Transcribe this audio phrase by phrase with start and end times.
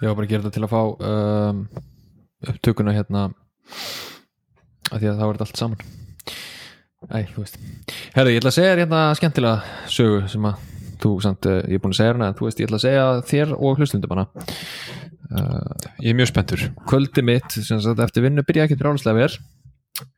[0.00, 1.58] Ég var bara að gera þetta til að fá um,
[2.50, 3.24] upptökuna hérna
[4.90, 5.82] að því að það var allt saman.
[7.10, 7.58] Æ, þú veist.
[8.14, 10.64] Herri, ég ætla að segja þér hérna skemmtilega sögu sem að
[11.00, 12.86] þú samt, uh, ég er búin að segja hérna en þú veist, ég ætla að
[12.86, 14.26] segja þér og hlustundum hana.
[16.00, 16.62] Ég er mjög spenntur.
[16.90, 20.08] Kvöldi mitt, sem sagt, eftir vinnu byrja ekki brjálislega vel.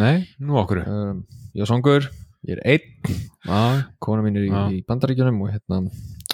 [0.00, 1.20] Nei, nú okkur um,
[1.56, 2.08] Ég er songur,
[2.44, 3.14] ég er einn.
[3.46, 3.60] Já,
[4.02, 4.64] kona mín er í, Já.
[4.74, 5.78] í bandaríkjunum og hérna,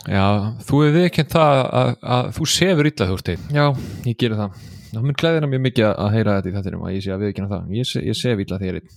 [0.08, 0.26] já
[0.66, 3.64] þú hefur viðkjönd það að, að þú sefur illa þú ert einn já,
[4.08, 4.60] ég gera það.
[4.92, 7.50] Það mun glæðina mjög mikið að heyra þetta í þettinum að ég sé að viðkynna
[7.52, 8.96] það, ég, sé, ég sé illa þegar einn.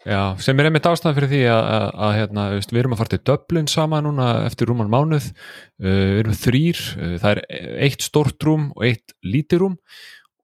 [0.00, 3.00] Já, sem er einmitt ástæðan fyrir því að, að, að hérna, veist, við erum að
[3.02, 5.26] fara til Dublin saman núna eftir rúman mánuð.
[5.76, 7.42] Uh, við erum þrýr, uh, það er
[7.84, 9.76] eitt stórt rúm og eitt lítið rúm.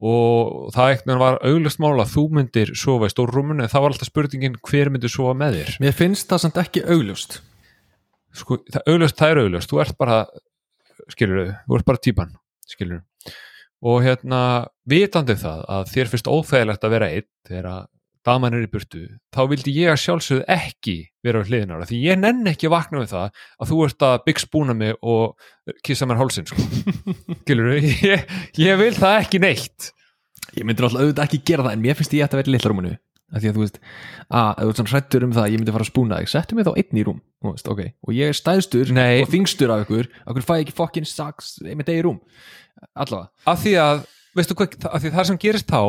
[0.04, 3.86] Og það eitthvað var auglust mál að þú myndir sofa í stór rúmun en það
[3.86, 5.76] var alltaf spurningin hver myndir sofa með þér?
[5.86, 7.38] Mér finnst það samt ekki augljóst
[8.36, 10.22] sko, það, auglust, það er auglust, þú ert bara
[11.12, 12.32] skilur þau, þú ert bara típan
[12.66, 13.02] skilur
[13.86, 14.40] og hérna
[14.88, 17.84] vitandi það að þér finnst óþægilegt að vera einn þegar að
[18.26, 21.98] daman er í burtu, þá vildi ég að sjálfsögðu ekki vera á hliðin ára því
[22.02, 26.08] ég nenn ekki vakna við það að þú ert að bygg spúna mig og kissa
[26.10, 26.64] mér hálsinn sko.
[27.44, 28.26] skilur ég,
[28.58, 29.92] ég vil það ekki neitt.
[30.56, 32.72] Ég myndi alltaf auðvitað ekki gera það en mér finnst ég að vera í litla
[32.72, 32.96] rúmunu
[33.34, 33.78] að því að þú veist,
[34.30, 36.56] að þú ert svona hrættur um það að ég myndi fara að spúna þig, settu
[36.56, 37.92] mig þá einn í rúm veist, okay.
[38.06, 39.22] og ég er stæðstur Nei.
[39.22, 42.20] og þingstur af ykkur, okkur fæ ég ekki fokkin saks með degi í rúm
[42.94, 44.04] allavega af því að,
[44.38, 45.82] veistu hvað, af því að það sem gerist þá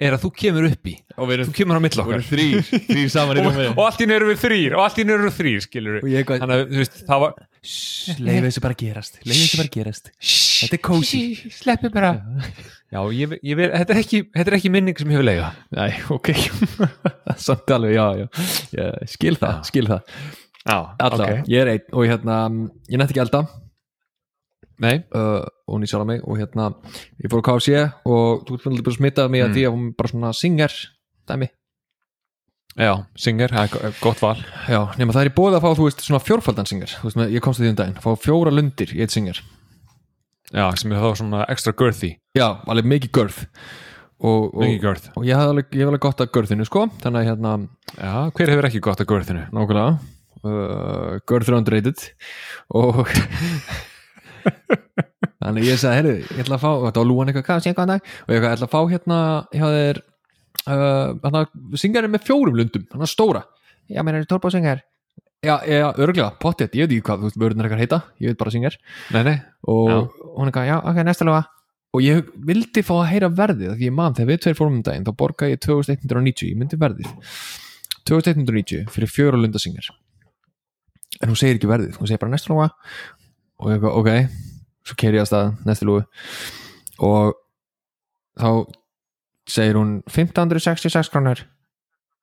[0.00, 2.22] er að þú kemur upp í og við þú kemur á milli okkar.
[2.26, 5.36] þrýr, þrýr saman og, og allt í nöru við þrýr og allt í nöru við
[5.38, 7.36] þrýr skilur ég eitthvað, þannig að þú veist, það var
[8.20, 10.10] leiði þessu bara gerast leiði þessu bara gerast.
[10.64, 11.22] Þetta er cozy.
[11.54, 12.14] sleppi bara.
[12.94, 15.86] Já, ég, ég vil, þetta, er ekki, þetta er ekki minning sem hefur leiða Næ,
[16.14, 16.30] ok.
[17.46, 18.28] Samt alveg, já, já,
[18.78, 20.14] ég skil það, skil það.
[20.64, 22.38] Já, allavega, ég er einn og hérna,
[22.88, 23.42] ég nætti ekki elda
[24.82, 26.70] nei, uh, og hún í sjálf mig og hérna,
[27.22, 29.54] ég fór á KFC og þú ert bara smittað mig að Mm.
[29.54, 30.72] því að hún bara svona singer
[31.28, 31.48] dæmi,
[32.76, 34.36] já, singer, það er gott val.
[34.68, 37.16] Já, nema það er í bóða að fá þú veist svona fjórfaldan singer, þú veist,
[37.20, 39.40] með- ég komst að því um daginn fá fjóra lundir í eitt singer
[40.52, 42.16] já, sem er þá svona extra girthy.
[42.36, 43.46] Já, alveg mikið görð
[44.24, 47.28] og, og, girth, og ég hafði alveg, hef alveg gott að görðinu sko, þannig að
[47.30, 47.54] hérna
[47.98, 49.46] já, hver hefur ekki gott að girthinu?
[49.52, 49.98] Nákvæmlega.
[50.44, 52.02] Uh, görð er underrated.
[52.76, 53.06] Og
[55.44, 57.74] þannig ég sagði, heyrðu, ég ætla að fá og þetta var lúan eitthvað, hvað, sé
[57.76, 58.10] hvað dag?
[58.24, 59.20] Og ég ætla að fá hérna
[59.52, 61.44] hjá þér uh, hérna,
[61.80, 63.44] syngarinn með fjórum lundum hann stóra,
[63.90, 64.84] já, mér er tórpa syngar
[65.44, 68.32] já, já, örgulega, pottet, ég veit ekki hvað þú veist, vörðin er eitthvað heita, ég
[68.32, 69.34] veit bara nei,
[69.68, 69.98] og Já.
[70.38, 71.42] hún eitthvað, já, ok, næsta löga
[71.94, 74.86] og ég vildi fá að heyra verðið því ég man, þegar við tveir fórum um
[74.86, 77.12] daginn þá borga ég 2190, ég myndi verðið.
[78.08, 79.92] 2190 fyrir fjóra lundasingar
[81.22, 82.70] en hún segir ekki verðið hún segir bara næsta lúga
[83.60, 84.08] og ég eitthvað, ok,
[84.84, 86.02] svo keiri ég að stað næsta lúgu.
[87.04, 87.34] Og
[88.40, 88.48] þá
[89.50, 91.44] segir hún 1566 krónur.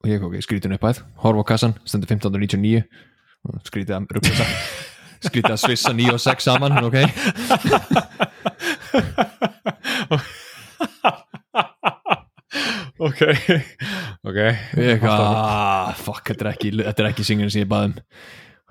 [0.01, 2.83] Og ég ok, skrítið upp að horfa á kassan, stendur 1599
[3.47, 4.05] og skrítið að
[4.37, 4.51] það
[5.27, 6.97] skrítið að svissa 9 og 6 saman ok,
[13.07, 13.21] ok.
[14.21, 16.69] Ok, ég eitthvað, ah, fuck, þetta er ekki
[17.09, 17.95] ekki singurinn sem ég baðum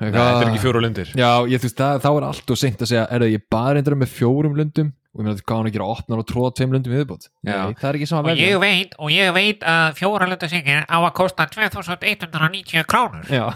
[0.01, 1.09] þetta er ekki fjóru lundir.
[1.19, 3.75] Já, ég veist, það, þá er allt og seint að segja er það ég bara
[3.77, 5.91] reyndur með fjórum lundum og ég meina þetta gáðan að gera?
[5.91, 9.11] Opnar og tróða tveim lundum viðbútt það er ekki sama Og ég verð veit, og
[9.11, 13.27] ég veit að fjóralundasingin á að kosta 2190 krónur.
[13.27, 13.51] Já,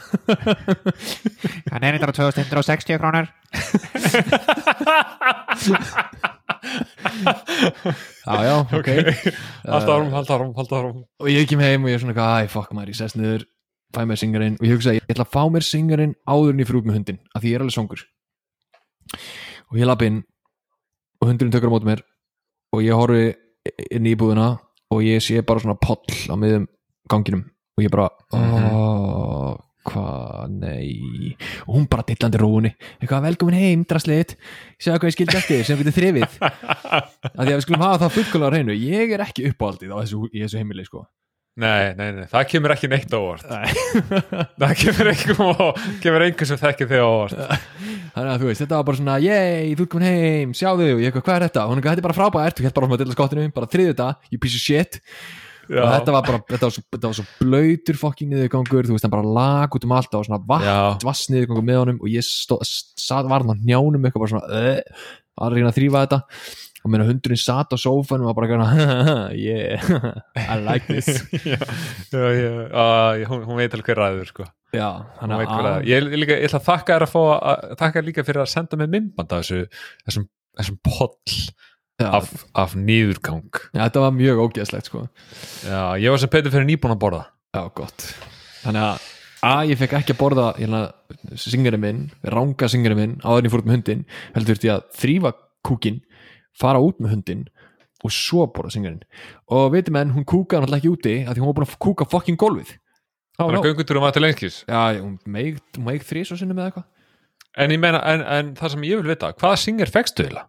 [1.71, 3.31] Hann er eitthvað 2160 krónur.
[8.27, 8.89] já, já, ok.
[9.63, 10.35] Halda árum, halda
[10.81, 13.45] árum, Og ég kem heim og ég er svona, æ, fuck maður, ég sest niður
[13.95, 16.69] fæ mér singarinn og ég hugsa, ég ætla að fá mér singarinn áður en ég
[16.69, 18.05] fyrir út með hundin, af því ég er alveg songur
[19.71, 20.23] og ég lapp inn
[21.21, 22.05] og hundurinn tökur á móti mér
[22.75, 23.27] og ég horfi
[23.95, 24.49] inn í íbúðina
[24.93, 26.67] og ég sé bara svona poll á miðum
[27.11, 29.55] ganginum og ég bara oh,
[29.89, 31.35] hvað, nei.
[31.67, 34.37] Og hún bara dillandi róunni eitthvað velkomin heim, draslit.
[34.79, 36.39] Segja hvað ég skildi eftir sem við þrifið.
[37.35, 39.97] Að því að við skulum hafa það fullkóla á hreinu ég er ekki uppáhaldið á
[40.01, 41.05] þessu, þessu heimili sko
[41.61, 43.47] nei, nei, nei, það kemur ekki neitt á óvart.
[44.61, 47.39] Það kemur einhver kemur einhver sem þekkir þig á óvart.
[48.15, 51.03] Þannig að þú veist, þetta var bara svona yey, þú ert komin heim, sjáðu og
[51.03, 51.65] ég eitthvað, hvað er þetta?
[51.65, 53.71] Og hún eitthvað, þetta er bara frábært, þú hélt bara frá að dilla skottinu bara
[53.75, 55.01] þriðu þetta, you piece of shit.
[55.65, 55.81] Já.
[55.81, 59.07] og þetta var bara, þetta var svo, þetta var svo blöytur fokking niðurgangur, þú veist,
[59.07, 62.27] hann bara lag út um allt og svona vatn, vass niðurgangur með honum og ég
[62.27, 64.45] stó, sat, var hann á njánum eitthvað bara svona,
[66.85, 68.67] uh, og meina hundurinn sat á sófanum og bara gana,
[69.33, 69.81] yeah,
[70.53, 71.09] I like this.
[72.13, 74.47] Já, já, já, að, hún, hún veit alveg hver ræður sko.
[74.77, 74.89] já,
[75.23, 75.89] Hún veit hver að ræður.
[75.89, 78.53] ég, ég, líka, ég ætla að þakka þér að fá að þakka líka fyrir að
[78.53, 79.65] senda mig myndband af þessu,
[80.05, 80.29] þessum
[80.61, 81.41] þessum poll
[82.05, 85.05] af, af nýðurgang já, þetta var mjög ógeðslegt sko.
[85.65, 87.25] Já, ég var sem Petur fyrir nýbúin að borða.
[87.55, 88.09] Já, gott.
[88.65, 89.11] Þannig að
[89.45, 90.79] að ég fekk ekki að borða hérna,
[91.37, 92.03] singurinn minn,
[92.33, 94.05] ranga singurinn minn áður en ég fór út með hundin
[94.37, 95.33] heldur ég að þrýfa
[95.69, 95.99] kúkin
[96.61, 97.45] fara út með hundin
[98.05, 99.03] og svo borða singurinn.
[99.55, 102.07] Og veitum menn, hún kúkaði náttúrulega ekki úti af því hún var búin að kúka
[102.11, 102.75] fokkin gólfið.
[103.35, 106.85] Það var gönguturum að til lengskis Já, hún meig þrís og sinni með eitthvað.
[107.65, 110.43] En ég meina, en, en það sem ég vil vita hvaða singer fegstu þið?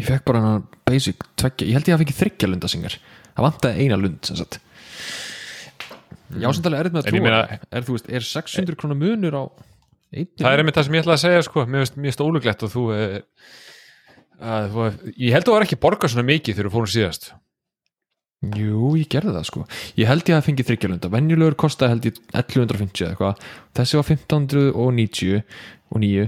[0.00, 2.96] Ég fekk bara hann basic tveggja, ég held ég að fengi þryggja lunda singar
[3.32, 4.58] það vantaði eina lund sem sagt.
[6.32, 7.22] Já, samt alveg erið með að trúa.
[7.26, 9.42] meina- er, veist, er 600 krónar munur á
[10.12, 12.12] Það er einmitt það sem ég ætlaði að segja sko, mér finnst mér
[14.42, 17.32] að, ég held að þú var ekki að borga svona mikið þegar þú fórum síðast.
[18.42, 19.60] Jú, ég gerði það sko.
[20.00, 23.44] Ég held ég að fengi þryggjalunda Venjulegur kostaði held ég 1150 eða eitthvað.
[23.78, 25.42] Þessi var 1590
[25.94, 26.24] og 9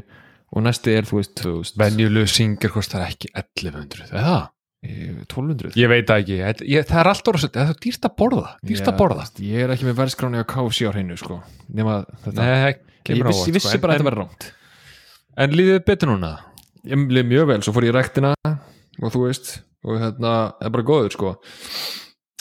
[0.54, 4.44] og næsti er þú veist 2000 Venjulegu singer kostar ekki 1100 Er það?
[4.84, 6.38] Eh, 1200 Ég veit það ekki,
[6.70, 9.24] ég, það er alltaf rosa- það er dýrt að borða, dýrt að borða.
[9.24, 11.40] veist, Ég er ekki með verðskráni á KFC á hreinu sko.
[11.72, 12.38] Nema þetta.
[12.38, 13.80] Nei, það Ég vissi, ég vissi sko.
[13.82, 14.46] bara að þetta verði rámt
[15.36, 16.30] en, líðið betur núna?
[16.84, 19.54] Ég leið mjög vel, svo fór ég í rektina og þú veist,
[19.88, 21.30] og hérna er bara góður sko.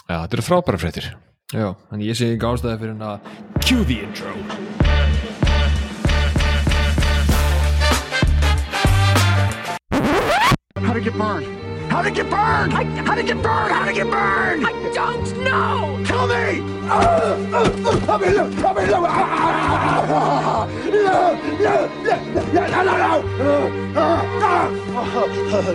[0.03, 1.07] Já, þetta eru frábæra fréttir.
[1.53, 3.11] Já, þannig ég sé ekki ástæði fyrir hérna
[3.63, 4.35] Cue the intro.
[10.83, 11.15] How'd it get
[11.93, 12.05] burned?
[12.05, 12.73] How'd it get burned?
[12.73, 13.71] I, how'd it get burned?
[13.71, 14.65] How'd it get burned?
[14.65, 16.03] I don't know.
[16.05, 16.61] Tell me.
[16.83, 19.05] Uh, uh, uh, tell me, look, tell me, look.
[19.05, 21.89] Ah, no, no, no,
[22.53, 23.13] no, no, no, no.
[23.95, 24.09] Uh,
[24.39, 24.67] uh,
[25.53, 25.71] uh,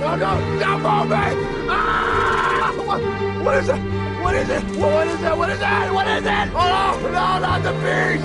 [0.00, 1.24] no, no, no, move me.
[1.68, 3.00] Ah, what,
[3.44, 3.80] what is it?
[4.22, 4.62] What is it?
[4.78, 5.36] What is it?
[5.36, 5.92] What is it?
[5.92, 6.48] What is it?
[6.54, 8.24] Oh, no, not the beast.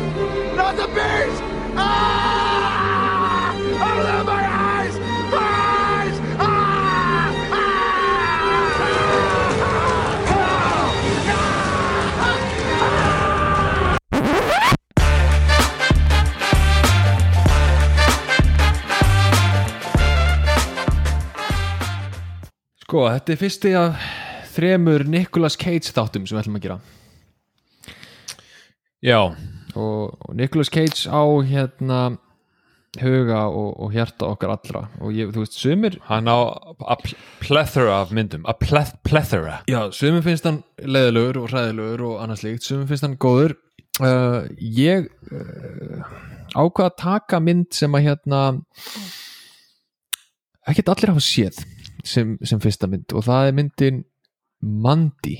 [0.55, 1.41] Not the beast.
[1.75, 3.53] Ah!
[3.55, 4.25] Oh, my eyes.
[4.25, 4.46] My
[22.87, 24.03] Sko, þetta er fyrsti af
[24.53, 26.77] þremur Nicolas Cage þáttum sem við ætlum að gera.
[29.03, 29.17] Já,
[29.75, 31.19] og, og Nicolas Cage á
[31.49, 31.97] hérna
[33.03, 34.85] huga og, og hjarta okkar allra.
[35.03, 38.47] Og ég, þú veist, sumir hann á a pl- plethora af myndum.
[38.47, 39.59] A pleth plethora.
[39.67, 43.59] Já, sumir finnst hann leiðilegur og hræðilegur og annars líkt, sumir finnst hann góður.
[43.99, 46.07] Uh, ég uh,
[46.55, 48.45] ákvað að taka mynd sem að hérna
[50.71, 51.65] ekkert allir hafa séð
[52.07, 54.05] sem, sem fyrsta mynd og það er myndin
[54.57, 55.35] Mandy.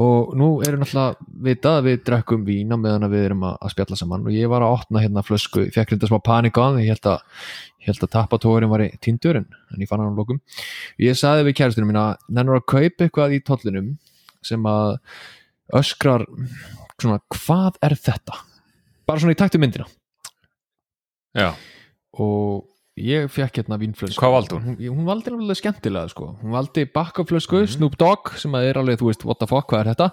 [0.00, 3.98] Og nú erum náttúrulega vitað að við drekkum vína meðan við erum að, að spjalla
[4.00, 6.78] saman og ég var að opna hérna flösku, ég fekk reynda smá panik á það,
[6.80, 10.40] ég held að, að tappatóðurinn var í tindur en, ég fann hann á lokum.
[11.02, 13.90] Ég saði við kæristunum mína nennur að kaupa eitthvað í tollinum
[14.46, 14.94] sem að
[15.76, 16.24] öskrar
[16.96, 18.46] svona, hvað er þetta?
[19.10, 19.88] bara svona í taktu myndina.
[21.34, 21.50] Já,
[22.22, 22.69] og
[23.00, 24.66] ég fekk hérna vínflösku Hvað valdi hún?
[24.70, 26.30] Hún, hún valdi alveg skemmtilega sko.
[26.42, 29.84] hún valdi bakkaflösku, Snoop Dogg sem að er alveg, þú veist, what the fuck, hvað
[29.84, 30.10] er þetta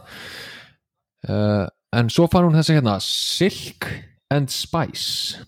[1.30, 1.66] uh,
[1.98, 3.88] en svo fann hún þessi hérna Silk
[4.34, 5.44] and Spice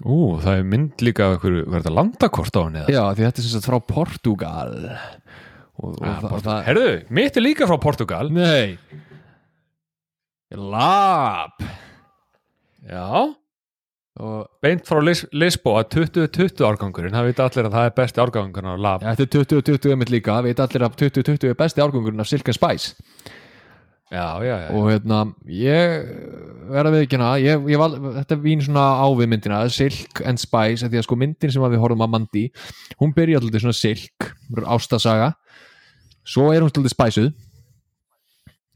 [0.00, 2.84] ú, það er mynd líka einhverju, hvað er þetta landakort á henni?
[2.94, 4.74] já, því þetta er sem sagt frá Portugal
[5.80, 6.40] og, og, Ah, Portugal.
[6.46, 6.88] það Herðu,
[7.20, 8.78] mitt er líka frá Portugal nei
[10.50, 11.60] Lab
[12.80, 13.34] Já,
[14.20, 18.72] og beint frá Lis Lisboa 2020 árgangurinn, það vita allir að það er besti árgangurinn
[18.72, 19.04] á lab.
[19.04, 22.50] Ja, þetta er 2020 mitt líka, veit allir að 2020 er besti árgangurinn af Silk
[22.50, 22.94] and Spice.
[24.10, 26.08] Já, já, já, og hérna ég
[26.66, 30.42] verða við ekki hana ég, ég val, þetta vín svona á við myndina Silk and
[30.42, 32.42] Spice, því að sko myndin sem við horfum að Mandy,
[32.98, 34.26] hún byrja alltaf svona Silk,
[34.66, 35.30] ástasaga.
[36.26, 37.30] Svo er hún alltaf spæsuð.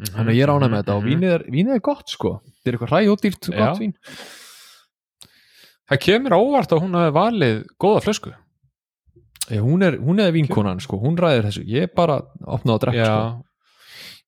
[0.05, 2.37] Þannig að ég rána með þetta og vínið er, vínið er gott sko.
[2.47, 3.95] Þetta er eitthvað hræjóttýrt gott vín
[5.91, 8.33] Það kemur á óvart að hún hafi valið góða flösku.
[9.53, 11.65] Ég, hún, er, hún er vinkonan sko, hún ræðir þessu.
[11.69, 13.43] Ég bara opnaði að drekka sko.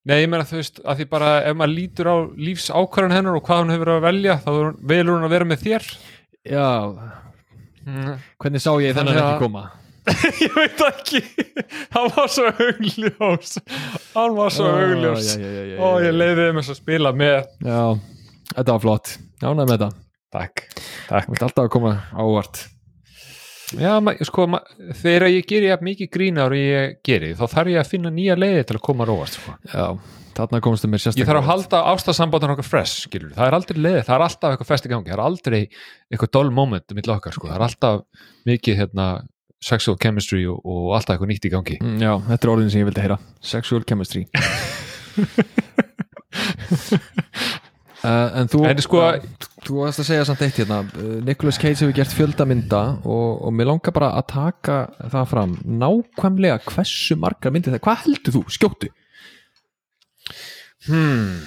[0.06, 3.38] Nei, ég meina þú veist, að því bara ef maður lítur á lífs ákvarðan hennar
[3.38, 5.88] og hvað hún hefur að velja, þá er velur hún að vera með þér.
[6.46, 6.68] Já,
[8.44, 9.64] hvernig sá ég þennan ekki koma?
[10.44, 11.20] Ég veit ekki.
[11.90, 13.56] Hann var svo augljós
[14.12, 17.48] Hann var svo augljós já, ég leiði þeim að spila með.
[17.66, 17.80] Já,
[18.52, 19.16] þetta var flott.
[19.42, 19.88] Ánægði með þetta,
[20.36, 20.64] Takk,
[21.08, 21.28] takk.
[21.30, 22.64] Þú ert alltaf að koma ávart
[23.74, 24.44] Já, sko,
[25.00, 28.36] þegar ég geri jafn mikið grínar og ég geri, þá þarf ég að finna nýja
[28.38, 29.56] leiði til að koma róast sko.
[29.72, 29.86] já,
[30.38, 33.32] þarna komstu mér sérstaklega Ég þarf að halda ástasambandun okkar fresh skilur.
[33.34, 35.10] það er aldrei leiði, það er alltaf eitthvað fest í gangi.
[35.10, 35.58] Það er aldrei
[36.12, 37.50] eitthvað dull moment mitt okkar, sko.
[37.50, 38.06] það er alltaf
[38.52, 39.08] mikið hérna,
[39.66, 41.80] sexual chemistry og, og alltaf eitthvað nýtt í gangi.
[41.82, 43.18] Mm, Já, þetta er orðin sem ég vildi heyra.
[43.42, 44.28] Sexual chemistry
[48.06, 49.04] uh, En þú En sko-
[49.66, 53.42] Þú varst að segja samt eitt hérna uh, Nicolas Cage hefur gert fjölda mynda og,
[53.48, 54.78] og mér langar bara að taka
[55.10, 58.44] það fram Nákvæmlega hversu margar myndir það Hvað heldur þú?
[58.56, 58.92] Skjóttu
[60.86, 61.40] hmm.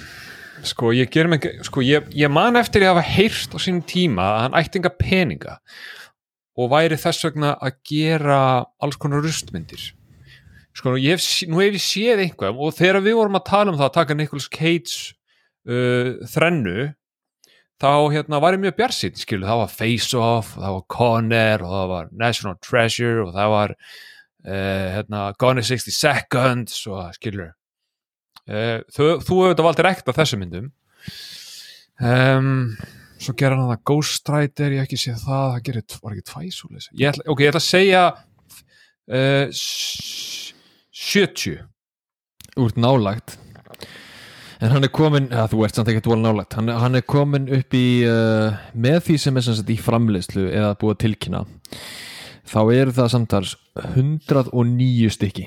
[0.66, 4.26] sko ég ger mig sko ég, ég man eftir ég hafa heyrt á sínum tíma
[4.26, 5.56] að hann ætti enga peninga
[6.60, 8.40] og væri þess vegna að gera
[8.82, 9.90] alls konar rustmyndir
[10.76, 13.80] sko ég hef, nú hef ég séð einhverjum og þegar við vorum að tala um
[13.80, 15.16] það að taka Nicolas Cage
[15.70, 16.88] uh, þrennu
[17.80, 21.62] þá hérna var ég mjög bjarsinn skilu, það var Face Off, það var Con Air
[21.64, 27.08] og það var National Treasure og það var uh, hérna, Gone in 60 Seconds og
[27.16, 27.52] skilur
[28.50, 30.64] Uh, þú, þú hefur þetta valdir ekkert af þessum myndum.
[32.02, 32.48] Um,
[33.20, 36.88] svo gera hann það Ghost Rider, ég ekki séð það það gerir, var ekki tvæsúlis
[36.98, 40.54] ég ætla, ok, ég ætla að segja uh, s-
[41.12, 41.60] 70
[42.64, 43.36] Úr nálægt
[44.60, 46.54] En hann er komin, ja, þú ert samt ekki dvolega nálægt.
[46.58, 50.50] Hann, hann er komin upp í uh, með því sem er sem sagt í framleiðslu
[50.50, 51.44] eða búið að tilkynna
[52.50, 55.46] þá eru það samtals 109 stykki.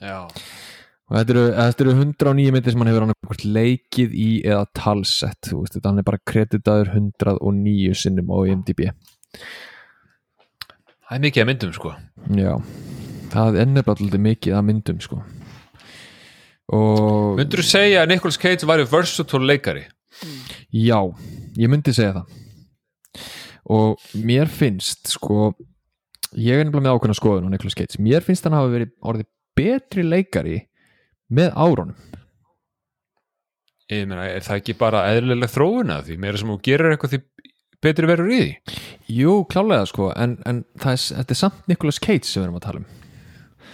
[0.00, 4.62] Já, og þetta eru, þetta eru 109 myndir sem hann hefur annað leikið í eða
[4.80, 5.40] talsett.
[5.50, 8.86] Þú veist, þetta hann er bara kreditaður 109 sinnum á IMDb.
[11.10, 11.92] Það er mikið að myndum sko.
[12.38, 12.54] Já,
[13.34, 15.20] það ennir bara alltaf mikið að myndum sko
[16.70, 19.86] myndur þú segja að Nicolas Cage væri versatile leikari?
[20.74, 21.00] Já,
[21.58, 22.36] ég myndi segja það.
[23.70, 25.52] Og mér finnst sko
[26.38, 27.98] ég er nefnilega með ákveðna skoðun á Nicolas Cage.
[28.02, 30.58] Mér finnst hann hafa verið orðið betri leikari
[31.30, 31.96] með árunum.
[33.90, 36.16] Ég meina, er það ekki bara eðlileg þróuna því?
[36.22, 37.20] Meira sem þú gerir eitthvað því
[37.82, 38.78] betri verður í því?
[39.16, 42.60] Jú, klálega sko en, en það er, þetta er samt Nicolas Cage sem við erum
[42.60, 42.88] að tala um.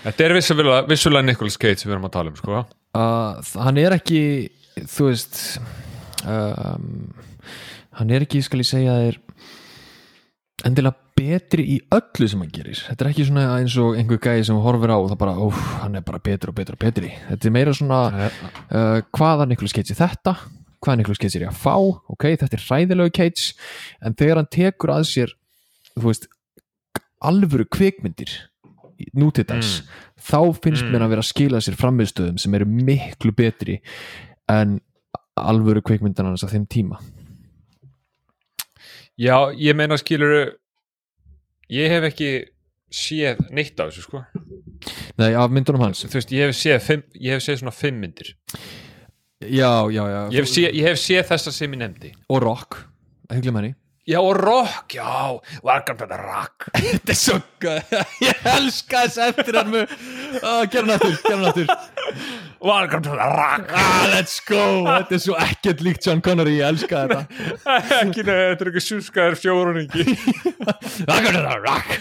[0.06, 2.62] Þetta er vissulega, vissulega Nicolas Cage sem við erum að tala um sko
[2.96, 4.22] uh, hann er ekki
[4.76, 5.40] þú veist
[6.26, 7.12] um,
[7.96, 9.20] hann er ekki, skal ég segja þér
[10.66, 12.76] endilega betri í öllu sem hann gerir.
[12.76, 15.60] Þetta er ekki svona eins og einhver gæði sem horfir á og það bara, óf,
[15.80, 17.12] hann er bara betri og betri og betri.
[17.30, 20.34] Þetta er meira svona uh, hvaða Nicolas Cage er þetta?
[20.84, 21.76] Hvaða Nicolas Cage er ég að fá?
[22.12, 23.46] Ok, þetta er hræðilegu Cage.
[24.04, 25.32] En þegar hann tekur að sér
[25.94, 26.28] þú veist,
[27.24, 28.34] alvöru kvikmyndir
[29.00, 29.82] í- nú til dags
[30.18, 30.92] þá finnst Mm.
[30.94, 33.80] mér að vera að skila sér frammiðstöðum sem eru miklu betri
[34.48, 34.80] en
[35.36, 36.98] alvöru kvikmyndan hans á þeim tíma.
[39.18, 40.52] Já, ég meina skilur
[41.72, 42.30] ég hef ekki
[42.92, 44.20] séð neitt af þessu sko.
[45.18, 46.04] Nei, af myndunum hans.
[46.04, 48.34] Þú veist, ég hef séð, fimm, ég hef séð svona fimm myndir.
[49.40, 50.20] Já, já, já.
[50.32, 52.12] Ég hef, séð, ég hef séð þessa sem ég nefndi.
[52.30, 52.78] Og rock,
[53.30, 53.74] ekki glemma henni
[54.06, 56.68] Já, og rock, já Welcome to the rock.
[56.78, 59.94] Þetta er svo gæð Ég elska þess eftir hann með
[60.46, 61.72] ah, Gerðu náttúr, gerðu náttúr
[62.62, 63.66] Welcome to the rock.
[63.74, 64.86] Ah, Let's go.
[64.86, 67.50] Þetta er svo ekkert líkt John Connery, ég elska þetta.
[67.98, 70.06] Ekki neða, þetta er ekki sjúskaður fjóruningi
[71.10, 71.92] Welcome to the rock.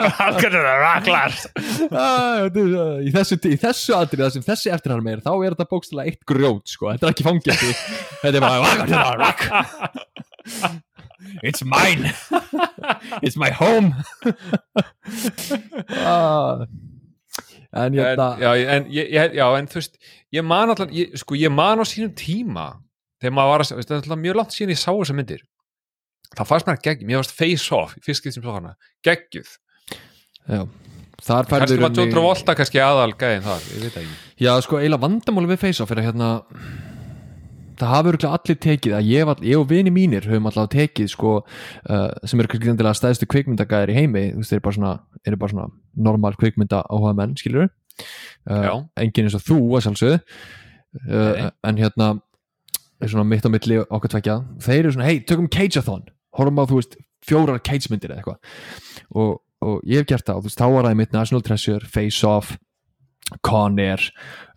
[0.00, 1.52] Welcome to the rock last
[1.92, 6.14] ah, í, þessu, þessu atrið það sem þessi eftir hann meir þá er þetta bókstælega
[6.14, 6.94] eitt grjót sko.
[6.94, 7.88] þetta er ekki fangjast
[8.24, 10.80] þetta er bara Welcome to the rock
[11.42, 12.12] It's mine.
[13.22, 13.94] It's my home.
[15.90, 16.66] Ah.
[17.70, 19.98] En hérna já, en, ég, ég, já, en þú veist
[20.34, 22.66] ég man allan, ég, sko, ég man á sínum tíma
[23.22, 25.44] þegar maður var að, veist, það er alltaf mjög langt síðan ég sá þessa myndir.
[26.34, 28.74] Það fannst mér geggjum, ég varst face off í fyrst sem svo hana,
[29.06, 29.52] geggjuð
[30.50, 30.64] já,
[31.20, 34.18] þar kannski færður var John Travolta kannski aðal gæðin þar, ég veit ekki.
[34.40, 36.30] Já, sko, eiginlega vandamáli við Face Off er að hérna
[37.80, 41.10] það hafa örgulega allir tekið að ég, var, ég og vini mínir höfum alltaf tekið
[41.12, 41.34] sko,
[41.90, 44.24] uh, sem eru kannski endilega stæðstu kvikmyndagæðir í heimi.
[44.34, 44.94] Þú veist, þeir eru bara svona,
[45.26, 45.68] eru bara svona
[46.08, 47.68] normal kvikmynda áhuga menn, skilur
[48.50, 50.22] uh, enginn eins og þú að sjálfsögðu.
[51.06, 52.14] Uh, en hérna
[53.00, 56.08] er svona mitt á milli okkur tvekja þeir eru svona, hei, tökum Cage-a-thon.
[56.36, 58.58] Horfum á, þú veist, fjórar Cage-myndir eða eitthvað.
[59.16, 61.88] Og, og ég hef gert það og þú veist, þá var það mitt National Treasure,
[61.88, 62.56] Face Off
[63.46, 64.00] Con Air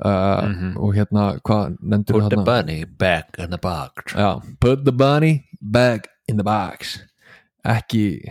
[0.04, 0.78] uh, Mhm.
[0.78, 4.14] og hérna, hvað nefndur við hérna bunny back in the box.
[4.14, 7.00] Já, put the bunny back in the box.
[7.66, 8.24] Ekki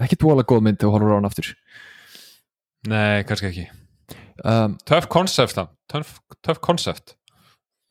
[0.00, 1.52] ekki tvolega góð mynd þegar þú horfur á hann aftur.
[2.88, 3.68] Nei, kannski ekki.
[4.44, 7.14] Um, það, tough, tough concept.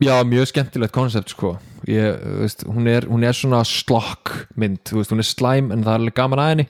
[0.04, 1.56] Já, mjög skemmtilegt koncept sko.
[1.90, 5.90] Ég, veist, hún, er, hún er svona slokk mynd, veist, hún er slæm en það
[5.96, 6.66] er alveg gaman að henni.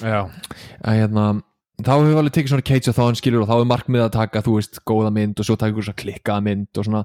[0.00, 0.20] Já,
[0.80, 1.26] að hérna,
[1.78, 4.14] þá hefur við alveg tekið svona Cage of Thorn skilur og þá er markmið að
[4.16, 7.04] taka þú veist, góða mynd og svo taka ykkur svona klikkaða mynd og svona,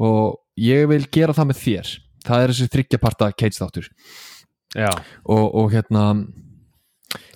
[0.00, 0.22] og
[0.60, 1.92] ég vil gera það með þér,
[2.24, 3.90] það er þessi þryggjaparta Cage þáttur
[4.74, 6.06] og, og hérna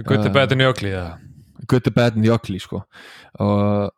[0.03, 1.19] good, the Uh, bad and the ugly eða?
[1.69, 2.83] good, the bad and the ugly sko.
[3.39, 3.93] og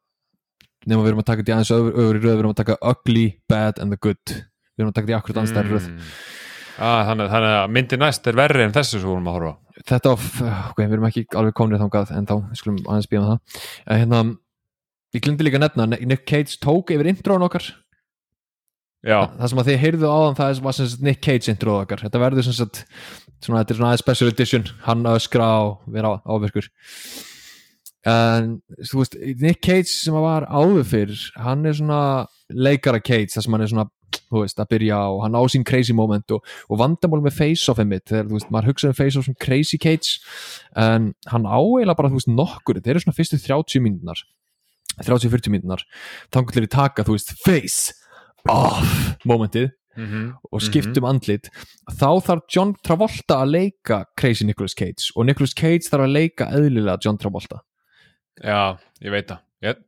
[0.89, 3.27] nema við erum að taka þetta í aðeins öfri, röð við erum að taka ugly,
[3.49, 4.35] bad and the good
[4.81, 5.73] við erum að taka þetta í akkurat annars mm.
[5.75, 5.89] röð.
[6.81, 9.70] Ah, þannig, þannig að myndi næst er verri en þessu sem við vorum að horfa.
[9.89, 13.31] Þetta ok, við erum ekki alveg komnið þangað en þá, við skulum aðeins býja með
[13.31, 13.61] það.
[13.87, 14.23] En hérna,
[15.17, 17.71] ég glindi líka nefna Nick Cage tók yfir introðan okkar.
[19.01, 22.03] Já, það sem að þið heyrðu áðan það var sem sagt Nick Cage introð okkar.
[22.05, 22.83] Þetta verður sem sagt
[23.41, 24.67] svona, þetta er svona aðeins special edition.
[24.85, 26.69] Hann að öskra og vera á- ávirkur.
[28.11, 28.53] En
[28.89, 32.03] þú veist Nick Cage sem að var áður fyrir hann er svona
[32.49, 35.65] leikara Cage það sem hann er svona þú veist, að byrja og hann á sín
[35.67, 39.29] crazy moment og, og vandamál með face-off mitt þegar þú veist, maður hugsa um face-off
[39.29, 40.21] sem crazy Cage
[40.79, 44.23] en hann á eiginlega bara þú veist nokkur, þetta eru svona fyrstu 30 mínúnar
[45.01, 45.85] 30-40 mínúnar
[46.35, 47.95] þannig til að taka, þú veist, face
[48.49, 51.49] off momentið mm og skiptum andlit
[51.99, 56.47] þá þarf John Travolta að leika Crazy Nicolas Cage og Nicolas Cage þarf að leika
[56.55, 57.61] eðlilega John Travolta
[58.41, 59.43] já, ég veit það.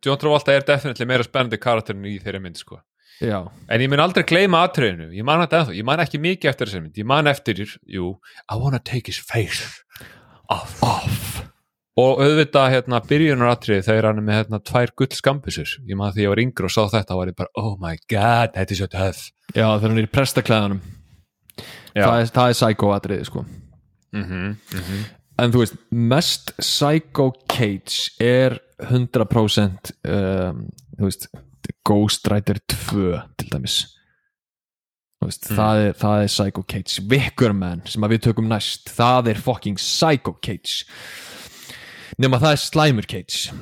[0.05, 2.81] John Travolta er definitely meira spennandi karakterin í þeirri mynd, sko.
[3.23, 3.38] Já,
[3.69, 5.11] En ég mun aldrei gleyma atriðinu.
[5.17, 5.76] Ég man þetta ennþá.
[5.79, 6.99] Ég man ekki mikið eftir þessi mynd.
[6.99, 8.17] Ég man eftir, jú,
[8.50, 9.62] I wanna take his face
[10.50, 10.79] off.
[10.83, 11.29] off
[11.97, 15.69] Og auðvitað, hérna, byrjunar atriði þegar hann er með, hérna, tvær gull skambisur.
[15.85, 17.97] Ég man því ég var yngri og sá þetta og var ég bara, oh my
[18.09, 19.31] god, þetta er svo töff.
[19.55, 20.81] já, þegar hann er í prestaklæðanum
[21.93, 22.07] Já.
[22.07, 23.45] það er, það er psycho atriði sko
[24.12, 25.05] Mm -hmm,
[25.41, 30.67] en þú veist, mest psycho Cage er 100% um,
[30.99, 31.29] þú veist
[31.88, 33.76] Ghost Rider 2 til dæmis.
[35.23, 37.02] Veist, það, er, það er Psycho Cage.
[37.11, 40.83] Wickerman sem við tökum næst það er fucking Psycho Cage.
[42.21, 43.52] Nema það er Slimer Cage.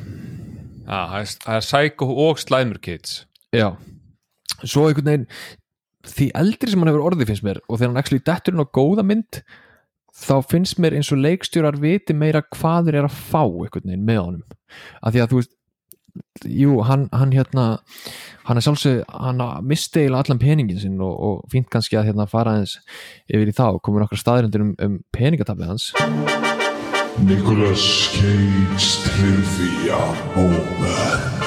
[0.91, 3.27] Já, það er- það er Psycho og Slimer Kids.
[3.55, 3.77] já.
[4.65, 5.27] Svo einhvern veginn
[6.05, 8.69] því eldri sem hann hefur orðið finnst mér og þegar hann actually dettur inn á
[8.77, 9.39] góða mynd
[10.21, 14.05] þá finnst mér eins og leikstjórar viti meira hvað þeir eru að fá einhvern veginn
[14.09, 14.43] með honum.
[15.03, 15.55] Af því að þú veist
[16.45, 17.67] jú, hann, hann hérna
[18.49, 22.29] hann er sjálfsög, hann misti eiginlega allan peningin sinn og, og fínt kannski að hérna
[22.31, 22.79] fara aðeins
[23.31, 25.91] yfir í þá, komur okkar staðrindir um, um peningatafið hans
[27.21, 30.01] Nicolas Cage Trivia
[30.37, 31.41] Moment.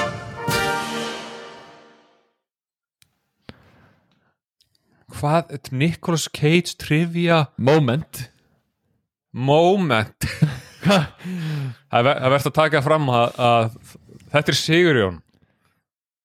[5.14, 8.26] Hvað, er Nicolas Cage trivia moment
[9.34, 10.26] moment.
[10.84, 13.94] það er verðt að taka fram að, að
[14.34, 15.20] þetta er Sigurjón.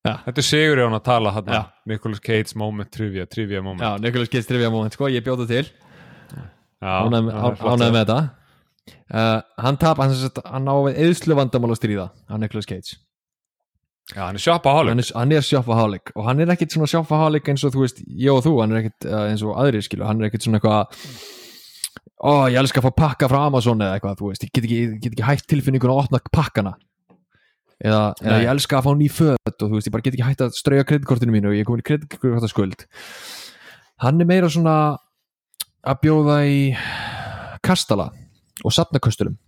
[0.06, 0.14] Já.
[0.26, 1.50] Þetta er Sigurjón að tala hann.
[1.54, 1.62] Já.
[1.90, 3.82] Nicolas Cage moment trivia, trivia moment.
[3.84, 5.64] já, Nicolas Cage trivia moment, sko, ég bjóða til
[6.80, 8.18] ánægð með þetta
[9.12, 10.14] uh, hann tap, hann,
[10.48, 12.96] hann á við eðslu vandamál að stríða, hann Nicolas Cage
[14.10, 14.90] Já, hann er shopaholic.
[14.90, 18.00] hann er, hann er shopaholic og hann er ekkit svona shopaholic eins og þú veist,
[18.08, 20.58] ég og þú, hann er ekkit uh, eins og aðrir skilu, hann er ekkit svona
[20.58, 21.04] eitthvað
[22.24, 24.80] ó, ég elska að fá pakka frá Amazon eða eitthvað, þú veist, ég get ekki,
[25.04, 26.74] get ekki hægt tilfinningun að opna pakkana
[27.84, 30.26] eða, eða ég elska að fá ný föt og þú veist, ég bara get ekki
[30.28, 32.84] hægt að strauja kreditkortinu mínu og ég er komin í kreditkortaskuld
[34.04, 34.74] hann er meira svona
[35.84, 36.58] að bjóða í
[37.64, 38.10] kastala
[38.64, 39.38] og safnaköstulum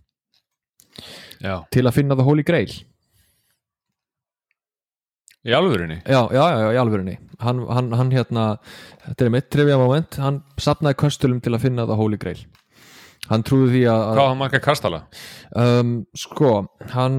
[1.43, 2.71] Já, til að finna það Holy Grail.
[5.43, 5.97] Í alvörinni.
[6.07, 8.43] já, já, já, í alvörinni hann, hann, hann hérna,
[9.09, 12.39] þetta er mitt trivia moment, hann sapnaði köstulum til að finna það Holy Grail.
[13.27, 15.01] Hann trúði því að, Hvað var marga kastala?
[15.59, 16.53] um, sko,
[16.93, 17.17] hann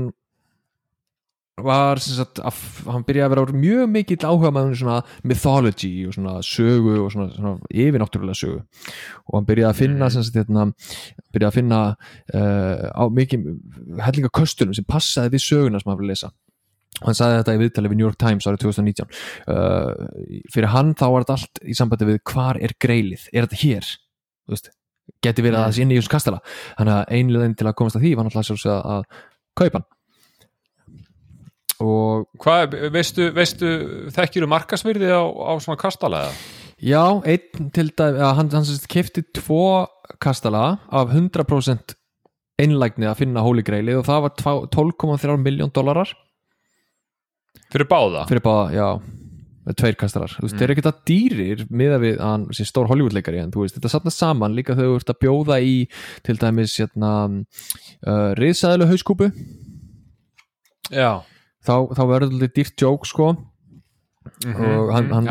[1.62, 2.56] var sem sagt, að,
[2.90, 7.28] hann byrjaði að vera mjög mikill áhuga með svona mythology og svona sögu og svona,
[7.30, 8.62] svona yfirnáttúrulega sögu.
[9.28, 10.66] Og hann byrjaði að finna sem sagt, hérna,
[11.34, 13.46] byrjaði að finna uh, á mikið
[14.02, 16.32] hellinga köstulum sem passaði við söguna sem hann að lesa.
[17.02, 19.08] Og hann sagði þetta í viðtali við New York Times árið 2019
[19.50, 23.62] uh, fyrir hann þá var þetta allt í sambandi við hvar er greilið, er þetta
[23.62, 23.94] hér?
[24.44, 24.70] Þú veist,
[25.22, 26.44] geti verið að það sé inni í þessum kastala.
[26.78, 29.20] Þannig að einlega til að komast að því var sjálfsög að, að
[29.54, 29.92] kaupa hann
[31.82, 33.70] og Hvað, veistu, veistu
[34.14, 36.36] þekkjuru markasvirði á, á svona kastala eða?
[36.84, 39.86] já, einn til dæmi hann, hann kefti tvo
[40.20, 41.94] kastala af 100%
[42.60, 46.12] einlægni að finna Holy Grailið og það var tvá- 12,3 miljón dólarar
[47.72, 48.26] Fyrir báða?
[48.28, 48.88] fyrir bara, já
[49.74, 53.38] tveir kastarar, þú veist, þeir eru ekkert að dýrir miða við hann sé stór Hollywoodleikari
[53.40, 55.76] en þú veist, þetta safnast saman líka þegar þú ert að bjóða í
[56.26, 59.30] til dæmis hérna uh, riðsæðilega hauskúpu
[60.92, 61.24] Já.
[61.64, 63.32] Þá, þá verður þetta dýrt jók sko
[64.56, 65.26] og hann, hann,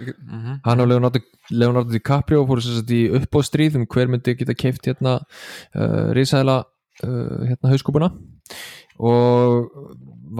[0.00, 0.60] ég- mhm.
[0.64, 4.86] hann og Leonardo, Leonardo DiCaprio fóru sem sagt í uppbóðstríð um hver myndi geta keift
[4.88, 6.64] hérna uh, riðsæðilega
[7.04, 8.08] uh, hérna hauskúpuna
[8.98, 9.68] og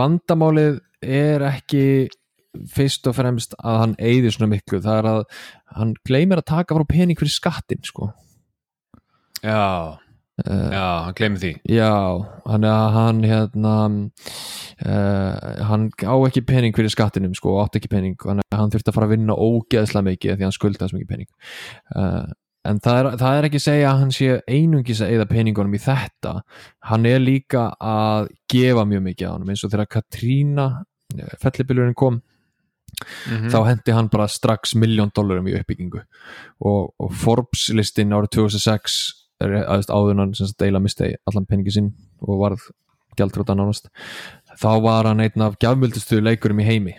[0.01, 2.09] vandamálið er ekki
[2.71, 5.23] fyrst og fremst að hann eyðir svona miklu, það er að
[5.75, 8.13] hann gleymir að taka frá pening fyrir skattin sko
[9.45, 9.99] Já.
[10.42, 11.53] Já, hann glemir því.
[11.70, 11.94] Já,
[12.51, 13.75] hann, hann hérna
[14.83, 18.16] uh, hann á ekki pening fyrir skattinum sko, og átti ekki pening.
[18.25, 21.31] Hann, hann þurfti að fara að vinna ógeðslega mikið því hann skuldaði svo mikið pening.
[21.94, 22.27] Uh,
[22.66, 25.79] en það er, það er ekki að segja að hann sé einungis að eyða peningunum
[25.79, 26.37] í þetta.
[26.90, 30.68] Hann er líka að gefa mjög mikið á hann eins og þegar Katrína
[31.42, 32.23] fellibilurinn kom
[33.29, 36.03] mm þá hendi hann bara strax miljón dólarum í uppbyggingu.
[36.62, 41.92] Og, og Forbes listin árið 2006 er hann sem deila misti allan peningi sinn
[42.23, 42.68] og varð
[43.18, 43.90] gjaldróta nánast
[44.61, 46.94] þá var hann einn af gjafmildustu leikurum í heimi.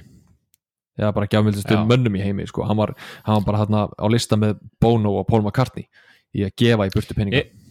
[0.99, 2.63] Eða bara gjafmildustu mönnum í heimi sko.
[2.63, 2.95] hann, var,
[3.25, 5.87] hann var bara hérna á lista með Bono og Paul McCartney
[6.35, 7.43] í að gefa í burtu peninga.
[7.43, 7.63] E-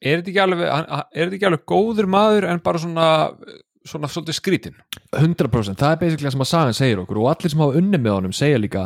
[0.00, 3.08] er þetta ekki alveg, hann- er þetta ekki alveg góður maður en bara svona
[3.86, 4.74] svona svolítið skrítin
[5.16, 8.00] 100% það er basically það sem að sagan segir okkur og allir sem hafa unni
[8.00, 8.82] með honum segja líka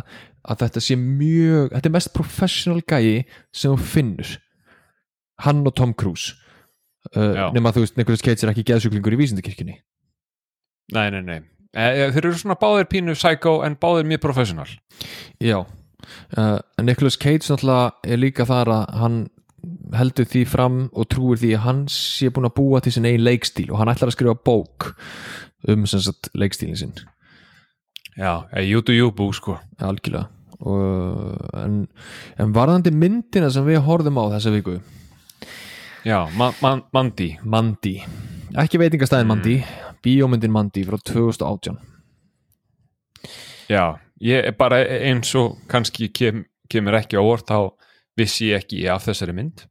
[0.47, 4.35] að þetta sé mjög þetta er mest professional gæi sem þú finnur
[5.43, 6.35] hann og Tom Cruise.
[7.13, 9.77] Uh, nema þú veist, Nicolas Cage er ekki geðsjúklingur í vísindakirkjunni.
[10.95, 11.41] Nei, nei, nei.
[11.75, 14.69] E, þeir eru svona báðir pínu psycho en báðir mjög professional.
[15.43, 15.65] Já.
[16.37, 19.19] Uh, Nicolas Cage náttúrulega er líka þar að hann
[19.97, 23.25] heldur því fram og trúir því að hann sé búin að búa til sin eigin
[23.25, 24.91] leikstíl og hann ætlar að skrifa bók
[25.73, 26.97] um sagt leikstílin sinn.
[28.15, 29.59] Já, e, you do you bú sko.
[29.83, 30.29] Algjörlega.
[30.65, 31.81] Og, en,
[32.41, 34.79] en varðandi myndina sem við horfðum á þessa viku
[36.05, 37.97] já, ma ma Mandy Mandy,
[38.61, 39.57] ekki veitingastæðin Mandy
[40.05, 41.79] bíómyndin Mandy frá 2018
[43.73, 47.59] já, ég er bara eins og kannski kem, kemur ekki á orð þá
[48.19, 49.65] vissi ég ekki af þessari mynd.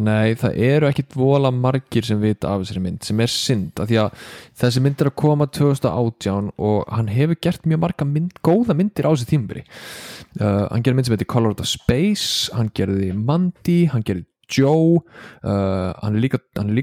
[0.00, 3.90] Nei, það eru ekkit vola margir sem vita af þessari mynd sem er synd, af
[3.90, 4.28] því að
[4.62, 9.10] þessi mynd er að koma 2018 og hann hefur gert mjög marga mynd, góða myndir
[9.10, 13.10] á þessi tímabiri uh, hann gerði mynd sem heitir Color of the Space hann gerði
[13.16, 16.40] Mandy, hann gerði Joe uh, hann er líka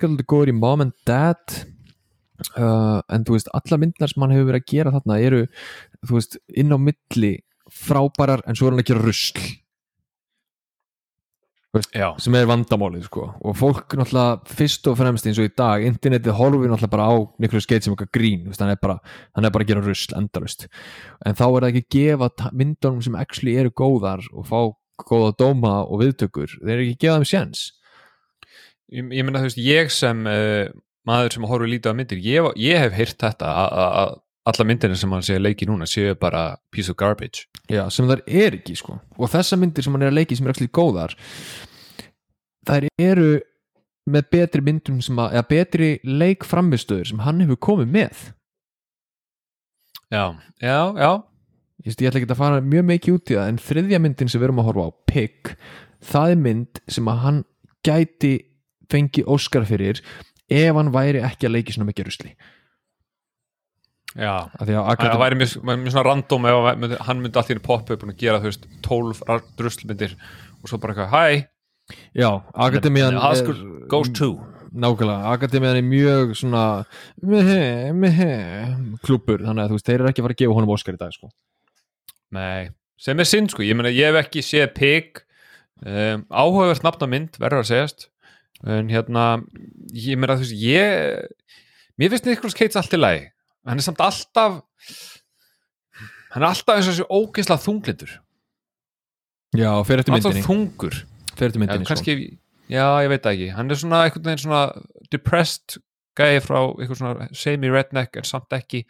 [0.07, 1.59] alltaf góður í Mom and Dad.
[2.53, 5.45] Uh, en þú veist, alla myndnar sem hann hefur verið að gera þarna eru,
[6.05, 7.31] þú veist, inn á milli
[7.73, 9.47] frábærar en svo er hann að gera rusl.
[11.93, 13.25] Já, sem er vandamálið sko.
[13.45, 17.15] Og fólk náttúrulega fyrst og fremst eins og í dag internetið horfir náttúrulega bara á
[17.43, 18.97] Nicolas Cage sem eitthvað grín, hann er bara
[19.35, 20.67] hann er bara að gera rusl endalust
[21.25, 24.61] en þá er það ekki að gefa myndunum sem actually eru góðar og fá
[25.05, 27.63] góða dóma og viðtökur, þeir eru ekki að gefa þeim séns?
[28.89, 30.69] Ég, ég meina þú veist ég sem uh,
[31.07, 34.15] maður sem horfir lítið á myndir ég, ég hef heyrt þetta að-
[34.47, 37.49] alla myndina sem hann sé að leiki núna séu bara piece of garbage.
[37.67, 38.95] Já, sem þær er ekki sko.
[39.19, 41.15] Og þessar myndir sem hann er að leiki sem er actually góðar
[42.67, 43.41] þær eru
[44.07, 48.21] með betri myndum sem að, eða betri leikframistöður sem hann hefur komið með.
[50.15, 50.23] Já,
[50.63, 51.11] já, já
[51.87, 54.47] ég, ætla ekki að fara mjög mikið út í það en þriðja myndin sem við
[54.49, 55.53] erum að horfa á Pig,
[56.11, 57.39] það er mynd sem að hann
[57.87, 58.33] gæti
[58.91, 60.01] fengið Óskar fyrir
[60.49, 62.33] ef hann væri ekki að leiki svona mikið rusli.
[64.17, 64.49] Já.
[64.57, 68.13] Það væri mjög, mjög svona random ef hann myndi- hann myndi henni poppa upp og
[68.17, 70.15] gera þú veist 12 druslmyndir
[70.63, 71.47] og svo bara eitthvað, hæ
[72.17, 73.55] já, Akademian The Oscar
[73.87, 74.31] goes to.
[74.73, 76.85] Nákvæmlega, Akademian er mjög svona
[77.23, 78.31] mehe, mehe,
[79.05, 80.97] klúpur, þannig að þú veist, þeir eru ekki að fara að gefa honum Óskar í
[81.03, 81.29] dag sko
[82.35, 85.21] Nei, sem er synd sko, ég meina ég hef ekki séð pig
[85.85, 88.07] um, áhugavert nafna mynd, verður að segjast.
[88.67, 89.25] En hérna
[89.93, 93.23] ég meina þú veist, ég mér finnst Nicolas Cage allt í lagi.
[93.67, 94.59] Hann er samt alltaf
[96.33, 98.13] hann er alltaf eins og þessi ógeðslega þunglindur
[99.57, 100.99] já, fer eftir alltaf myndinni, þungur.
[101.33, 101.93] Fer eftir já, myndinni sko.
[101.93, 102.15] kannski,
[102.73, 103.49] já, ég veit ekki.
[103.55, 104.61] Hann er svona einhvern veginn svona
[105.13, 105.79] depressed
[106.17, 108.83] gæði frá einhvern svona semi-redneck en samt ekki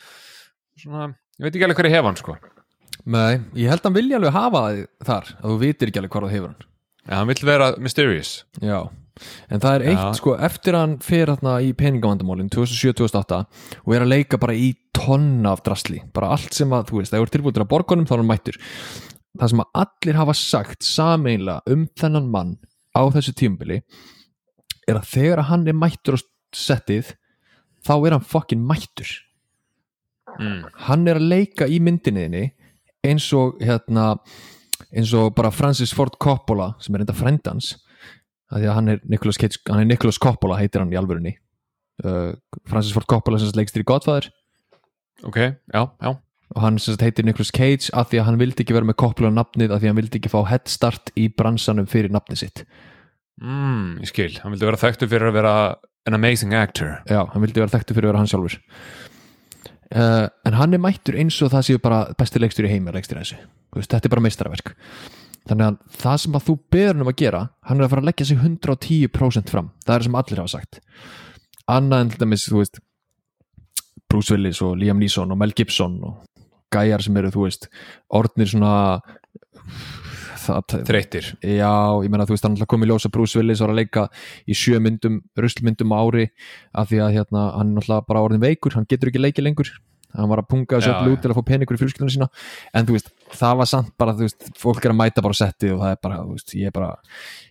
[0.80, 2.38] svona, ég veit ekki alveg hverju hef hann sko
[3.08, 6.13] Nei, ég held að hann vilja alveg hafa það þar að þú vitir ekki alveg
[6.13, 6.65] hvað það hefur hann
[7.08, 8.80] Já, hann vill vera mysterious Já,
[9.48, 10.15] en það er eitt Já.
[10.20, 13.39] sko eftir að hann fer hérna í peningavandamálin 2007-2008
[13.80, 17.13] og er að leika bara í tonna af drasli bara allt sem að, þú veist,
[17.13, 18.60] það er tilbúið til að borgunum þá er hann mættur
[19.38, 22.54] það sem að allir hafa sagt sameinlega um þennan mann
[22.91, 23.80] á þessu tímabili
[24.88, 27.15] er að þegar að hann er mættur á settið
[27.88, 29.15] þá er hann fucking mættur
[30.39, 30.62] mm.
[30.89, 32.50] hann er að leika í myndinniðinni
[33.08, 34.13] eins og hérna
[34.93, 37.74] eins og bara Francis Ford Coppola sem er enda frendans
[38.52, 41.34] að því að hann er Nicolas, Cage, hann er Nicolas Coppola heitir hann í alvörunni.
[42.00, 42.32] Uh,
[42.70, 44.30] Francis Ford Coppola sem leikst í Godfather.
[45.28, 45.39] Ok,
[45.74, 46.12] já, já.
[46.56, 49.34] Og hann sem heitir Nicolas Cage að því að hann vildi ekki vera með Coppola
[49.36, 52.63] nafnið að því að hann vildi ekki fá head start í bransanum fyrir nafnið sitt.
[53.43, 55.54] Mm, Ég skil, hann vildi vera þekktur fyrir að vera
[56.08, 57.02] an amazing actor.
[57.12, 58.56] Já, hann vildi vera þekktu fyrir að vera hann sjálfur
[59.95, 63.00] uh, en hann er mættur eins og það séu bara besti leikstur í heimi að
[63.00, 63.39] leikstur þessu.
[63.76, 64.73] Veist, þetta er bara meistaraverk.
[65.47, 68.10] Þannig að það sem að þú beður um að gera hann er að fara að
[68.10, 69.71] leggja sig 110% fram.
[69.86, 70.82] Það er sem allir hafa sagt.
[71.71, 72.82] Annað en til dæmis, þú veist
[74.08, 76.23] Bruce Willis og Liam Neeson og Mel Gibson og
[76.73, 77.69] gæjar sem eru, þú veist
[78.15, 78.73] orðnir svona
[80.88, 83.82] þreytir Já, ég meina þú veist, hann alltaf komið ljós að Bruce Willis var að
[83.82, 84.06] leika
[84.48, 86.30] í sjö myndum, ruslmyndum ári
[86.74, 89.74] af því að hérna, hann er alltaf bara orðin veikur, hann getur ekki leikið lengur.
[90.18, 92.28] Hann var að punga þessu öllu út til að fá peningur í fjölskyldunum sína.
[92.74, 95.76] En þú veist, það var samt bara, þú veist fólk er að mæta bara settið
[95.76, 96.90] og það er bara, þú veist ég er bara,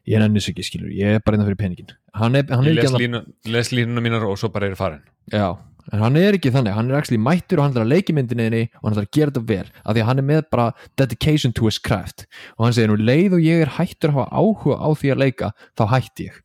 [0.09, 2.77] ég er ennis ekki, skilur ég er bara innan fyrir peningin hann er, hann er
[2.77, 5.03] ég les, línu, les línuna mínar og svo bara er farin.
[5.33, 5.53] Já,
[5.92, 8.64] en hann er ekki þannig, hann er actually mættur og hann er að leiki myndinni
[8.81, 10.66] og hann er að gera þetta vel af því að hann er með bara
[10.99, 12.27] dedication to his craft.
[12.57, 15.22] Og hann segir nú leið og ég er hættur að hafa áhuga á því að
[15.22, 16.40] leika þá hætti ég.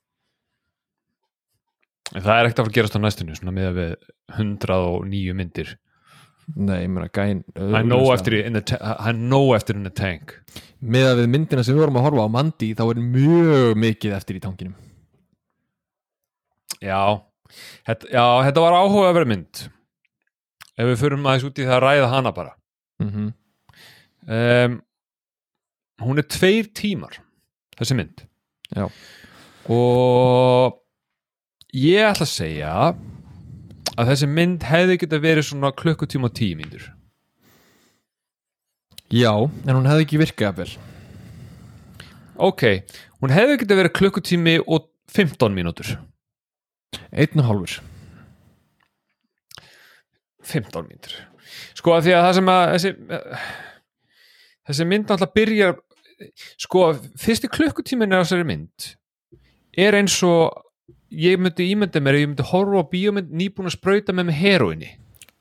[2.12, 3.92] Það er ekkert að fara að gerast á næstunni svona með við
[4.36, 5.74] 109 myndir.
[6.52, 10.36] Nei, ég meina gæn hann nóg eftir, in the tank.
[10.82, 14.16] Með að við myndina sem við vorum að horfa á Mandy þá er mjög mikið
[14.18, 14.74] eftir í tankinum.
[16.82, 17.22] Já,
[17.88, 19.64] þetta, já, þetta var áhuga að vera mynd.
[20.78, 22.54] Ef við förum aðeins út í það að ræða hana bara.
[23.02, 23.32] Mm -hmm.
[24.38, 24.78] um,
[26.06, 27.20] hún er tveir tímar
[27.78, 28.28] þessi mynd.
[28.72, 28.88] Já.
[29.68, 30.78] og
[31.76, 32.72] ég ætla að segja
[33.98, 36.94] að þessi mynd hefði geta verið svona klukkutíma og tíu mínútur.
[39.12, 39.34] Já,
[39.68, 40.72] en hún hefði ekki virkað vel
[42.42, 42.64] ok,
[43.22, 45.94] hún hefði geta verið klukkutími og 15 mínútur
[47.12, 47.78] Einn og hálfur.
[50.52, 51.14] 15 mínútur.
[51.78, 52.92] Sko að því að það sem að þessi,
[54.70, 55.78] þessi mynd náttúrulega byrjar
[56.62, 56.84] sko
[57.22, 58.90] fyrsti klukkutímin er þessari mynd
[59.82, 60.62] er eins og
[61.12, 64.92] ég myndi ímynda mér, ég myndi horfa á bíómynd nýbúin að sprauta með með heroinni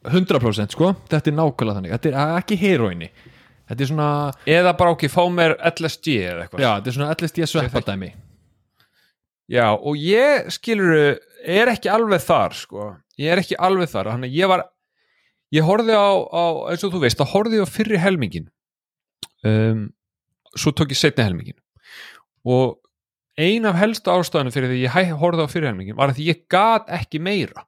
[0.08, 1.92] 100% sko, þetta er nákvæmlega þannig.
[1.92, 3.10] Þetta er ekki heroinni
[3.70, 4.06] Þetta er svona,
[4.50, 6.62] eða bara ok, fá mér LSD eða eitthvað.
[6.64, 8.08] Já, þetta er svona LSD sveppadæmi
[9.50, 12.90] Já, og ég skilur er ekki alveg þar sko.
[13.20, 14.66] ég er ekki alveg þar þannig ég var
[15.54, 18.50] ég horfði á, á eins og þú veist, að horfði ég á fyrri helmingin
[19.44, 19.88] um,
[20.54, 21.58] svo tók ég setni helmingin
[22.46, 22.78] og
[23.40, 26.90] ein af helstu ástæðanum fyrir því ég horfði á fyrri helmingin var að ég gat
[26.92, 27.64] ekki meira.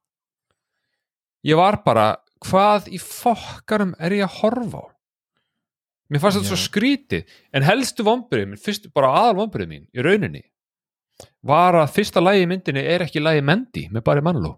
[1.46, 2.06] Ég var bara
[2.42, 4.86] hvað í fokkarum er ég að horfa á?
[6.12, 7.28] Mér fannst þetta svo skrítið.
[7.56, 10.44] En helstu vombrið minn, fyrst bara aðal vombrið mín í rauninni
[11.42, 14.52] var að fyrsta lagi í myndinni er ekki lagi Mendy með bara Manló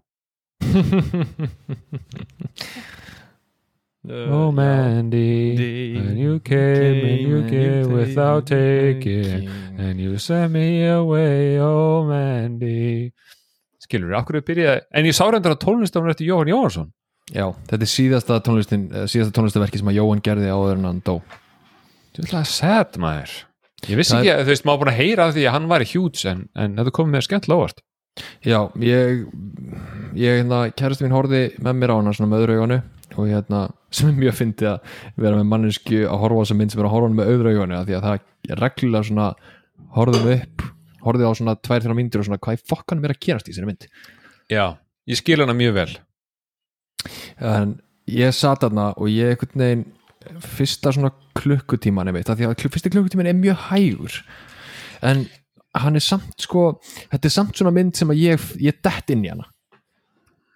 [4.07, 9.49] Oh Mandy and you came and you came without taking
[9.79, 11.57] and you sent me away.
[11.59, 13.11] Oh Mandy.
[13.81, 16.91] Skilur við, akkur við byrjaði en ég sá reyndar að tónlistafunum eftir Jóhann Jóhansson
[17.33, 21.15] Já, þetta er síðasta tónlistin síðasta tónlistaverki sem að Jóhann gerði áður en hann dó.
[22.13, 23.33] Ætla að sad maður
[23.85, 25.89] Ég vissi ekki að þú veist, maður búin að heyra því að hann var í
[25.89, 27.83] hjúts en, en þetta komið mér skemmt lóvart
[28.45, 29.25] Já, ég
[30.15, 32.77] ég, hérna, kærast mín horfði með mér á hana svona með öðru auganu
[33.15, 36.81] og hérna, sem er mjög fyndið að vera með mannesku að horfa þessa mynd sem
[36.81, 39.27] er að horfa á hana með öðru auganu af því að það er reglulega svona
[39.95, 40.65] horfðum upp,
[41.05, 43.53] horfði á svona tvær þrjá myndir og svona hvað í fokkanum er að gerast í
[43.53, 43.89] þessari mynd?
[44.51, 44.65] Já,
[45.11, 45.89] ég skil hana mjög vel.
[47.43, 47.77] En
[48.11, 49.85] ég sat þarna og ég einhvern veginn
[50.43, 54.19] fyrsta svona klukkutíman veit, af því að fyrsti klukkutíman er mjög hægur.
[55.05, 55.25] En
[55.75, 56.69] hann er samt sko
[57.11, 59.49] þetta er samt svona mynd sem að ég, ég dett inn í hana.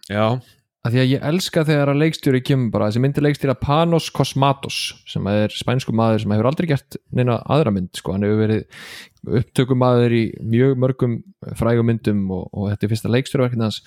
[0.09, 0.39] Já,
[0.85, 4.77] að því að ég elska þegar að leikstjóri kemur bara, þessi myndi leikstjóra Panos Cosmatos
[5.09, 9.41] sem er spænsku maður sem hefur aldrei gert neina aðra mynd sko, hann hefur verið
[9.41, 11.19] upptökumadur í mjög mörgum
[11.59, 13.81] frægum myndum og, og þetta er fyrsta leikstjóraverkinn hans.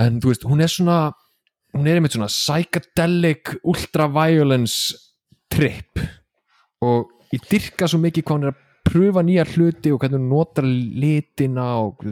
[0.00, 0.98] En þú veist, hún er svona
[1.76, 4.96] hún er einmitt svona psychedelic ultraviolence
[5.52, 6.00] trip.
[6.84, 10.30] Og ég dyrka svo mikið hvað hún er að pröfa nýja hluti og hvernig hún
[10.30, 12.04] notar litina og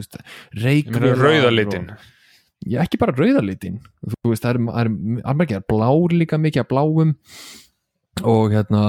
[1.13, 1.89] og- rauðalitin
[2.65, 4.89] já, ekki bara rauðalitin þú veist, það er,
[5.61, 7.15] er blár líka mikið af bláum.
[8.23, 8.83] Og hérna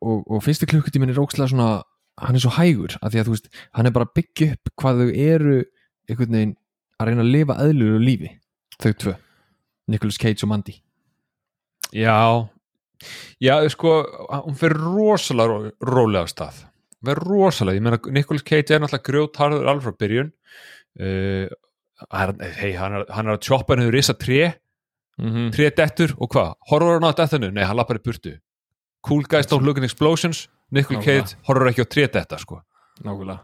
[0.00, 1.82] og, og fyrsti klukkutíminn er ókslega svona
[2.20, 4.70] hann er svo hægur, af því að þú veist hann er bara að byggja upp
[4.80, 5.56] hvað þau eru
[6.08, 6.54] einhvern veginn
[6.96, 8.30] að reyna að lifa eðlulegu lífi
[8.80, 9.14] þau tvö,
[9.88, 10.76] Nicolas Cage og Mandy.
[11.94, 12.48] Já,
[13.40, 13.92] já, sko
[14.46, 16.64] hún fer rosalega ró, rólega stað.
[16.98, 20.32] Hún fer rosalega, ég meina Nicolas Cage er náttúrulega grjótharður alveg frá byrjun.
[20.96, 21.46] Uh,
[22.60, 24.54] hei, hann, er- hann er að tjoppa henni risa tré.
[25.16, 25.52] Mm -hmm.
[25.54, 27.50] tré dettur og hvað, horfur hann á dettinu?
[27.50, 28.38] Nei, hann lappar í burtu.
[29.06, 30.48] Cool guys don't look in explosions.
[30.70, 31.04] Nicolas.
[31.04, 32.60] Cage horfur ekki á tré detta sko.
[33.04, 33.40] Nákvæmlega.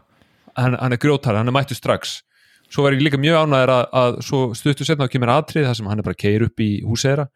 [0.55, 2.21] Hann, hann er grjótar, hann er mættu strax
[2.73, 5.79] svo var ég líka mjög ánæður að, að svo stuttu setna þá kemur atrið þar
[5.79, 7.27] sem hann er bara keir upp í húsera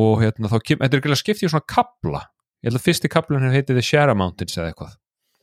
[0.00, 2.22] og hérna þá kemur, þetta er ekki skipt í svona kapla
[2.60, 4.92] ég held að fyrsti kaplun hefur heitið The Shara Mountains eða eitthvað.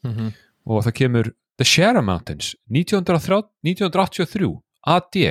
[0.06, 0.30] Mhm.
[0.68, 4.54] og það kemur The Shara Mountains 1930, 1983
[4.88, 5.22] AD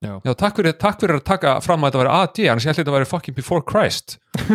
[0.00, 0.14] Já.
[0.24, 2.78] Já, takk fyrir, takk fyrir að taka fram að þetta væri AD, annars ég að
[2.78, 4.14] þetta væri fucking before Christ.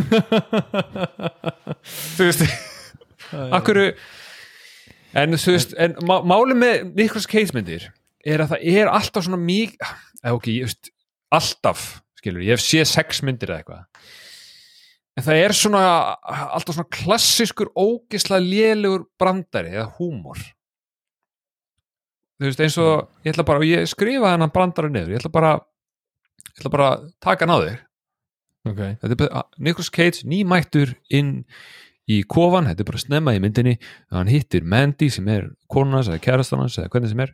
[2.17, 2.41] Þú veist
[3.54, 3.78] akkur
[5.15, 7.89] en þú veist en má, máli með Nicholas Cage myndir
[8.25, 9.75] er að það er alltaf svona mjög
[10.34, 10.91] ok, ég veist,
[11.34, 11.86] alltaf
[12.19, 14.12] skilur, ég hef séð sex myndir eða eitthvað.
[15.15, 15.84] En það er svona
[16.25, 20.41] alltaf svona klassiskur ógisla lélugur brandari eða húmor.
[22.36, 25.54] Þú veist eins og ég ætla bara, ég skrifa hennan brandara niður ég ætla bara
[26.49, 27.82] ég ætla bara að taka hann á þig.
[28.65, 31.32] Ok, þetta bara, Nicolas Cage nýmættur inn
[32.11, 33.75] í kofan, þetta er bara snemma í myndinni
[34.13, 37.33] hann hittir Mandy sem er konunans eða kærastan hans eða hvernig sem er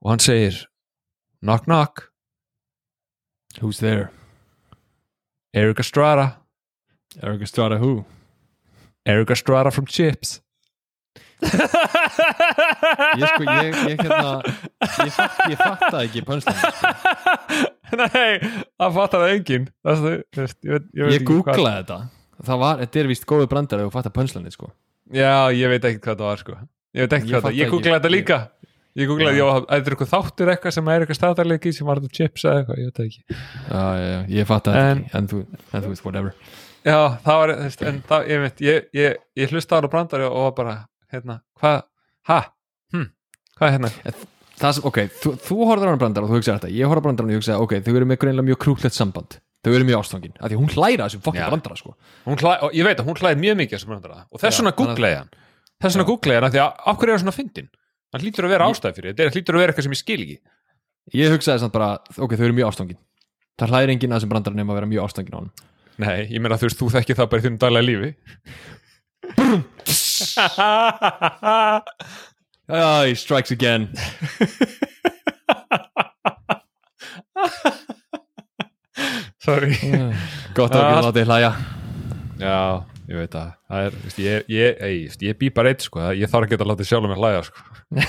[0.00, 0.66] og hann segir
[1.40, 2.10] knock knock,
[3.60, 4.10] who's there?
[5.52, 6.36] Eric Estrada.
[7.22, 8.04] Eric Estrada who?
[9.04, 10.40] Eric Estrada from Chips.
[11.40, 11.48] Ég
[13.26, 16.58] sko, ég, ég hérna ég, fatt, ég fatta ekki pönslan
[18.02, 18.36] Nei,
[18.76, 19.66] það fattar það enginn.
[19.80, 21.98] Það, þú veist, ég, veit, ég, googlaði þetta
[22.46, 24.70] Það var, þetta er víst góðu brandar ef þú fattar pönslanið sko.
[25.12, 26.56] Já, ég veit ekki hvað það var sko.
[26.96, 28.38] Ég veit ekki Ég hvað það, ég googlaði þetta líka.
[28.98, 29.46] Ég googlaði, Já.
[29.70, 32.80] þetta er eitthvað þáttur eitthvað sem er eitthvað staðarleiki sem var þetta chips eða eitthvað,
[32.80, 33.20] ég veit það ekki.
[33.70, 35.12] Já, já, já, ég fatta þetta ekki.
[35.20, 36.32] En þú, en þú veist, whatever.
[36.80, 39.86] Já, það var, þú veist, en það, ég veit ég, ég, ég hlusta á hann
[39.86, 40.74] á brandari og var bara
[41.14, 41.78] hérna, hvað,
[42.32, 42.40] ha?
[42.96, 43.06] Hm,
[43.60, 44.16] hvað er hérna?
[44.60, 46.74] Það sem, ok, þú, þú horfður á hann brandar og þú hugsaði þetta.
[46.80, 49.38] Ég horfði á brandar og ég hugsaði, ok, þau eru með greinlega mjög krúklegt samband
[49.60, 51.90] Þau eru mjög ástfangin Af því hún hlæra þessum fokkin brandara sko.
[52.24, 54.22] Hlæ, og ég veit að hún hlæði mjög mikið sem brandara.
[54.32, 55.28] Og þess vegna googlaði hann.
[55.84, 57.68] Þess vegna googlaði hann af því að hverju er svona fyndin
[58.10, 60.38] hann hlýtur að vera ástæð fyrir, þetta hlýtur að vera eitthvað sem ég skil ekki.
[61.20, 63.00] Ég hugsaði samt bara, ok, þau eru mjög ástfangin.
[63.60, 65.52] Það hlæri enginn að þessum brandara nema að vera mjög ástfangin á hann
[66.00, 68.10] Nei, ég meina þú veist, þú þekki það bara í þínum daglega lífi.
[73.50, 73.82] Again
[79.40, 79.72] Sorry.
[80.58, 81.50] Gott að ekki láta þig hlæja.
[82.40, 82.58] Já,
[83.10, 86.00] ég veit það Það er, veist, ég, ég, ég, ég, ég bý bara eitt sko,
[86.16, 87.58] ég þarf ekki að láta sjálf mér hlæja sko.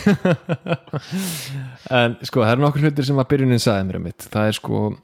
[2.02, 4.22] En sko, það eru nokkur hlutir sem að byrjunin sagði mér um mitt.
[4.32, 4.96] Það er sko uh,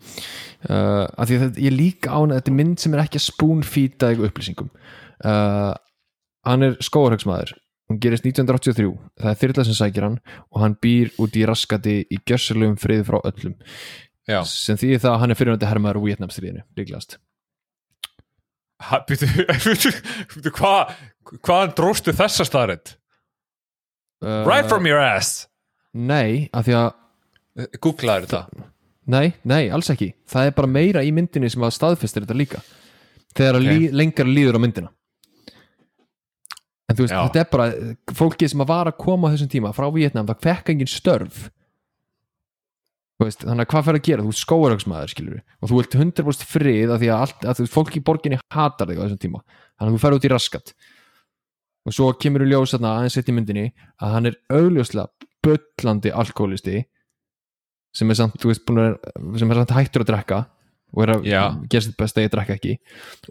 [0.71, 4.11] að því að ég líka án að þetta er mynd sem er ekki að spoonfeeda
[4.15, 4.69] ykkur upplýsingum.
[5.25, 5.73] Uh,
[6.47, 7.51] Hann er skóarhagsmaður
[7.87, 8.87] Hún gerist 1983
[9.19, 10.17] Það er þyrla sem sækir hann
[10.51, 13.55] og hann býr út í raskati í gjössalugum frið frá öllum
[14.27, 17.17] Já, sem þýðir það að hann er fyrirvændi hermaður úr Vietnamstríðinu líklegast
[19.07, 20.91] býtu hvað
[21.41, 22.91] hvaðan dróstu þessa starrið?
[24.23, 25.47] uh, Right from your ass
[25.97, 28.67] Nei, af því að Googlaður þetta
[29.07, 32.61] Nei, nei, alls ekki Það er bara meira í myndinni sem að staðfestir þetta líka
[33.37, 33.63] þegar Ok.
[33.63, 33.79] okay.
[33.79, 34.91] lí, lengar líður á myndina
[36.87, 37.21] En þú veist, Já.
[37.25, 40.43] þetta er bara fólkið sem að var að koma á þessum tíma frá Vietnam, það
[40.45, 41.47] fekk engin störf
[43.25, 44.25] veist, þannig að hvað fer að gera?
[44.25, 47.97] Þú ert skóaröksmaður, skilur og þú vilt 100% frið af því að, allt, að fólk
[47.97, 49.41] í borginni hatar þig á þessum tíma.
[49.77, 50.73] Þannig að þú fer út í raskat.
[51.87, 53.65] Og svo kemur í ljós þarna aðeins eitt í myndinni
[54.03, 56.83] að hann er augljóslega bullandi alkoholisti
[57.95, 60.41] sem er samt, þú veist, að sem er samt hættur að drekka
[60.93, 61.41] og er að Já.
[61.71, 62.75] gera sitt besta að ég drekka ekki.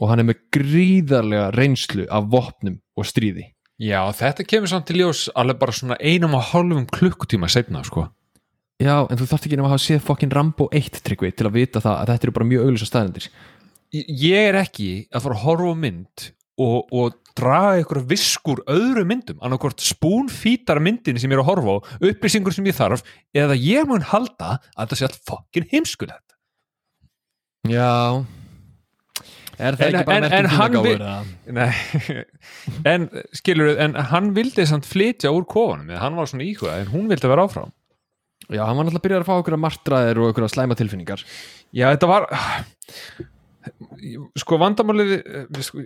[0.00, 3.52] Og hann er með gríðarlega reynslu af vopnum og stríði.
[3.76, 8.06] Já, þetta kemur samt til ljós alveg bara svona einum og hálfum klukkutíma setna sko.
[8.82, 11.54] Já, en þú þarft ekki nema að hafa séð fokkin Rambo 1 tryggvi til að
[11.56, 13.28] vita það að þetta eru bara mjög augljósa staðendir
[13.96, 16.24] Ég er ekki að fara að horfa mynd
[16.60, 21.74] og, og draga ykkur viskur öðru myndum, annarkvort spúnfítar myndinni sem ég er að horfa
[21.76, 23.04] á, upplýsingur sem ég þarf,
[23.36, 26.36] eða ég mun halda að þetta sé allt fokkin heimskulegt.
[27.68, 28.24] Já.
[29.56, 31.16] Er það En- ekki bara merkjum vil- eða?
[31.56, 32.24] Nei,
[32.92, 37.08] en skilur en hann vildi samt flytja úr kofanum hann var svona íhugað, en hún
[37.12, 37.72] vildi vera áfram
[38.46, 40.76] Já, hann var náttúrulega að byrja að fá okkur að martraðir og okkur að slæma
[40.78, 41.24] tilfinningar.
[41.74, 42.28] Já, þetta var
[44.42, 45.14] sko vandamálið
[45.66, 45.82] sko,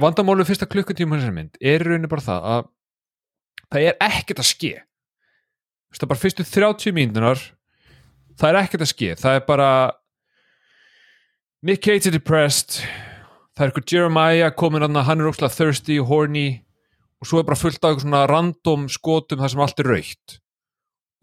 [0.00, 2.70] vandamálið fyrsta klukkutíma þessar mynd er í rauninni bara það að
[3.74, 4.72] það er ekkert að ske.
[5.94, 7.42] Það er bara fyrstu 30 mínúnar
[8.40, 9.12] það er ekkert að ske.
[9.20, 9.70] Það er bara
[11.64, 12.80] Nick Cage er depressed
[13.54, 16.48] það er eitthvað Jeremiah komin hann hann er óslega thirsty, horny
[17.22, 20.38] og svo er bara fullt af eitthvað svona random skotum þar sem allt er raukt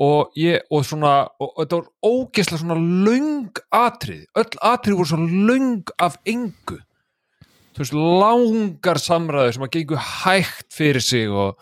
[0.01, 2.77] og ég, og svona og, og þetta var ógeðslega svona
[3.07, 6.79] löng atrið, öll atrið voru svo löng af engu.
[7.71, 11.61] Þú veist, langar samræður sem að gengu hægt fyrir sig og,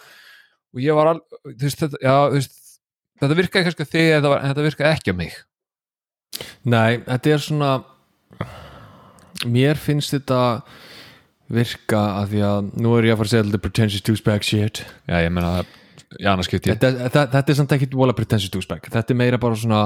[0.73, 2.57] og ég var al, þú veist, þetta, já, þú veist
[3.19, 5.39] þetta virkaði kannski að þig en þetta, var, en þetta virkaði ekki að mig.
[6.69, 7.71] Nei, þetta er svona
[9.49, 10.39] mér finnst þetta
[11.49, 14.83] virka að því að nú er ég að fara að segja þetta pretentious douchebag shit.
[15.09, 15.75] Já, ég meina það
[16.47, 16.71] skipti.
[16.73, 19.81] Þetta, þetta, þetta er samt ekki vola pretentious douchebag þetta er meira bara svona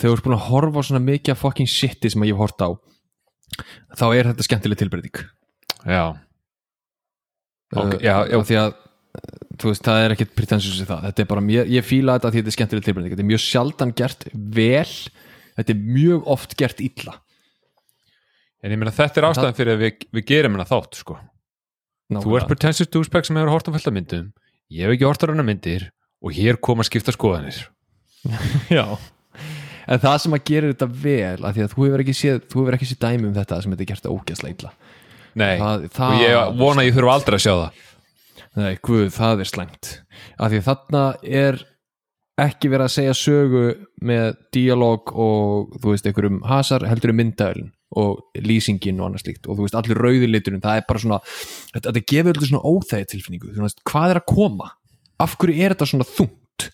[0.00, 2.64] þegar þú ert búin að horfa á svona mikið fucking shiti sem ég hef hort
[2.64, 2.68] á
[3.98, 5.24] þá er þetta skemmtileg tilbreyting.
[5.84, 6.04] Já,
[7.70, 8.38] Ok, uh, já, já.
[8.48, 8.70] því að
[9.60, 11.04] þú veist, það er ekkit pretentious í það.
[11.06, 13.12] Þetta er bara, mér, ég fíla þetta því þetta er skemmtileg tilbreyting.
[13.14, 14.94] Þetta er mjög sjaldan gert vel
[15.60, 17.14] þetta er mjög oft gert illa.
[18.64, 21.16] En ég meina þetta er ástæðan fyrir að við, við gerum hennar þátt sko.
[22.10, 22.40] þú Nákvæmlega.
[22.42, 24.32] ert pretentious douchebag sem hefur hort á myndum
[24.70, 25.88] ég hef ekki hort á hennar myndir
[26.20, 27.58] og hér koma að skipta skoðanir.
[28.76, 28.84] Já.
[29.90, 32.40] En það sem að gera þetta vel að því að þú hefur ekki séð,
[32.90, 34.72] séð dæmi um þetta sem þetta er gert ógeðslega illa.
[35.40, 37.80] Nei, Það- það- og ég vona að ég þurfa aldrei að sjá það.
[38.60, 39.90] Nei, guð, það er slæmt.
[40.38, 41.02] Að því að þarna
[41.40, 41.60] er
[42.40, 43.64] ekki verið að segja sögu
[44.10, 49.46] með díalóg og þú veist einhverjum hasar heldur um myndaölin og lýsingin og annað slíkt.
[49.48, 51.20] Og þú veist allir rauði liturinn það er bara svona,
[51.74, 54.68] þetta, þetta gefur alltaf svona óþægi tilfinningu, þú veist, hvað er að koma?
[55.20, 56.68] Af hverju er þetta svona þungt?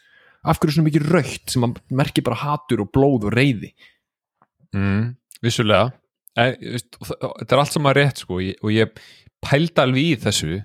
[0.47, 3.73] Af hverju er svona mikið raukt sem að merki bara hatur og blóð og reyði
[4.77, 5.07] mm,
[5.45, 5.95] vissulega.
[6.37, 9.01] Þetta er allt sem að rétt sko, og ég,
[9.45, 10.61] pældi alveg í þessu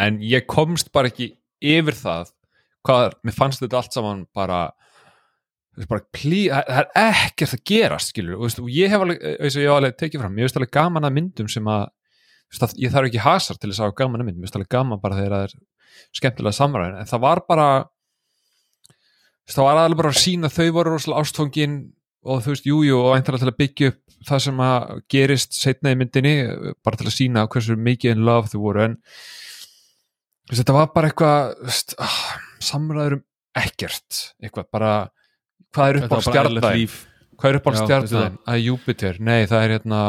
[0.00, 2.30] en ég komst bara ekki yfir það
[2.86, 4.60] hvað, mér fannst þetta allt saman bara
[5.88, 9.46] bara það er ekkert að gerast skilur, og, þú veist, og ég hef alveg, og
[9.46, 11.86] ég hef alveg tekið fram, ég veist alveg gaman að myndum sem að,
[12.50, 14.58] þú veist, að ég þarf ekki hasar til þess að gaman að myndum, ég veist
[14.58, 15.56] alveg gaman bara þegar það er
[16.20, 20.68] skemmtilega samræðin, en það var bara þú veist, það var alveg bara að sína þau
[20.76, 21.80] voru rosalega ástfangin
[22.20, 25.56] og þú veist, jújú, jú, og einhverja til að byggja upp það sem að gerist
[25.56, 26.34] setna í myndinni,
[26.84, 28.84] bara til að sína hversu mikið in love þau voru.
[28.84, 28.98] En
[30.50, 32.20] þú þetta var bara eitthvað þú ah,
[32.60, 33.24] samræður um
[33.60, 34.92] ekkert, eitthvað, bara
[35.74, 36.96] hvað er upp á líf.
[37.40, 40.02] hvað er upp á stjarnæn, að Júpiter nei, það er hérna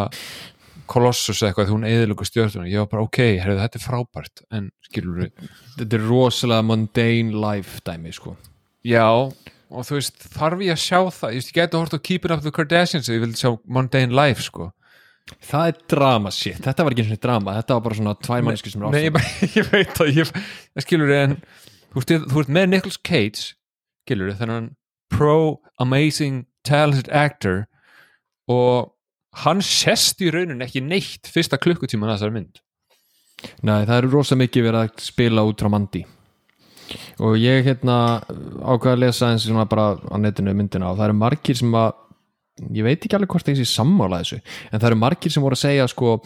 [0.91, 4.41] Kolossus eða eitthvað, því hún eðilugu stjörnum ég var bara, ok, heyrðu, þetta er frábært.
[4.51, 5.47] En skilur við,
[5.77, 8.35] Þetta er rosalega mundane life dæmi sko.
[8.83, 9.07] Já
[9.71, 11.31] og þú veist, þarf ég að sjá það?
[11.31, 14.43] Ég, veist, geti hort á Keeping Up the Kardashians ef ég vildi sjá Mundane Life,
[14.49, 14.67] sko.
[15.47, 17.55] Það er drama shit, þetta var ekki eins og drama.
[17.61, 19.19] Þetta var bara svona tvær manneski sem er Nei, ég,
[19.61, 20.31] ég veit að ég,
[20.83, 21.37] skilur en
[21.93, 23.53] þú veist, þú ert með Nicolas Cage
[24.03, 24.71] skilur þennan
[25.11, 27.65] pro amazing talented actor
[28.51, 28.93] og
[29.43, 32.63] hann sest í raunin ekki neitt fyrsta klukkutíman að þessari mynd.
[33.65, 36.03] Nei, það eru rosa mikið verið að spila út frá mandi
[37.23, 41.17] og ég hérna ákveða að lesa eins svona bara á netinu myndina og það eru
[41.21, 41.93] margir sem að
[42.75, 45.57] ég veit ekki alveg hvort það sé sammála þessu en það eru margir sem voru
[45.57, 46.17] að segja sko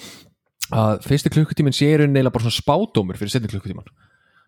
[0.76, 3.90] að fyrsti klukkutíminn sé í rauninni eiginlega bara svona spádómur fyrir setni klukkutíman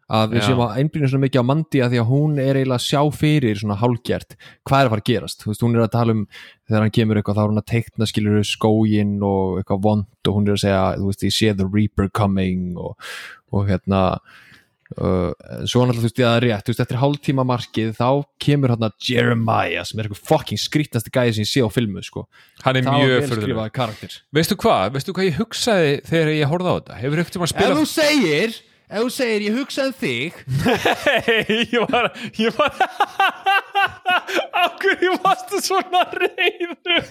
[0.08, 2.80] að við séum að einblýna svona mikið á mandi að því að hún er eiginlega
[2.80, 5.84] að sjá fyrir svona hálgjert hvað er að fara að gerast, þú veist, hún er
[5.84, 6.24] að tala um
[6.68, 10.38] þegar hann kemur eitthvað, þá er hún að teikna skilur skógin og eitthvað vond og
[10.38, 13.10] hún er að segja, þú veist, ég sé the reaper coming og,
[13.52, 14.02] og hérna
[14.96, 15.32] uh,
[15.68, 18.10] svo náttúrulega, þú veist, ég að rétt þú veist, eftir hálftíma markið þá
[18.44, 22.24] kemur hérna Jeremiah sem er eitthvað fucking skrítnasti gæði sem ég sé á filmu, sko.
[22.64, 24.18] Hann er það mjög skrifaði karakter.
[24.40, 25.28] Veistu hvað, veistu hvað
[28.90, 30.34] ég ég Ef þú segir, ég hugsaði um þig.
[31.04, 32.08] Nei, ég var
[32.38, 32.72] ég var
[34.64, 37.04] af hverju varstu svona reyður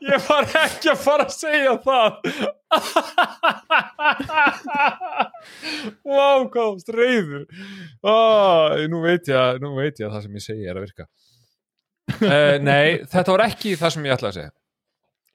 [0.12, 2.12] ég var ekki að fara að segja það.
[6.02, 7.44] Hvað varst reyður
[8.02, 11.06] oh, nú veit ég nú veit ég að það sem ég segi er að virka.
[12.22, 14.52] Uh, Nei, þetta var ekki það sem ég ætlaði að segja.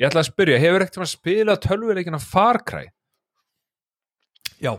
[0.02, 2.90] Ég ætlaði að spyrja, hefur ekkert að spila tölvuleikina Far Cry?
[4.62, 4.76] Já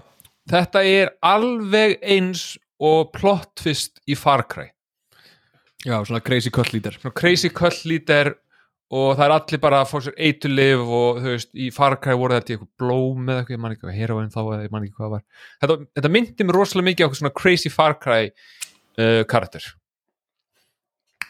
[0.51, 2.53] þetta er alveg eins
[2.83, 4.70] og plot twist í Far Cry.
[5.83, 8.37] Já, svona crazy cut leader svona crazy cull lítir
[8.93, 12.14] og það er allir bara að fá sér eitulif og þú veist, í Far Cry
[12.18, 14.74] voru þetta í eitthvað blóm eða eitthvað, ég man ekki hvað heroin þá eða ég
[14.74, 15.24] man ekki hvað var.
[15.62, 19.66] Þetta, þetta myndi mér rosalega mikið á eitthvað svona crazy Far Cry uh, karakter.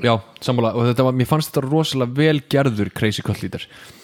[0.03, 4.02] Já, sammála, og þetta var, mér fannst þetta rosalega vel gerður crazy cut leader já,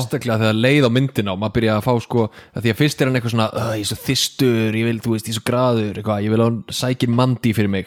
[0.00, 2.22] sérstaklega þegar leið á myndina og maður byrjaði að fá sko
[2.56, 5.00] að því að fyrst er hann eitthvað svona "Ugh, ég er svo þystur, ég vil,
[5.04, 7.86] þú veist, ég er svo graður eitthvað, ég vil að hann sækir mandi fyrir mig.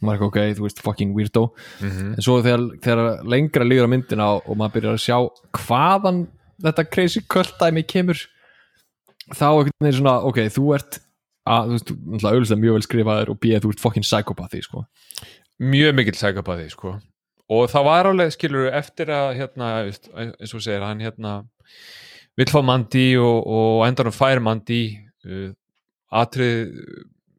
[0.00, 1.42] Og maður er eitthvað, ok, þú veist, fucking weirdo.
[2.16, 5.18] En svo þegar, þegar lengra líður á myndina og maður byrjar að sjá
[5.60, 6.28] hvaðan
[6.62, 8.16] þetta crazy cut dæmi kemur
[9.36, 11.00] þá einhvern veginn svona, ok, þú ert
[11.46, 14.86] að, þú veist, auðvitað mjög vel skrifaður og býð, þú ert fucking psychopathi, sko.
[15.60, 16.94] Mjög mikill sækabæði sko.
[17.50, 21.40] Og það var alveg skilur eftir að hérna, eins og segir hann hérna
[22.38, 24.82] vill fá mandi og, og endur hann fær mandi
[25.26, 25.50] uh,
[26.20, 26.70] atrið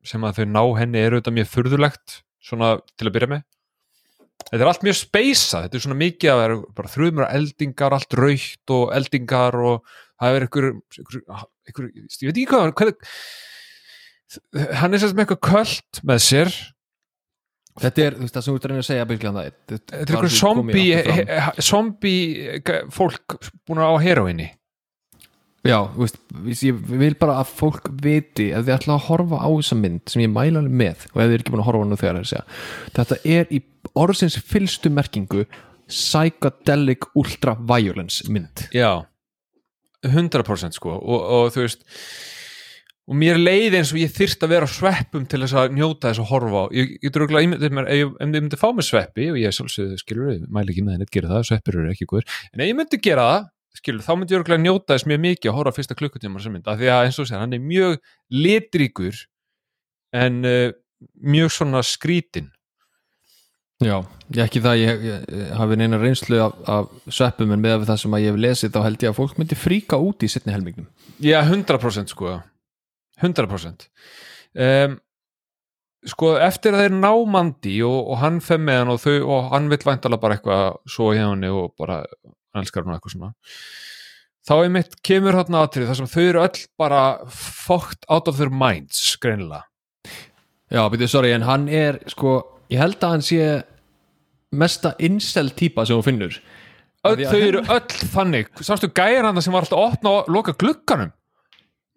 [0.08, 3.48] sem að þau ná henni er auðvitað mjög furðulegt svona til að byrja með.
[4.42, 8.16] Þetta er allt mjög speysað, þetta er svona mikið að vera bara þrjumur eldingar, allt
[8.18, 10.68] raukt og eldingar og það er ykkur,
[11.04, 11.22] ykkur,
[11.70, 13.06] ykkur ég veit ekki hvað,
[14.80, 16.54] hann er sérst með eitthvað köld með sér
[17.80, 20.08] þetta er það sem þú ert að reyna að segja byrklega það þetta er
[21.20, 22.18] he- zombie
[22.58, 24.50] eh, fólk búin á heroinni
[25.62, 26.16] Já, veist,
[26.66, 30.24] ég vil bara að fólk viti ef þið ætla að horfa á þessa mynd sem
[30.24, 32.24] ég mæla alveg með og ef þið er ekki búin að horfa hana þegar er
[32.26, 32.46] að segja
[32.98, 33.60] þetta er í
[34.02, 35.44] orðsins fylstu merkingu
[35.92, 38.66] psychedelic ultra violence mynd.
[38.74, 39.04] Já,
[40.08, 41.86] 100% sko og, og þú veist
[43.10, 46.12] og mér leið eins og ég þyrst að vera á sveppum til þess að njóta
[46.12, 46.66] þess að horfa á.
[46.78, 49.58] Ég, ég dröglega ímyndið mér, ef ég, ef ég myndi fá mér sveppi og ég
[49.58, 52.64] sjálfsögðu skilur, ég mæli ekki með henni að gera það, sveppir eru ekki góður en
[52.64, 53.50] ef ég myndi gera það,
[53.82, 56.70] skilur, þá myndi ég örgulega njóta þess mjög mikið að horfa fyrsta klukkutíma sem mynd,
[56.70, 58.00] af því að eins og sér, hann er mjög
[58.38, 59.22] litríkur
[60.22, 60.66] en uh,
[61.26, 62.52] mjög svona skrítin
[63.82, 63.96] Já,
[64.30, 68.14] ég ekki það ég, ég, hafi neina reynslu af, af sveppum en með það sem
[68.14, 70.86] að ég hef lesið þá held ég að fólk myndi fríka út í setni helmingnum.
[71.18, 72.36] Já, 100% sko
[73.22, 73.88] 100%
[74.66, 74.98] um,
[76.12, 79.52] sko eftir að þeir ná mandi og, og hann fer með hann og, þau, og
[79.54, 82.02] hann vill væntalega bara eitthvað svo hjá henni og bara
[82.58, 83.34] elskar hann eitthvað svona
[84.48, 88.52] þá einmitt kemur hann aðtrið þar sem þau eru öll bara fucked out of their
[88.52, 89.68] minds greinilega.
[90.72, 92.40] Já, byrju, sorry, en hann er sko,
[92.72, 93.46] ég held að hann sé
[94.56, 96.38] mesta incel típa sem hún finnur.
[97.08, 98.52] Öll, þau eru öll þannig.
[98.64, 100.56] Sástu gæjar hann sem var alltaf að opna og loka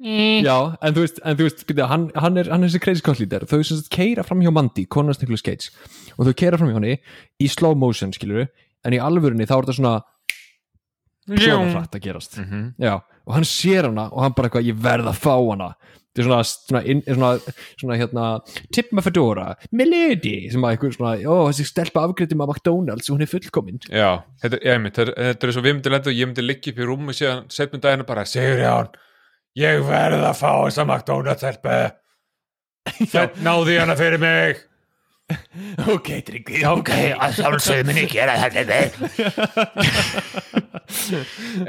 [0.05, 2.83] glugganum Já, en þú veist, en þú veist byrja, hann, hann er, hann er þessi
[2.85, 5.73] crazy cut leader þau sem keira fram hjá Mandy, konast Nicolas Cage
[6.19, 6.99] og þau keira fram hjá henni
[7.41, 8.47] í slow motion skilur
[8.85, 9.95] en í alvörunni þá er þetta svona
[11.25, 12.39] svona hrætt að gerast.
[12.39, 12.75] Mhm.
[12.79, 15.75] Já, og hann sér hana og hann bara eitthvað, ég verð að fá hana.
[16.15, 18.25] Þetta er svona, svona, inn, svona, svona hérna,
[18.71, 23.17] tip með fedora milady, sem að eitthvað svona ó, þessi stelpa afgriði með McDonalds og
[23.17, 23.81] hún er fullkomin.
[23.89, 26.71] Já, þetta, ég, einmitt, þetta, þetta er svo við myndum lenda og ég myndi liggja
[26.75, 29.01] upp í rúmi síðan setjum daginn bara, Sigurján ég
[29.89, 31.77] verð að fá þessa McDonalds helpe
[33.45, 34.59] náði hana fyrir mig.
[35.89, 38.75] Ok, Tryggvi, Ok, að sjálfsögðu minni gera þetta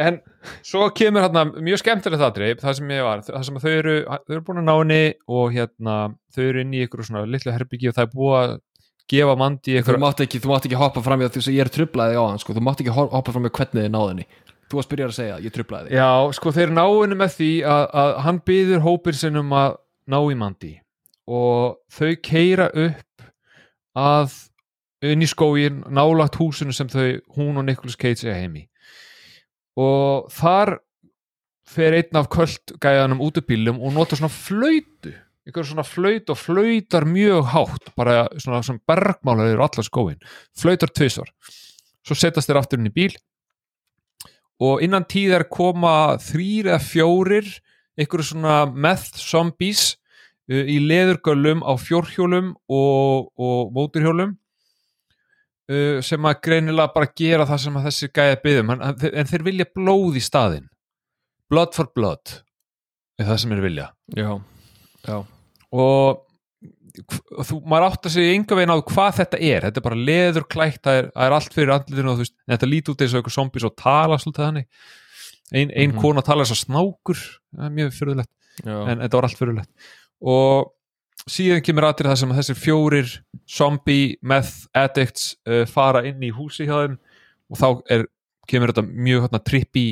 [0.04, 0.18] en
[0.66, 3.96] svo kemur hérna mjög skemmtilegt aðrið, það sem ég var það sem að þau eru,
[4.10, 5.00] þau eru búin að ná henni
[5.40, 5.96] og hérna,
[6.36, 8.56] þau eru inn í ykkur svona litlu herbyggi og það er búið að
[9.16, 11.64] gefa mandi ykkur mátt ekki, þú mátt ekki hoppa fram í það því að ég
[11.66, 12.56] er trublaði á hann sko.
[12.58, 14.28] þú mátt ekki ho- hoppa fram í hvernig þið náðu henni
[14.70, 15.98] þú varst byrjar að segja, ég trublaði þig.
[16.00, 19.78] Já, sko þeir ná henni með því að, að hann byður hópir sinn um að
[20.12, 20.74] ná í mandi
[21.26, 23.28] og þau keira upp
[23.98, 24.40] að
[25.06, 28.66] inn í skógin nálagt húsinu sem þau, hún og Nicolas Cage er heimi
[29.80, 30.78] og þar
[31.70, 35.14] fer einn af kvöldgæðanum út úr bílum og notar svona flöytu
[35.46, 40.20] ykkur svona flöyt og flöytar mjög hátt bara svona sem bergmálar yfir allar skóin
[40.58, 41.30] flöytar tvisvar.
[42.06, 43.14] Svo setast þeir aftur inn í bíl
[44.64, 47.50] og innan tíðar koma þrýr eða fjórir
[48.00, 49.96] einhverju svona meth zombies
[50.52, 54.36] uh, í leðurgöllum á fjórhjólum og, og móturhjólum
[55.72, 59.48] uh, sem að greinilega bara gera það sem að þessi gæði byggðum en, en þeir
[59.50, 60.70] vilja blóð í staðinn.
[61.52, 62.40] Blood for blood
[63.20, 63.90] er það sem þeir vilja.
[64.18, 64.32] Já,
[65.06, 65.18] já,
[65.72, 66.25] og
[67.46, 69.66] þú, maður átt að segja enga veginn á hvað þetta er.
[69.68, 72.36] Þetta er bara leður klætt, það er, það er allt fyrir andlutinu og þú veist,
[72.54, 74.68] þetta líti út eins og eitthvað zombies og tala svolítið þannig.
[75.54, 76.00] Ein, ein Mhm.
[76.02, 77.20] kona tala eins og snákur
[77.56, 78.32] það er mjög fyrirlegt,
[78.66, 79.70] en þetta var allt fyrirlegt
[80.26, 80.72] og
[81.30, 83.12] síðan kemur aðrið það sem að þessir fjórir
[83.50, 86.98] zombie meth addicts uh, fara inn í húsi hjá þeim
[87.52, 88.06] og þá er,
[88.50, 89.86] kemur þetta mjög hérna, trippi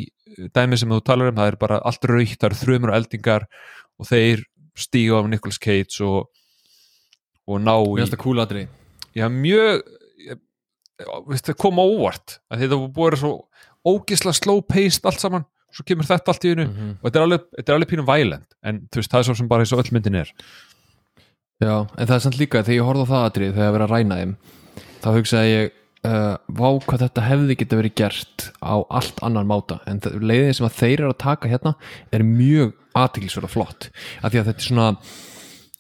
[0.58, 3.46] dæmi sem þú talar um, það er bara allt raukt, það eru þrumur og eldingar
[4.00, 4.44] og þeir
[4.74, 6.32] stíga af Nicolas Cage og,
[7.48, 8.04] og ná í
[9.16, 9.82] já, mjög
[10.30, 10.40] ég-
[11.00, 12.40] já, veist, það kom óvart.
[12.52, 13.34] Þetta búið svo
[13.86, 16.92] ógisla slow paced allt saman, svo kemur þetta allt í hennu Mhm.
[17.04, 18.48] og þetta er alveg, þetta er alveg pínum violent.
[18.64, 20.32] En þú veist, það er svo sem bara eins og öll myndin er.
[21.64, 23.88] Já, en það er samt líka þegar ég horfði á það atrið þegar ég verið
[23.88, 24.36] að ræna þeim
[25.04, 25.72] þá hugsaði ég
[26.04, 29.80] uh, vá hvað þetta hefði geta verið gert á allt annan máta.
[29.88, 31.76] En leiðin sem að þeir eru að taka hérna
[32.12, 33.90] er mjög aðtiklisverða flott.
[34.24, 34.88] Af því að þetta er svona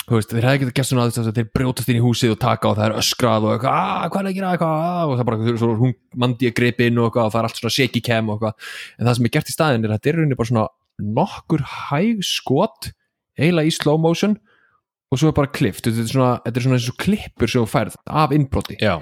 [0.10, 2.78] veist, þeir hefði getað gert svona að þeir brjótast inn í húsið og taka og
[2.80, 4.52] það er öskrað og eitthvað, "Ah, hvað er að gera?
[4.54, 7.32] Eitthvað ah, og það er bara, veist, hún mandi að greipi inn og eitthvað og
[7.34, 8.54] það er allt svona shaky cam og eitthvað.
[9.00, 10.68] En það sem er gert í staðin er að þetta er í rauninni bara svona
[11.00, 12.92] nokkur hæg skot
[13.40, 14.38] eiginlega í slow motion
[15.12, 17.64] og svo er bara klift, þetta er svona, þetta er svona eins og klippur sem
[17.64, 18.78] þú færð af innbroti.
[18.82, 18.98] Já,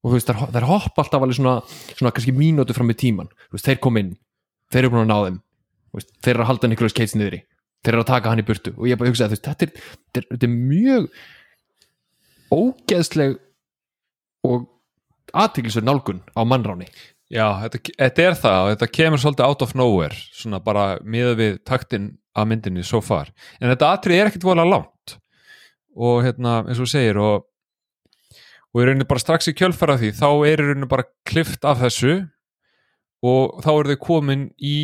[0.00, 1.54] og þú veist, þær, þær hoppa alltaf alveg svona,
[1.92, 4.16] svona kannski mínútu fram með tíman veist, þeir kom inn,
[4.72, 5.40] þeir eru búin að ná þeim.
[6.22, 7.40] Þeir eru að halda Nicolas Cage niðri
[7.84, 8.74] þeir eru að taka hann í burtu.
[8.76, 11.08] Og ég bara hugsaði, þú veist, þetta þetta er, mjög
[12.50, 13.38] ógeðsleg
[14.46, 14.68] og
[15.30, 16.88] aðtiklisverð nálgun á mannráni
[17.30, 21.36] Já, þetta, þetta er það og þetta kemur svolítið out of nowhere svona bara miða
[21.38, 25.14] við taktin af myndinni so far, en þetta atrið er ekkit vola langt.
[25.94, 27.46] Og hérna eins og segir og
[28.70, 31.80] og í rauninni bara strax í kjölfara því þá er í rauninni bara klift af
[31.82, 32.20] þessu
[33.26, 34.76] og þá eru þau komin í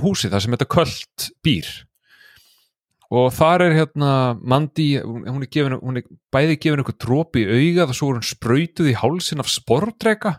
[0.00, 1.70] húsið þar sem þetta köld býr
[3.10, 7.48] og þar er hérna Mandy, hún er, gefin, hún er bæði gefin eitthvað dropi í
[7.56, 10.36] augað og svo er hún sprautuð í hálsin af sportreka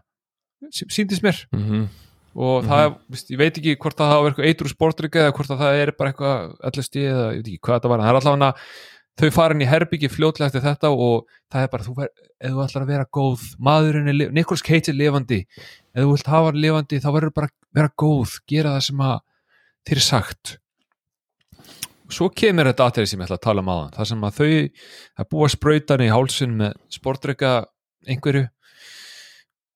[0.72, 1.42] síndist mér.
[1.52, 1.90] Mm -hmm.
[2.36, 5.36] og það, mm veist, ég veit ekki hvort að það var eitthvað eitur sportrygg eða
[5.36, 6.38] hvort að það er bara eitthvað
[6.72, 8.54] LSD eða ég veit ekki hvað þetta var en það er allavega
[9.20, 12.10] þau fara inn í herbyggi fljótlega eftir þetta og það er bara, þú ver,
[12.40, 15.42] ef þú ætlar að vera góð maðurinn er, Nicolas Cage er lifandi.
[15.94, 19.04] Ef þú vilt hafa hann lifandi þá verður bara að vera góð, gera það sem
[19.06, 19.18] að
[19.90, 20.61] þér er sagt
[22.16, 24.50] svo kemur þetta aðtrið sem ég ætla að tala um aðan það sem að þau,
[25.20, 27.54] það búa sprautan í hálsin með sportrygga
[28.08, 28.48] einhverju.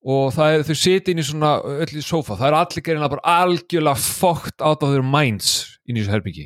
[0.05, 3.09] Og það er, þau siti inn í svona öll í sófa, það er allir gerina
[3.09, 6.45] bara algjörlega fokkt out of their minds inn í þessu herbyggi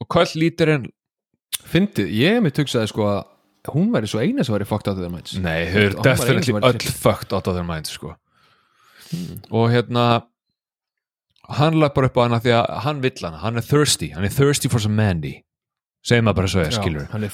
[0.00, 0.90] og köll líturinn
[1.64, 4.98] Fyndið, ég hef mér tugsaði sko að hún væri svo eina sem væri fucked out
[4.98, 5.32] of their minds.
[5.40, 8.12] Nei, þau eru definitely öll fucked out of their minds sko.
[9.54, 10.24] og hérna
[11.48, 14.10] hann lappar upp á hana því að hann vill hana, hann er thirsty.
[14.14, 15.42] Hann er thirsty for some Mandy.
[16.04, 17.32] Segjum maður bara svo Já, skilur hann er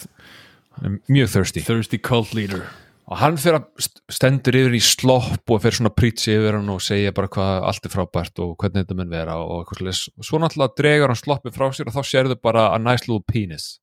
[0.76, 1.60] hann er mjög thirsty.
[1.66, 2.64] Thirsty cult leader.
[3.10, 6.68] Og hann fyrir að st- stendur yfir í slopp og fyrir svona prítsi yfir hann
[6.70, 10.02] og segja bara hvað allt er frábært og hvernig þetta mun vera og eitthvað svoleiðis.
[10.14, 13.24] og svo náttúrulega dregur hann sloppið frá sér og þá sérðu bara a nice little
[13.26, 13.80] penis.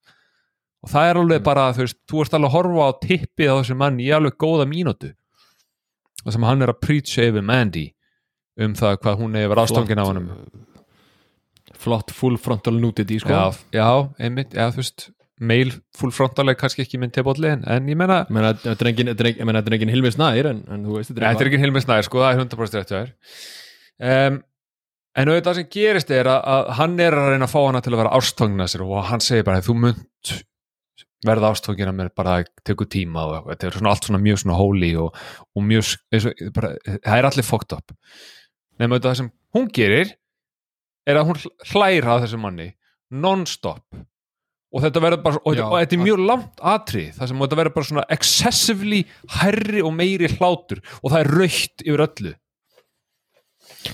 [0.83, 3.55] Og það er alveg bara, þú veist, þú ert alveg að horfa á tippið á
[3.59, 5.11] þessum mann í alveg góða mínútu.
[6.23, 7.85] Það sem hann er að prítsa yfir Mandy
[8.63, 10.31] um það hvað hún hefur ástangin á honum.
[11.77, 13.29] flott full frontal nudity sko.
[13.29, 17.89] Já, já, einmitt, já, þú veist mail full frontaleg kannski ekki minn tilbóðli en, en
[17.91, 20.49] ég menna, þetta er engin, þetta er engin, ég meina, þetta er engin Hilmi Snær
[20.49, 23.17] en, en þú veist, Nei, þetta er ekki Hilmi Snær, sko, það er 100% rétt
[24.09, 24.39] um,
[25.17, 27.93] En auðvitað sem gerist er að, að hann er að reyna að fá hana til
[27.93, 30.33] að vera ástóngna sér og hann segir bara, þú munt
[31.25, 34.57] verða ástóngina mér bara að teku tíma og þetta er svona allt svona mjög svona
[34.59, 35.17] holy og,
[35.57, 37.93] og mjög, það er allir fucked up
[38.77, 40.13] Nefnum auðvitað það sem hún gerir
[41.07, 42.69] er að hún hlæra að þessum manni
[43.23, 43.85] non-stop.
[44.75, 47.57] Og þetta verður bara, og, Já, og þetta er mjög langt atrið, það sem þetta
[47.61, 48.99] verður bara svona excessively
[49.37, 52.33] herri og meiri hlátur og það er raukt yfir öllu.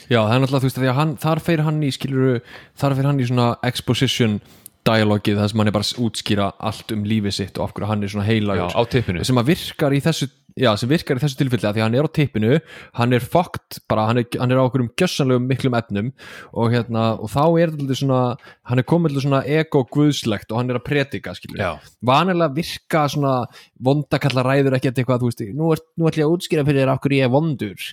[0.10, 2.34] Já, það er náttúrulega, þú veist, því að hann, þar fyrir hann í, skiluru,
[2.82, 4.40] þar fyrir hann í svona exposition
[4.88, 7.90] dialogið, það sem hann er bara að útskýra allt um lífið sitt og af hverju
[7.92, 9.24] hann er svona Já, heilagur á tippinu.
[9.28, 10.28] Sem að virkar í þessu
[10.60, 12.58] já, sem virkar í þessu tilfelli að því hann er á tippinu
[12.99, 16.12] hann er fokkt, bara hann er, hann er á okkur um gjössanlegum miklum efnum
[16.51, 18.22] og hérna, og þá er þetta svona
[18.70, 21.72] hann er komið til svona ego guðslegt og hann er að predika, skilur Já,
[22.06, 23.34] vanilega virka svona
[23.80, 26.93] vondakalla ræður ekkert eitthvað, þú veist, nú, er, nú ætlum ég að útskýra fyrir þér
[26.93, 27.89] af hverju ég er vondur.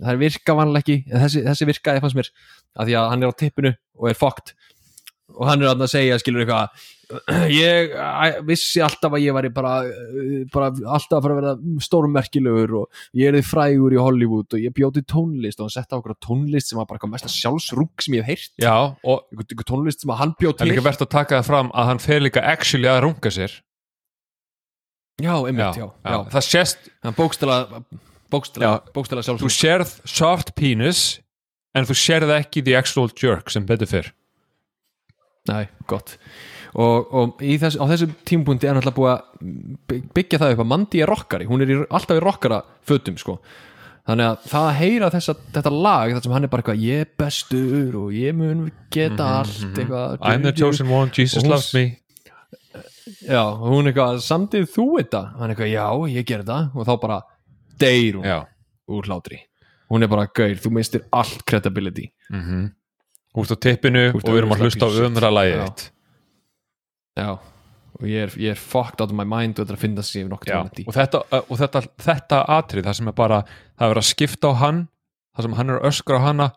[0.00, 2.30] Það virka vanilega ekki, þessi, þessi virkaði fannst mér,
[2.74, 4.54] að því að hann er á tippinu og er fokkt
[5.34, 6.84] og hann er að segja, skilur eitthvað
[7.54, 7.94] ég
[8.48, 13.02] vissi alltaf að ég væri bara, uh, bara alltaf að fara að vera stórmerkilegur og
[13.20, 16.16] ég er þið frægur í Hollywood og ég bjóti tónlist og hann setti á okkur
[16.22, 18.54] tónlist sem var bara eitthvað mesta sjálfsrúk sem ég hef heyrt.
[18.62, 21.52] Já og einhver tónlist sem að hann bjóð það er líka verðt að taka það
[21.52, 23.60] fram að hann fer líka actually að runga sér.
[25.22, 27.84] Já, einmitt, já, já, það sést, bókstala
[28.34, 31.04] bókstala þú sjálfsrúk sérð soft penis
[31.76, 34.10] en þú sérð ekki the actual jerk sem betur fyrr
[35.50, 36.16] Nei, gott
[36.74, 40.70] og, og þess, á þessum tímpunkti er náttúrulega búið að by- byggja það upp að
[40.72, 43.38] Mandy er rockari, hún er í, alltaf í rockara fötum sko.
[44.04, 47.04] Þannig að það að heyra þessa, þetta lag þar sem hann er bara eitthvað, ég
[47.06, 51.50] er bestur og ég mun geta allt eitthvað, Mhm, I'm the chosen one, Jesus hún-
[51.54, 51.84] loves me.
[53.28, 55.22] já, hún er eitthvað, samtið þú þetta?
[55.38, 55.86] Hann er eitthvað, já,
[56.18, 57.18] ég ger þetta og þá bara
[57.80, 58.38] deyr hún já,
[58.88, 59.38] úr hlátri.
[59.90, 62.10] Hún er bara, gaur, þú mistir allt credibility.
[62.32, 62.72] Mhm.
[63.36, 65.90] Út á tippinu og við erum að hlusta á umra lagið
[67.14, 67.30] Já.
[67.94, 70.30] og ég er, ég er fucked out of my mind og þetta er að finna
[70.32, 73.42] nokkuð Já, tíma og þetta, og þetta, þetta atrið það sem er bara,
[73.78, 74.80] það er að skipta á hann
[75.34, 76.48] það sem hann er öskra á hana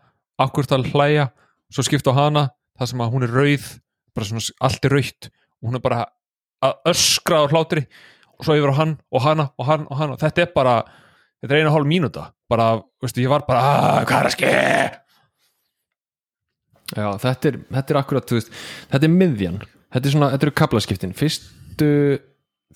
[0.41, 1.27] akkur það hlæja,
[1.73, 2.43] svo skipta á hana
[2.77, 3.67] það sem að hún er rauð
[4.17, 5.29] bara svona, allt er rautt.
[5.61, 6.03] Og hún er bara
[6.65, 7.83] að öskra á hlátri
[8.37, 10.75] og svo yfir á hann og hana og hann og hann og þetta er bara,
[11.41, 12.29] þetta er einu hálf mínúta.
[12.49, 14.51] Bara, veistu, ég var bara "Ah, hvað er að ske
[16.95, 18.51] Já, þetta er, þetta er akkurat, þú veist,
[18.87, 19.57] þetta er miðjan
[19.93, 21.91] þetta er svona, þetta eru kaplaskiptin fyrstu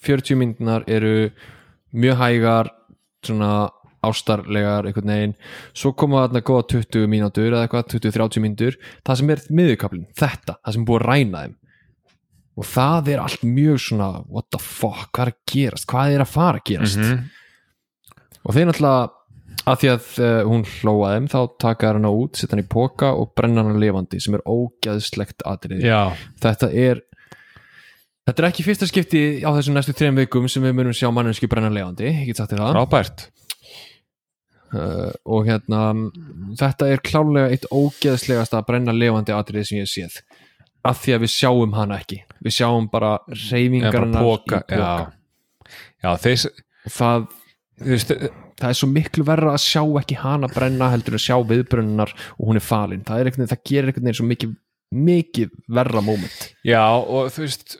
[0.01, 1.29] 40 myndunar eru
[1.91, 2.71] mjög hægar
[3.25, 3.69] svona
[4.01, 5.33] ástarlegar einhvern veginn,
[5.77, 8.77] svo koma þarna góða 20 mínútur eða eitthvað, 20-30 mínútur.
[9.05, 11.57] Það sem er miðjukaplin, þetta það sem er búið að ræna þeim.
[12.57, 16.25] Og það er allt mjög svona what the fuck, hvað er að gerast, hvað er
[16.25, 17.01] að fara að gerast?
[17.05, 17.29] Mhm.
[18.41, 19.20] og þeir náttúrulega
[19.61, 23.11] að því að uh, hún hlóa þeim þá taka hana út, setja hann í póka
[23.17, 26.01] og brenna hana lifandi sem er ógæðslegt atrið já,
[26.41, 27.03] þetta er
[28.27, 31.49] þetta er ekki fyrsta skipti á þessum næstu þreim vikum sem við munum sjá manneski
[31.51, 32.75] brenna lifandi ég get sagt þér það.
[32.77, 33.27] Frábært.
[34.71, 35.81] Uh, og hérna
[36.59, 40.21] þetta er klálega eitt ógeðslegasta brenna lifandi atrið sem ég séð.
[40.87, 42.21] Af því að við sjáum hana ekki.
[42.41, 43.81] Við sjáum bara póka, í
[44.15, 44.87] póka já,
[46.01, 46.45] já þeir,
[46.87, 47.27] það,
[47.85, 48.11] veist,
[48.61, 52.47] það er svo miklu verra að sjá ekki hana brenna heldur að sjá viðbrunnar og
[52.49, 53.03] hún er falin.
[53.07, 54.57] Það, er veginn, það gerir einhvern veginn svo mikið
[54.91, 56.39] mikið verra moment.
[56.67, 57.77] Já og þú veist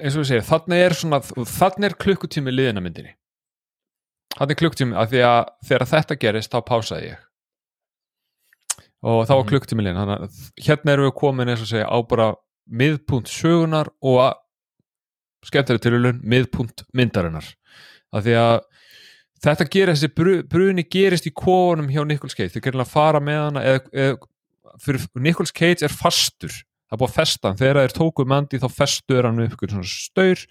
[0.00, 3.12] eins og við segir, þannig er svona þannig er klukkutími liðina myndinni.
[4.34, 7.18] Þannig er klukkutími af því að þegar þetta gerist þá pásaði ég.
[9.04, 9.48] Og þá var Mhm.
[9.52, 12.34] klukkutími liðin þannig að hérna erum við komin eins og segja á bara
[12.72, 14.34] miðpunkt sögunar og að
[15.44, 17.44] skemmtileg tilhjulun miðpunkt myndarinnar
[18.14, 18.54] af því að
[19.44, 23.64] þetta bru, bruni gerist í kofunum hjá Nicolas Cage, þeir gerir að fara með hana
[23.64, 24.30] eða, eða
[24.82, 26.52] fyrir Nicolas Cage er fastur,
[26.88, 27.60] það er búið að festa hann.
[27.60, 30.44] Þegar þeir tóku Mandy þá festuður hann upp svona staur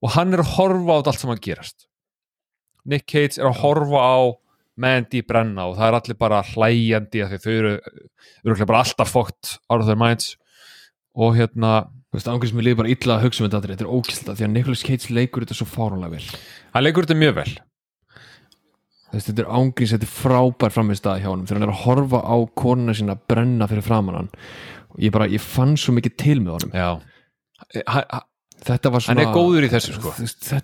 [0.00, 1.86] og hann er að horfa á allt sem að gerast.
[2.88, 4.20] Nick Cage er að horfa á
[4.80, 7.72] Mandy brenna og það er allir bara hlæjandi af því þau eru,
[8.46, 10.36] eru bara alltaf fókt out of their minds.
[11.18, 13.90] Og hérna Þú veist, ángriðs mér líður bara illa að hugsa um þetta þetta er
[13.94, 16.24] ógæslega því að Nicolas Cage leikur þetta svo fáránlega vel
[16.74, 17.52] hann leikur þetta mjög vel.
[19.10, 22.20] Veist, þetta er ángriðs, þetta er frábær framist hjá honum þegar hann er að horfa
[22.22, 24.28] á konuna sína brenna fyrir framan hann.
[25.02, 26.74] Ég bara, ég fann svo mikið til með honum.
[26.74, 26.90] Já.
[27.90, 28.28] Hann, hann-
[28.66, 30.12] þetta var svona Hann er góður í þessu, sko.
[30.14, 30.60] Þetta,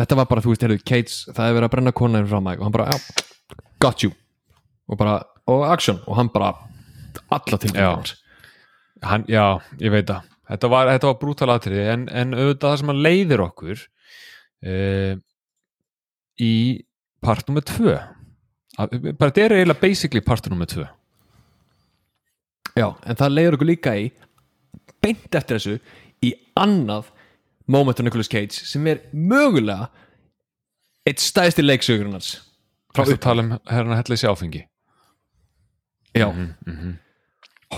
[0.00, 2.50] þetta var bara, þú veist, heyrðu, Cates það er verið að brenna konuna fyrir framan
[2.50, 3.24] mig og hann bara, já,
[3.80, 4.12] got you.
[4.90, 6.00] Og bara, og action.
[6.08, 6.50] Og hann bara,
[7.30, 7.94] alla til Já.
[9.02, 10.26] hann, já, ég veit það.
[10.50, 13.84] Þetta var, var brútal atriði en, en auðvitað það sem hann leiðir okkur
[14.66, 15.14] uh,
[16.40, 16.52] í
[17.24, 17.94] part nummer 2
[18.80, 20.84] bara þetta er eiginlega basically part nummer 2
[22.78, 24.10] já, en það leiður okkur líka í
[25.02, 25.78] beint eftir þessu
[26.24, 27.10] í annað
[27.70, 29.90] moment á Nicolas Cage sem er mögulega
[31.08, 32.34] eitt stæðsti leiksögurinn hans
[32.94, 34.64] frá frá upp upptala um herrna hellið sér áfengi?
[36.14, 36.96] Já, Mhm,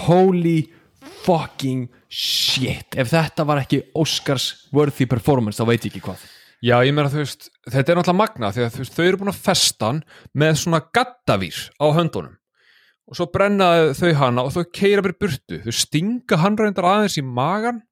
[0.06, 0.72] holy
[1.24, 2.94] fucking shit.
[2.96, 6.22] Ef þetta var ekki Oscars worthy performance þá veit ég ekki hvað
[6.62, 9.32] Já, ég meina þú veist, þetta er náttúrulega magna því að veist, þau eru búin
[9.32, 9.96] að festa hann
[10.38, 12.36] með svona gattavír á höndunum.
[13.10, 17.18] Og svo brenna þau hana og þau keira bara burtu, þau stinga hann reyndar aðeins
[17.18, 17.82] í magan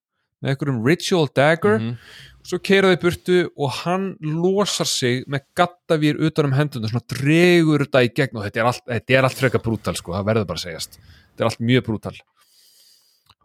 [0.41, 1.81] með einhverjum ritual dagger.
[1.81, 1.97] Mhm.
[2.41, 7.05] og svo keira þau burtu og hann losar sig með gattavír utan um hendunum, svona
[7.11, 8.39] dregur þetta í gegn.
[8.39, 11.01] Og þetta er allt, þetta er allt frekar brútal sko, það verður bara að segjast.
[11.03, 12.17] Þetta er allt mjög brútal.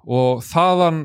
[0.06, 1.02] Og þaðan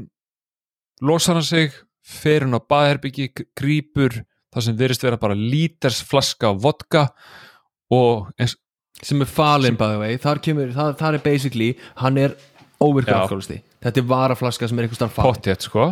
[1.00, 1.72] losar hann sig
[2.10, 7.06] fer hann á baðherbyggi, grípur það sem verist vera bara líters flaska af vodka
[7.94, 8.56] og eins,
[9.00, 10.18] sem er falin the way.
[10.20, 12.34] Þar, kemur, þar, þar er basically hann er
[12.82, 13.22] óvirkur Já.
[13.22, 15.30] alkoholisti þetta er varaflaska sem er einhver starf falin.
[15.30, 15.90] Pottétt sko.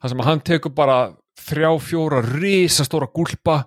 [0.00, 0.98] Það sem hann tekur bara
[1.40, 3.64] þrjá fjóra risastóra gúlpa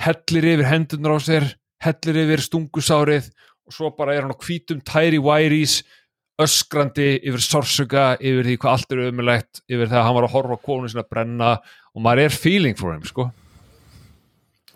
[0.00, 1.46] hellir yfir hendunar á sér
[1.84, 3.30] hellir yfir stungusárið
[3.68, 5.80] og svo bara er hann á hvítum tæri wæris
[6.44, 10.58] öskrandi yfir sorsuga yfir því hvað allt er ömulegt yfir þegar hann var að horfa
[10.64, 11.52] konu sinna að brenna
[11.94, 13.30] og maður er feeling for him sko.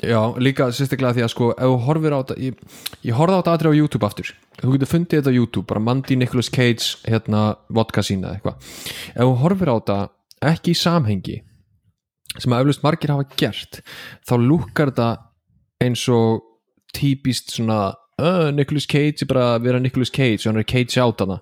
[0.04, 2.58] Já, líka sérstaklega því að sko ef þú horfir á þetta ég,
[3.06, 4.34] ég horfði á þetta aðri á YouTube aftur.
[4.60, 8.70] Þú getur fundið þetta á YouTube, bara Mandy Nicolas Cage hérna vodka sína eða eitthvað.
[9.14, 9.98] Ef þú horfir á þetta
[10.50, 11.38] ekki í samhengi
[12.40, 13.80] sem að eflust margir hafa gert
[14.26, 15.08] þá lúkkar þetta
[15.84, 16.42] eins og
[16.94, 21.00] típist svona uh, Nicolas Cage er bara að vera Nicolas Cage og hann er Cage
[21.00, 21.40] hana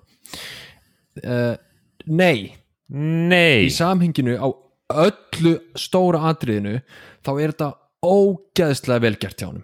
[1.23, 1.55] uh,
[2.05, 2.53] Nei.
[2.93, 4.47] Nei, í samhenginu á
[5.03, 6.81] öllu stóra atriðinu
[7.23, 7.69] þá er þetta
[8.03, 9.63] ógeðslega vel gert hjá honum.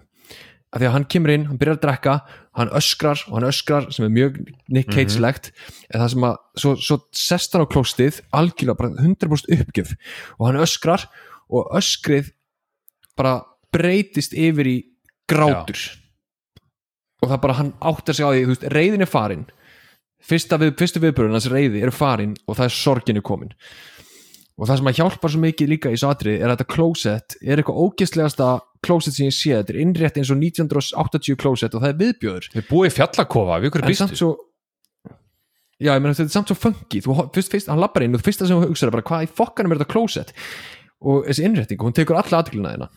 [0.70, 2.14] Af því að hann kemur inn, hann byrjar að drekka
[2.60, 4.40] hann öskrar og hann öskrar sem er mjög
[4.70, 5.52] Nick Cage-legt
[5.90, 9.96] en það sem að svo, svo sest hann á klóstið algjörlega bara 100% uppgjöf.
[10.38, 11.08] Og hann öskrar
[11.50, 12.32] og öskrið
[13.18, 13.40] bara
[13.74, 14.78] breytist yfir í
[15.30, 15.82] grátur.
[17.20, 19.48] Og það bara hann áttar sig á því þú veist, reyðin er farin
[20.26, 23.54] fyrsta við, fyrstu viðbörun hans reyði eru farin og það er sorginu komin.
[24.60, 27.38] Og það sem að hjálpar svo mikið líka í svo atrið er að þetta klósett
[27.40, 28.50] er eitthvað ógeðslegasta
[28.84, 32.50] klósett sem ég sé, þetta er innrétt eins og 1980 klósett og það er viðbjöður
[32.58, 34.20] við búið í fjallakofa við samt býstu?
[34.20, 34.32] svo
[35.80, 37.00] já, ég meina þetta er samt svo funky.
[37.06, 39.26] Þú, fyrst, fyrst, hann lappar inn og það fyrsta sem þú hugsaður er bara hvað
[39.30, 40.36] í fokkanum er þetta klósett
[41.00, 42.90] og þessi innrétting, hún tekur alla aðglina þeina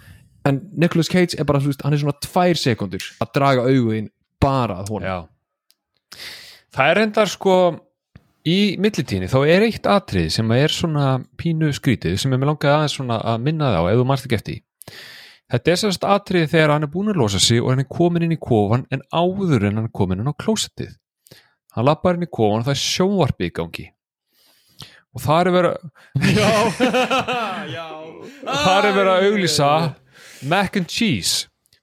[0.51, 4.11] en Nicolas Cage er bara, hann er svona tvær sekundur að draga auguðin
[4.43, 5.18] bara að Já
[6.73, 7.57] Það er reyndar sko
[8.49, 11.09] í millitíni þá er eitt atrið sem er svona
[11.39, 14.29] pínu skrítið sem er með langaði aðeins svona að minna það á ef þú marst
[14.29, 14.62] ekki eftir
[15.53, 18.25] þetta er sérst atriði þegar hann er búin að losa sig og hann er komin
[18.25, 20.95] inn í kofan en áður en hann er komin inn á klósettið.
[21.77, 23.87] Hann lappar inn í kofan og það er sjónvarpi í gangi.
[25.12, 25.77] Og það er verið
[29.03, 29.70] er að auglýsa
[30.49, 31.35] mac and cheese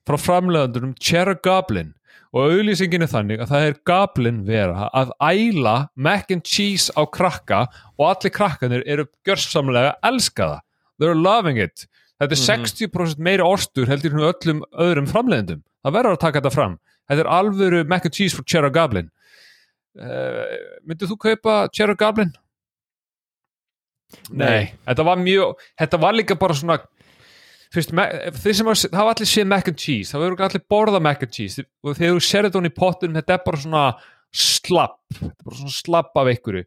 [0.07, 1.93] frá framleiðandunum Cherry Goblin
[2.35, 7.01] og auglýsingin er þannig að það er Goblin vera að æla mac and cheese á
[7.09, 7.63] krakka
[7.97, 10.65] og allir krakkanir eru gjörsamlega að elska það
[10.99, 11.87] they're loving it.
[12.19, 15.63] Þetta er 60% meiri orstur heldur en öllum öðrum framleiðendum.
[15.85, 16.75] Það verður að taka þetta fram.
[17.09, 19.09] Þetta er alvöru mac and cheese frá Cherry Goblin.
[19.97, 20.43] Uh,
[20.85, 22.33] myndið þú kaupa Cherry Goblin?
[24.33, 26.79] Nei, þetta var mjög þetta var líka bara svona
[27.73, 31.31] fyrst, þeir sem hafa- allir séð mac and cheese það verður allir borða mac and
[31.31, 31.63] cheese.
[31.83, 33.83] Og þegar þú sér þetta hún í pottunum þetta er bara svona
[34.33, 34.97] slapp.
[35.13, 36.65] Þetta er bara svona slapp af einhverju.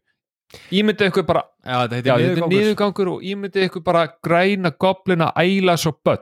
[0.71, 3.07] Ímyndið ykkur bara Já, þetta er niðurgangur.
[3.15, 6.21] og ímyndið ykkur bara græna goblina æla svo börn.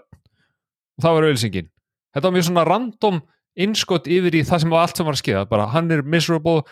[0.98, 1.70] Og það var auðlýsingin.
[2.16, 3.22] Þetta var mjög svona random
[3.58, 6.64] innskott yfir í það sem var allt sem var að skeða bara hann er miserable,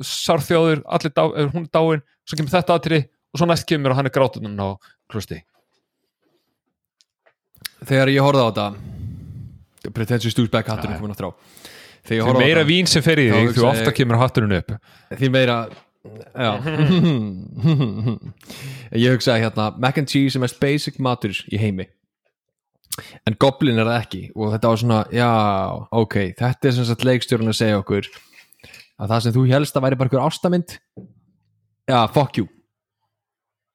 [0.00, 3.00] sárþjóður allir dá, hún er dáin, svo kemur þetta aðri
[3.34, 4.78] og svo næst kemur hann er grátunum á
[5.10, 5.40] klusti
[7.86, 8.68] Þegar ég horfði á þetta
[9.94, 11.32] Pretentious douchebag hatturinn komin aftur á.
[12.08, 14.70] Því meira þetta vín sem fer í þig, þú ofta kemur hatturinn upp.
[15.12, 15.56] Því meira
[18.96, 21.86] Ég hugsaði hérna Mac and cheese er mest basic matur í heimi.
[23.28, 24.22] En goblin er það ekki.
[24.34, 25.30] Og þetta var svona, já,
[26.00, 26.16] ok.
[26.38, 28.04] Þetta er sem sagt leikstjórun að segja okkur
[28.98, 30.70] Að það sem þú helst að væri bara einhver ástamynd.
[31.86, 32.46] Já, fuck you.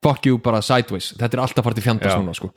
[0.03, 1.13] Fuck you bara sideways.
[1.15, 2.19] Þetta er alltaf fjandast Já.
[2.19, 2.49] núna sko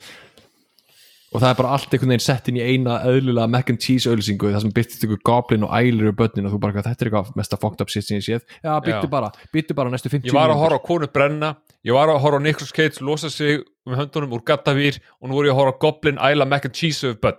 [1.37, 4.09] og það er bara allt einhvern veginn sett inn í eina öðlulega mac and cheese
[4.09, 7.11] ölsingu það sem byrtist ykkur goblin og ælir og börnin og þú bara, þetta er
[7.11, 8.47] eitthvað mesta fucked up shit sem ég séð.
[8.63, 9.11] Já, byttu Já.
[9.11, 11.51] bara, byttu bara næstu 50 ég var að horfa á konu brenna
[11.85, 15.37] ég var að horfa á Nicolas Cage losa sig með höndunum úr gattavýr og nú
[15.37, 17.37] voru ég að horfa á Goblin æla mac and cheese öf börn.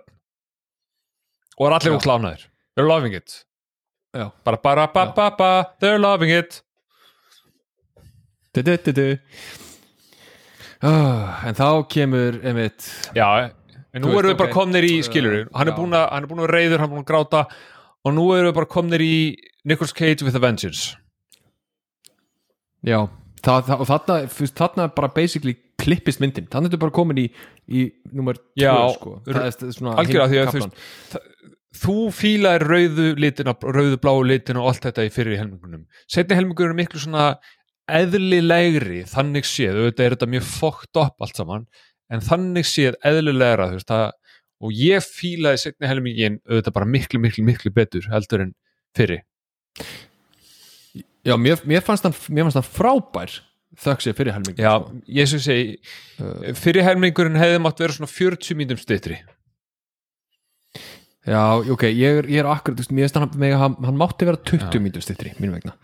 [1.59, 2.47] Og er allir úr klánaðir.
[2.79, 3.43] They're loving it.
[4.15, 4.31] Já.
[4.47, 6.61] bara bara ba ba ba they're loving it.
[8.55, 9.17] Du, du, du, du.
[10.79, 13.51] Ah, en þá kemur einmitt, já,
[13.93, 16.81] en nú veist, erum við bara komnir í skilur að hann er búin að reyður,
[16.81, 17.45] hann er búin að gráta.
[18.07, 19.15] Og nú erum við bara komnir í
[19.67, 20.93] Nicolas Cage with a Vengeance.
[22.85, 23.09] Já
[23.45, 24.17] það, það, og þarna,
[24.59, 27.27] þarna er bara basically klippist myndin, þannig er þetta bara komin í
[27.69, 27.85] í
[28.15, 29.19] nummer 2 Já, sko.
[29.27, 30.73] algjörlega, því að þú kaflan.
[31.83, 35.85] þú fílaðir rauðu litina, rauðu bláu litina og allt þetta í fyrir helmingunum.
[36.09, 37.29] Setni helmingur er miklu svona
[37.89, 39.79] eðlilegri, þannig séð.
[39.79, 41.69] Auðvitað er þetta mjög fókt upp allt saman
[42.09, 44.05] en þannig séð eðlilegra þú veist, það,
[44.59, 48.55] og ég fílaði setni helmingin auðvitað bara miklu, miklu, miklu betur heldur en
[48.97, 49.23] fyrir
[51.23, 53.39] já, mér, mér, fannst hann, mér fannst hann frábær
[53.79, 55.01] þökk sér fyrir helmingin Já, sko.
[55.19, 59.19] ég svo segi fyrir helmingurinn hefði mátt vera svona 40 mínútum styttri.
[61.29, 64.81] Já, ok, ég er, ég er akkurat veist, mér finnst hann, hann, mátti vera 20
[64.81, 65.75] mínútur stittri, mínu vegna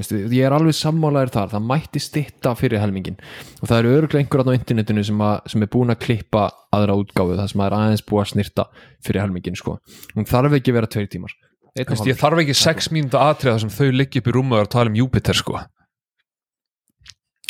[0.00, 3.18] veist, ég er alveg sammálaður þar það mætti stitta fyrir helmingin
[3.60, 6.96] og það eru öruglega einhver á internetinu sem, að, sem er búin að klippa aðra
[7.02, 8.66] útgáfu það sem er aðeins búið að snirta
[9.04, 9.76] fyrir helmingin sko.
[10.16, 11.36] hún þarf ekki að vera tveir tímar
[11.76, 12.08] hálfur.
[12.08, 14.70] ég þarf ekki 6 mínúta atriða þar sem þau liggja upp í rúmu og eru
[14.70, 15.60] að tala um Júpiter sko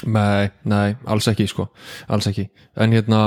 [0.02, 1.68] Nei, nei, alls ekki sko
[2.10, 3.26] alls ekki, en hérna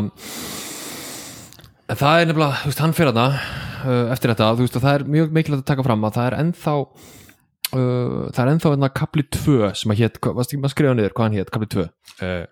[1.86, 3.28] en það er nefnilega, þú veist, hann fyrir þarna
[3.86, 6.28] uh, eftir þetta, þú veist, og það er mjög mikilvægt að taka fram að það
[6.28, 6.74] er ennþá
[7.76, 10.98] uh, það er ennþá hérna kapli 2 sem að hétt, varst ekki maður að skrifa
[10.98, 12.44] niður hvað hann hétt, kapli 2 uh,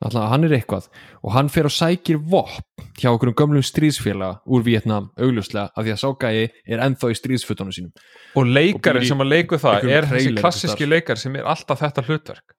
[0.00, 0.86] Alltaf, hann er eitthvað.
[1.20, 5.84] Og hann fer og sækir vopn hjá okkur um gömlum stríðsfélaga úr Vietnam augljóslega af
[5.84, 7.92] því að ságægi er ennþá í stríðsfötunum sínum.
[8.32, 12.06] Og leikarinn Og sem að leiku það er þessi klassíski leikar sem er alltaf þetta
[12.06, 12.56] hlutverk.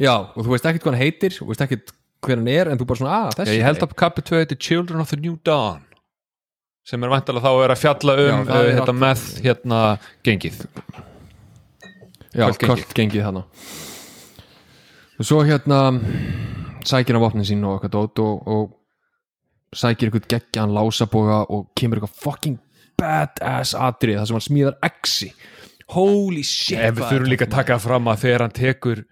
[0.00, 1.94] Já, og þú veist ekkert hvað hann heitir þú veist ekkert
[2.26, 4.58] hver hann er en þú bara svona, að þessi ég held að kappi 2 heiti
[4.58, 5.86] Children of the New Dawn
[6.90, 9.80] sem er vantilega þá að vera að fjalla um Já, þetta allt- með hérna
[10.26, 10.58] gengið.
[12.30, 12.66] Já, Kvöldgengið.
[12.66, 13.44] kvöld gengið þarna.
[15.20, 15.78] Og svo hérna
[16.88, 22.00] sækir hann vopnin sín og eitthvað dót og, og sækir eitthvað geggjan lásaboga og kemur
[22.00, 22.58] eitthvað fucking
[23.00, 25.30] badass atrið það sem hann smíðar exi.
[25.94, 29.04] Holy shit ef við þurfum líka að taka fram að þegar hann tekur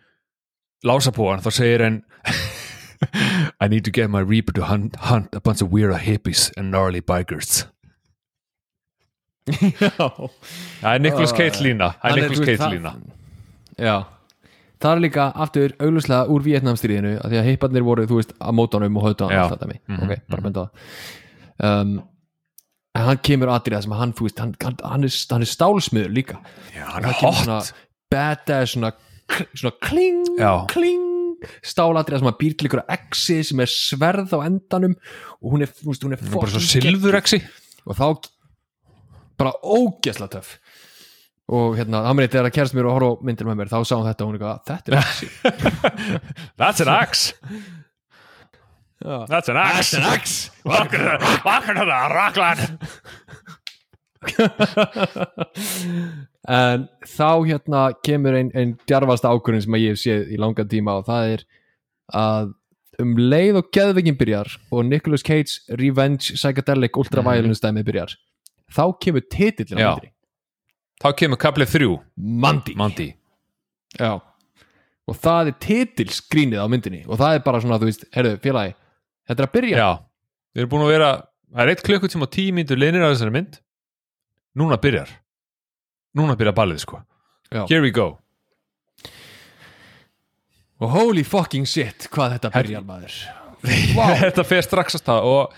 [0.87, 2.01] lásapóan þá segir hann
[3.61, 6.70] I need to get my reaper to hunt, hunt a bunch of weird hippies and
[6.70, 7.66] gnarly bikers.
[9.49, 10.30] Maður.
[10.82, 11.92] það er Nicolas Cage lína.
[12.03, 12.92] Það Hann er Cage það- lína.
[13.78, 13.94] Já.
[14.78, 18.55] Það er líka aftur augljóslega úr Vietnamstríðinu að því að heiparnir voru, þú veist, að
[18.55, 19.42] móta honum og höfða hann Já.
[19.46, 20.70] alltaf dæmi, Mhm, ok, bara benda það.
[21.59, 21.94] Um,
[22.94, 25.51] en hann kemur atrið sem að hann, þú veist, hann, hann, hann, er, hann er
[25.51, 26.38] stálsmiður líka.
[26.76, 27.72] Já, hann það er kemur hot.
[28.11, 28.92] badass svona,
[29.55, 30.53] svona kling, Já.
[30.70, 31.08] kling
[31.62, 34.95] stálatrið sem að býr til ykkur exi sem er sverð á endanum
[35.39, 37.39] og hún er, þú veist, hún er bara svo silfureksi
[37.89, 38.07] og þá
[39.39, 40.57] bara ógeðslega töff.
[41.49, 43.95] Og hérna, meni þegar að kærast mér og horfa á myndir með mér þá sá
[43.97, 45.26] hún þetta og hún er eitthvað, þetta er exi.
[46.61, 47.24] That's an axe
[48.99, 49.16] Já.
[49.30, 50.51] That's an axe That's an axe
[51.78, 52.61] to the Rockland
[56.49, 60.70] en þá hérna kemur einn ein djarfasta ákvörðin sem að ég hef séð í langan
[60.70, 61.44] tíma og það er
[62.18, 62.55] að
[63.03, 68.16] um leið og geðveikin byrjar og Nicolas Cage Revenge Psychedelic Ultraviolence dæmið byrjar
[68.74, 69.90] þá kemur titillin á Já.
[69.92, 70.14] myndinni.
[70.99, 71.92] Þá kemur kaplið þrjú.
[72.16, 72.74] Mandy.
[72.74, 73.12] Mandy.
[73.94, 74.18] Já.
[75.09, 78.74] og það er titilskrínið á myndinni og það er bara svona, þú veist, herðu, félagi
[79.28, 79.78] þetta er að byrja.
[79.78, 79.90] Já,
[80.53, 81.12] við erum búin að vera
[81.49, 83.55] Það er eitt klukkutíma og tíu mínútur linir á þessari mynd.
[84.59, 85.09] Núna byrjar
[86.17, 87.03] Núna byrjar ballið sko.
[87.53, 87.65] Já.
[87.69, 88.17] Here we go.
[90.79, 93.19] Og holy fucking shit, hvað þetta byrjar maður.
[94.23, 95.55] Þetta fer strax að stað og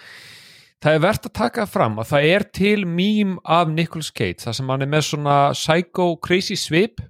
[0.80, 4.56] það er verðt að taka fram að það er til mím af Nicolas Cage það
[4.56, 7.02] sem hann er með svona psycho crazy svip.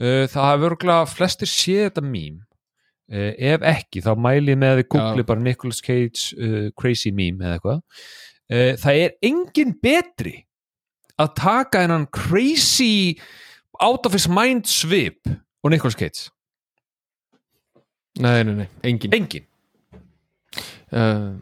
[0.00, 5.22] Uh, það hafa örgulega flestir séð þetta mím uh, ef ekki þá mæli með googli
[5.22, 5.28] Já.
[5.28, 7.82] bara Nicolas Cage uh, crazy meme eða eitthvað.
[8.50, 10.34] Uh, það er engin betri
[11.20, 13.20] að taka hennan crazy
[13.80, 15.28] out of his mind svip
[15.62, 16.30] og Nicolas Cage?
[18.20, 19.46] Nei, nei, nei, engin engin
[20.92, 21.36] uh,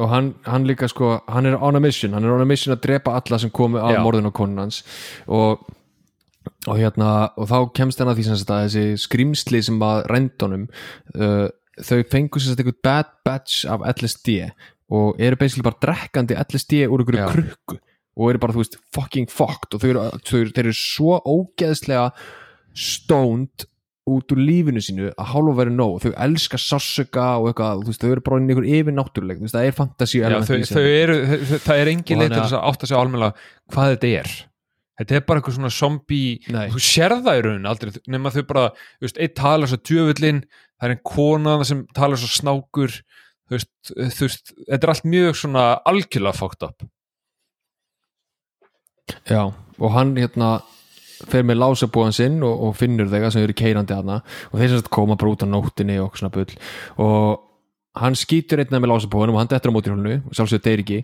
[0.00, 2.74] og hann, hann líka sko hann er on a mission, hann er on a mission
[2.74, 4.80] að drepa alla sem komu af morðin á konun hans.
[5.28, 5.60] Og,
[6.66, 10.64] og hérna og þá kemst hann að því sem að þessi skrimsli sem að rendunum
[11.14, 11.48] uh,
[11.80, 14.40] þau fengu sem sagt eitthvað bad batch af LSD
[14.92, 17.78] og eru basically bara drekkandi LSD úr einhverju krukku
[18.18, 21.18] og eru bara, þú veist, fucking fucked og þau eru, þau eru, þeir eru svo
[21.24, 22.08] ógeðslega
[22.76, 23.66] stoned
[24.12, 25.98] út úr lífinu sínu að hálfa verið nóg.
[26.02, 29.38] Þau elska sássöka og eitthvað þú veist, þau eru bara inn í einhver yfir náttúruleg
[29.38, 32.98] þú veist, það er fantasíu þau, þau þau, það er engin þess að átta sig
[32.98, 34.32] almennilega hvað þetta er.
[35.00, 36.66] Þetta er bara eitthvað svona zombie Nei.
[36.74, 38.64] þú sér það í raunin aldrei nema þau bara,
[38.98, 43.56] þú veist, einn talar svo djöfullin það er einn kona sem talar svo snákur þú
[43.56, 46.84] veist, þú veist þetta er allt mjög svona algjörlega fucked up
[49.28, 50.60] Já, og hann hérna
[51.30, 54.92] fer með lásabúan sinn og, og finnur þegar sem eru keirandi hana og þeir sem
[54.92, 56.54] koma bara út á nóttinni og svona bull.
[57.02, 57.42] Og
[58.02, 61.02] hann skýtur einna með lásabúanum og hann dettur á móti húnnu og sjálfsögur deyr ekki.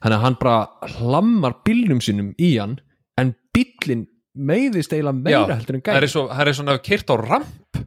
[0.00, 2.78] Þannig að hann bara hlammar bílnum sínum í hann
[3.20, 7.80] en bílinn meiðist eiginlega meira heldur en svo, það er svona kyrt á ramp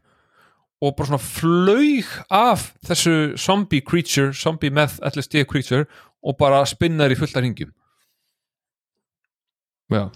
[0.84, 5.88] og bara svona flaug af þessu zombie creature zombie meth LSD creature
[6.24, 7.72] og bara spinnar í fullta ringjum
[9.92, 10.10] Já.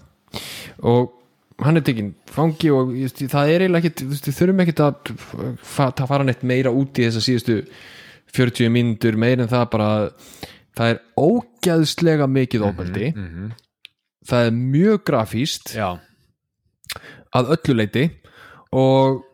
[0.82, 1.14] og
[1.64, 5.12] hann er tekinn fangi og veist, það er eiginlega ekkit við þurfum ekkit að
[5.62, 7.56] fa- að fara neitt meira út í þessa síðustu
[8.36, 9.88] 40 mínútur meira en það bara
[10.78, 13.52] það er ógæðslega mikið ofbeldi mm -hmm.
[14.28, 15.98] það er mjög grafíst Já,
[17.34, 18.04] að öllu leiti
[18.72, 19.24] og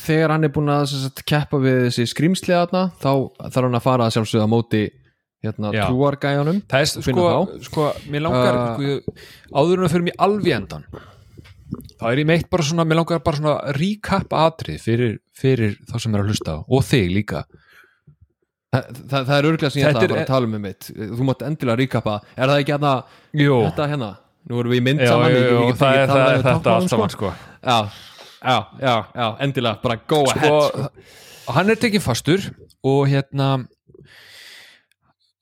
[0.00, 3.12] þegar hann er búin að sagt, keppa við þessi skrýmsliðarna þá
[3.50, 4.84] þarf hann að fara að sjálfsögða móti
[5.44, 5.86] hérna, Já.
[5.88, 7.30] trúargæjanum sko,
[7.64, 9.14] sko mér langar Uh, sko,
[9.54, 10.84] áður en við fyrir mér alveg endan
[12.00, 15.98] þá er ég meitt bara svona mér langar bara svona recap atrið fyrir, fyrir þá
[16.02, 17.44] sem er að hlusta á og þig líka.
[18.70, 20.88] Það, það, það er örglega sem ég ætla að fara að tala um með mitt.
[20.94, 22.92] Þú mátt endilega ríkapa, er það ekki hérna
[23.40, 24.10] Jú, þetta hérna,
[24.50, 26.92] nú erum við í mynd já, saman jú, ég get það er, um þetta allt
[26.92, 27.32] saman sko.
[27.60, 27.78] já,
[28.40, 31.52] já, já, já, endilega bara go ahead sko, sko.
[31.56, 32.46] hann er tekinn fastur
[32.86, 33.50] og hérna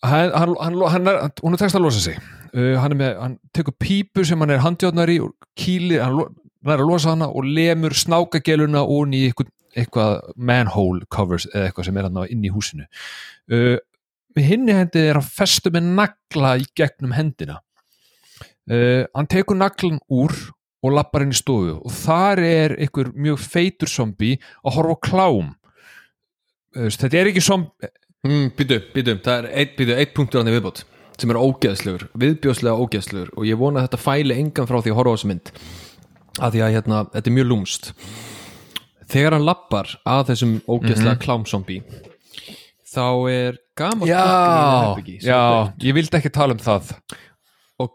[0.03, 2.18] hann, hann, hann, er hún er tekst að losa sig.
[2.53, 6.22] Uh, hann, er með, hann tekur pípu sem hann er handjátnar í og kýlir, hann
[6.66, 11.99] er að losa hana og lemur snákageluna og í eitthvað, manhole covers eða eitthvað sem
[12.01, 12.88] er hann inn í húsinu.
[13.53, 13.76] Uh,
[14.36, 17.61] með hinni hendi er hann festu með nagla í gegnum hendina.
[18.68, 20.34] Uh, hann tekur naglan úr
[20.84, 25.05] og lappar inn í stofu og þar er einhver mjög feitur zombi að horfa á
[25.09, 25.55] klám.
[26.78, 27.88] Veist, þetta er ekki zombi
[28.26, 30.84] mm, býtu, býtu, það er eitt, býtu, eitt punktur í viðbót
[31.18, 34.98] sem er ógeðslegur, viðbjóðslega ógeðslegur og ég vona að þetta fæli engan frá því að
[35.00, 35.48] horfa á þessu mynd.
[36.38, 37.88] Að því að hérna, þetta er mjög lúmst
[39.08, 41.80] þegar hann lappar að þessum ógeðslega mm klámzombi
[42.88, 44.22] þá er gamalt já,
[45.22, 45.40] já,
[45.84, 46.94] ég vildi ekki tala um það.
[47.84, 47.92] Og,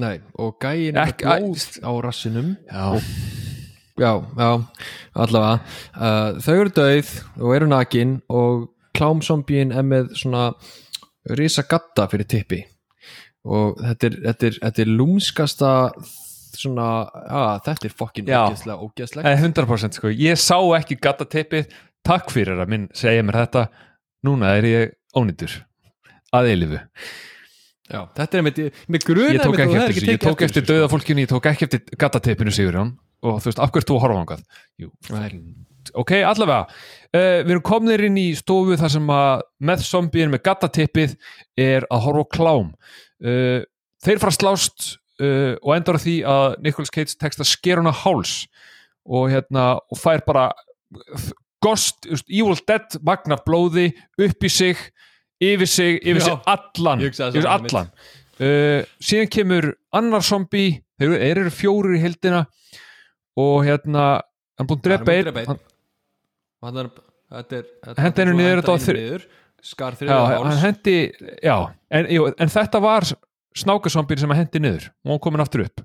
[0.00, 2.54] nei, og gæin er blóð á rassinum.
[2.64, 2.96] Já,
[4.00, 4.50] já, já,
[5.12, 5.76] allavega.
[5.92, 8.66] Uh, þau eru döið og eru nakin og
[8.98, 10.48] klámzombíin er með svona
[11.38, 12.62] risa gatta fyrir tippi.
[13.48, 15.72] Og þetta er, þetta er, þetta er lúmskasta
[16.58, 16.88] svona,
[17.30, 19.28] að þetta er fokkin ógeðslegt.
[19.28, 21.70] Eh, 100% sko, ég sá ekki gattatippið.
[22.06, 23.68] Takk fyrir að minn segja mér þetta.
[24.26, 25.60] Núna er ég ónýtur.
[26.34, 26.82] Að eilifu
[27.88, 28.58] Já, þetta er með,
[28.92, 31.96] með gruna ég tók ekki eftir ég tók eftir döða fólkinu ég tók ekki eftir
[31.96, 32.92] gattatippinu Sigurjón.
[33.24, 34.44] Og þú veist, af hverju þú að horfa ángað
[35.88, 36.66] Jú, ok, allavega.
[37.08, 41.14] Uh, við erum komnir inn í stofu þar sem að með zombíin með gattatippið
[41.58, 42.72] er að horfa á klám.
[43.24, 43.60] Uh,
[44.04, 44.88] þeir fara slást
[45.20, 48.46] uh, og endar á því að Nicolas Cage tekst að sker hún á háls
[49.08, 50.50] og hérna og fær bara
[51.60, 53.88] Ghost, just, Evil Dead magnar blóði
[54.20, 54.78] upp í sig
[55.42, 57.02] yfir sig, yfir sig allan.
[57.02, 57.90] Yfir sama allan.
[59.02, 62.44] síðan kemur annar zombie þeir eru- fjórir í heldina
[63.38, 65.58] og hérna hann er búinn að drepa einn
[66.82, 69.26] er Hendi einu niður, var þri- niður.
[69.62, 69.96] Skar
[70.38, 70.60] hann háls.
[70.62, 70.94] hendi
[71.42, 71.56] já,
[71.90, 73.04] en, jú, en þetta var
[73.58, 75.82] snákasombir sem hann hendi niður og hann komin aftur upp.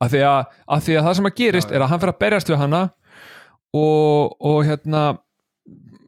[0.00, 2.12] Af því að, að því að það sem að gerist Já, er að hann fer
[2.14, 2.82] að berjast við hana
[3.76, 5.02] og, og hérna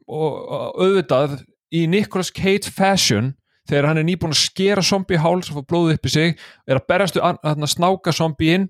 [0.07, 0.31] og,
[0.79, 1.35] auðvitað
[1.73, 3.33] í Nicolas Cage fashion
[3.69, 6.33] þegar hann er nýbúin að skera zombie háls og fá blóðið upp í sig
[6.67, 8.65] er að berjast við an- þarna snáka zombieinn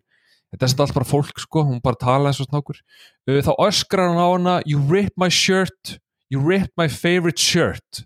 [0.54, 2.80] þetta er sem allt bara fólk sko, hún bara tala eins og snákur.
[3.28, 5.98] Uh, þá öskrar hann á hana you ripped my shirt.
[6.30, 8.04] You ripped my favorite shirt.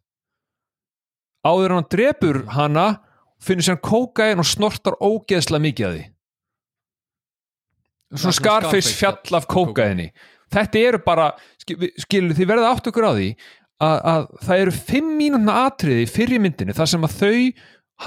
[1.45, 2.87] Áður en hann drepur hana
[3.43, 6.05] finnur sér hann kókain og snortar ógeðslega mikið að því.
[8.17, 10.09] Svona Scarface fjall af kókaini
[10.53, 13.29] þetta eru bara, skil- skilur þið verða átt okkur á því
[13.83, 17.41] að, að það eru fimm mínútna atriði fyrir myndinni þar sem að þau,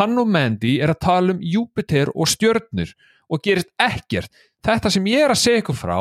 [0.00, 2.94] hann og Mandy er að tala um Júpiter og stjörnur
[3.30, 4.30] og gerist ekkert.
[4.66, 5.96] Þetta sem ég er að segja ykkur frá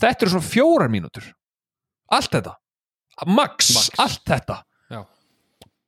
[0.00, 1.26] þetta eru svona fjórar mínútur.
[2.12, 2.54] Allt þetta.
[3.30, 3.90] Max, Max.
[4.02, 4.62] allt þetta.
[4.90, 5.02] Já.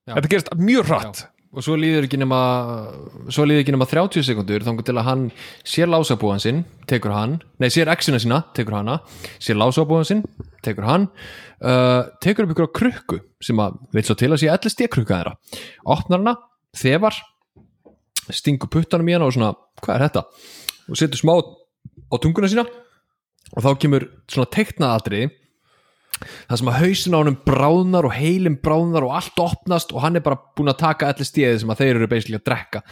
[0.06, 0.12] Já.
[0.14, 1.24] þetta gerist mjög hratt.
[1.56, 2.38] Og svo líður ekki nema
[3.32, 5.22] svo líður ekki nema 30 sekundur þannig til að hann
[5.64, 8.98] sér lásabúan sinn tekur hann, nei sér exina sína tekur hana,
[9.40, 10.20] sér lásabúan sinn
[10.66, 11.06] tekur hann,
[11.64, 14.92] uh, tekur upp ykkur á krukku sem að veit svo til að sé ellist ég
[14.92, 15.32] krukka þeirra,
[15.96, 16.36] opnar hana
[16.76, 17.22] þefar,
[18.28, 20.26] stingur puttanum í hana og svona, hvað er þetta
[20.86, 22.66] og setur smá á tunguna sína.
[23.54, 25.30] Og þá kemur svona teiknaðatriði
[26.16, 30.16] það sem að hausin á honum bráðnar og heilin bráðnar og allt opnast og hann
[30.18, 32.82] er bara búinn að taka allir stíðið sem að þeir eru basically að drekka.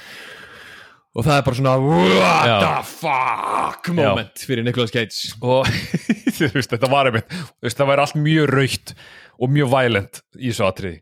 [1.15, 2.55] Og það er bara svona what Já.
[2.61, 3.91] the fuck?
[3.95, 5.35] Moment fyrir Nicolas Cage.
[5.41, 5.69] Og
[6.37, 8.95] þú veist, þetta var einmitt þú veist, það væri allt mjög raukt
[9.39, 11.01] og mjög violent í þessu atriði.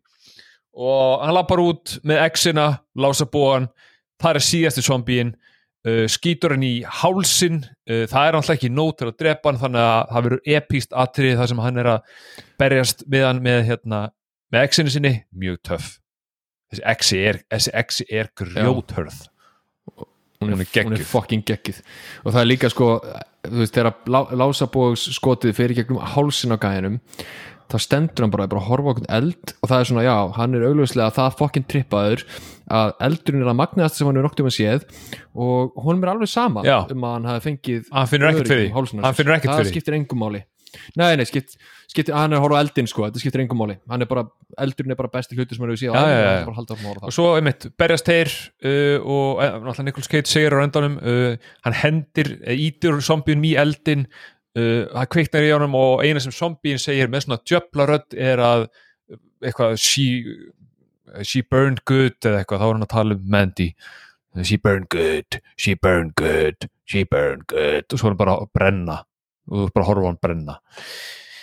[0.73, 2.67] Og hann lappar út með exina,
[2.97, 3.69] lása bóan
[4.23, 5.33] það er síðasti zombíin
[5.89, 9.61] uh, skýtur hann í hálsin uh, það er alltaf ekki nót til að drepa hann
[9.63, 12.15] þannig að það verður epíst atriði þar sem hann er að
[12.63, 14.05] berjast við hann með, hérna,
[14.53, 15.15] með exinu sinni.
[15.33, 15.93] Mjög töff.
[16.73, 17.43] Þessi exi er,
[18.23, 19.27] er grjóthörð.
[20.43, 21.83] Hún er, Hún er er fucking geggjuð.
[22.25, 22.97] Og það er líka sko
[23.47, 27.01] þú veist þegar lá, lásabóðs skotið fyrir gegnum hálsin á gæðinum
[27.73, 30.57] þá stendur hann bara, bara að horfa okkur eld og það er svona já, hann
[30.59, 32.25] er augljóslega það fucking trippaður
[32.73, 34.87] að eldurinn er að magnaðast sem hann er noktið með séð
[35.33, 36.79] og honum er alveg sama Já.
[36.93, 38.73] um að hann hafi fengið Hann finnur ekkert fyrir því.
[38.73, 40.43] um það skiptir engum máli
[40.97, 41.57] nei, nei, skipt,
[41.91, 44.25] skiptir, hann er að horfa á eldin sko, þetta skiptir engum máli er bara,
[44.65, 47.15] eldurinn er bara besti hlutur sem hann hefur á og það.
[47.17, 51.79] svo einmitt berjast þeir uh, og uh, náttúrulega Nicolas Cage segir á röndanum uh, hann
[51.83, 54.07] hendir, uh, ítur zombíunum í eldin
[54.59, 58.69] uh, hann kveiknar í honum og eina sem zombíun segir með svona djöflarödd er að
[59.43, 60.07] eitthvað she,
[61.27, 63.73] she burned good eða eitthvað, þá er hann að tala um Mandy.
[64.43, 67.87] She burned good, she burned good she burned good.
[67.93, 68.99] Og svo er hann bara að brenna
[69.49, 70.59] og þú ert bara að horfa hann brenna.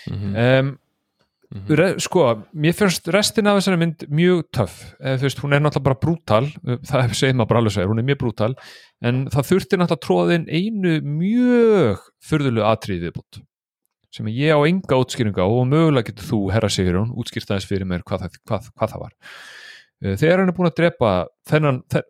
[0.09, 0.69] Mhm, um,
[1.55, 1.75] mhm.
[1.79, 5.63] Re, sko, mér finnst restin af þessari mynd mjög töff, eða þú veist, hún er
[5.65, 6.49] náttúrulega bara brútal,
[6.91, 8.51] það segir maður bara alveg svo hún er mjög brútal,
[9.01, 13.41] en það þurfti náttúrulega tróðin einu mjög furðulegu atriði viðbútt
[14.09, 18.01] sem ég á enga útskýringa og mögulega getur þú, herra Sigurjón, útskýrt aðeins fyrir mér
[18.01, 19.11] hvað, það- hvað, hvað það var.
[20.01, 21.11] Eh, þegar hann er búin að drepa
[21.45, 22.01] þennan, þe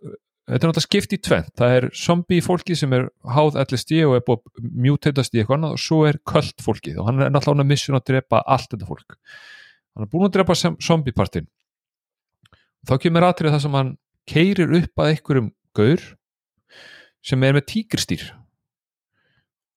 [0.49, 4.15] þetta er náttúrulega skipt í tvent það er zombie fólki sem er háð LSD og
[4.17, 7.33] er búið að mutatast í eitthvað annað og svo er köld fólkið og hann er
[7.33, 9.17] náttúrulega á mission að drepa allt þetta fólk.
[9.93, 11.47] Hann er búin að drepa sem- zombie-partin
[12.89, 13.93] þá kemur atrið það sem hann
[14.29, 16.03] keirir upp að einhverjum gaur
[17.25, 18.27] sem er með tígristýr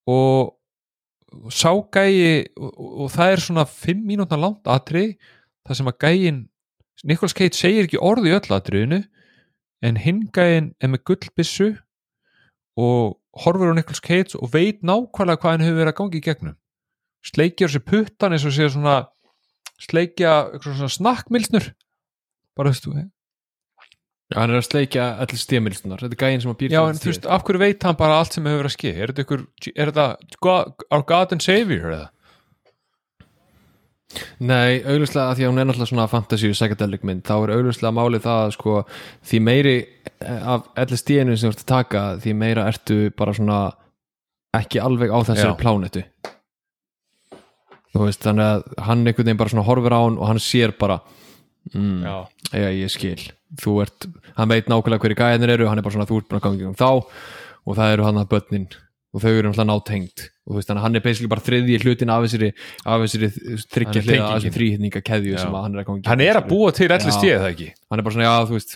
[0.08, 0.56] og
[1.32, 5.14] og sá gæi og, og, það er svona 5 mínútna langt atrið
[5.64, 6.40] það sem að gæin
[7.08, 8.98] Nicholas Cage segir ekki orð í öll atriðinu
[9.82, 11.72] en hinn gæin er með gullbissu
[12.78, 16.26] og horfur á Nicholas Cage og veit nákvæmlega hvað hann hefur verið að gangi í
[16.26, 16.58] gegnum.
[17.22, 18.96] Sleikjar sér puttan eins og sér svona
[19.82, 20.32] sleikja
[20.62, 21.72] svona snakkmilsnur
[22.58, 23.10] bara þú veist
[24.32, 27.10] hann er að sleikja allir stíðamilstunar þetta er gæinn sem að býr Já, en þú
[27.10, 28.92] veist, af hverju veit hann bara allt sem hefur verið að ske?
[28.94, 29.44] Er þetta ykkur,
[29.74, 30.06] er þetta
[30.96, 32.08] our God and Savior eða?
[34.42, 37.52] Nei, auglustlega að því að hún er náttúrulega svona fantasy og psychedelic mynd, þá er
[37.56, 38.74] auglustlega málið það að sko,
[39.30, 43.60] því meiri eh, af LSD-inu sem þú ert að taka því meira ertu bara svona
[44.58, 46.04] ekki alveg á þessari plánetu.
[47.92, 50.72] Þú veist, þannig að hann einhvern veginn bara svona horfir á hann og hann sér
[50.80, 50.98] bara
[51.72, 52.16] mm, Já.
[52.72, 53.20] ég skil.
[53.60, 54.06] Þú ert,
[54.38, 56.78] hann veit nákvæmlega hverju gæðinir eru hann er bara svona, þú ert að ganga um
[56.78, 56.88] þá
[57.62, 58.70] og það eru hann að börnin
[59.12, 62.24] og þau eru náttúrulega nátengt og þú veist, hann er basically bara þriðji hlutin af
[62.24, 62.48] þessari,
[62.82, 63.28] þessari
[63.76, 66.72] þryggja hliða af þessari þrýhitninga keðju sem hann er að ganga Hann er að búa
[66.74, 67.68] til allir stíð, það ekki?
[67.90, 68.74] hann er bara svona, já, þú veist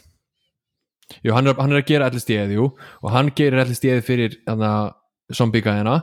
[1.22, 2.68] jú, hann er, hann er að gera allir stíðið, jú.
[3.02, 4.36] Og hann gerir allir stíðið fyrir
[5.34, 5.96] zombie-gæðina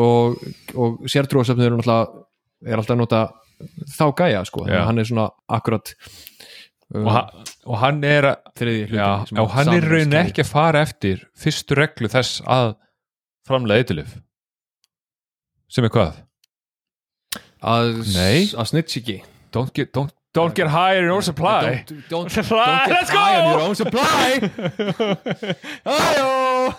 [0.00, 0.40] og,
[0.76, 3.22] og sértrúasöfnur er alltaf að nota
[3.96, 5.92] þá gæja, sko, hann er svona akkurat
[6.94, 10.20] Og, uh, hann, og hann er og hann er sameinast raun keðju.
[10.20, 12.76] ekki að fara eftir fyrstu reglu þess að
[13.48, 14.12] framlega eitthulif
[15.68, 16.22] sem er hvað?
[17.66, 19.20] að, að snitch ekki
[19.54, 21.84] Don't get, don't, don't get high in your own supply.
[21.86, 23.18] Don't, don't, Supply, don't get let's go!
[23.18, 24.26] high on your own supply.
[25.86, 26.74] Æjó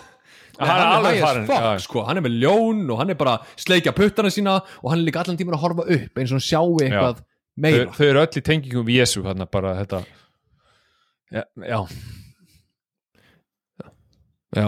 [0.58, 1.72] Nei, Hann er hann er farinn, fuck já.
[1.82, 5.06] sko, hann er með ljón og hann er bara sleikja puttana sína og hann er
[5.06, 7.26] líka allan tíman að horfa upp eins og sjái eitthvað þau,
[7.62, 7.84] meira.
[7.94, 10.00] þau eru öll í tengingum við Jésu hann bara þetta
[11.30, 11.78] Já, já.
[14.56, 14.66] já,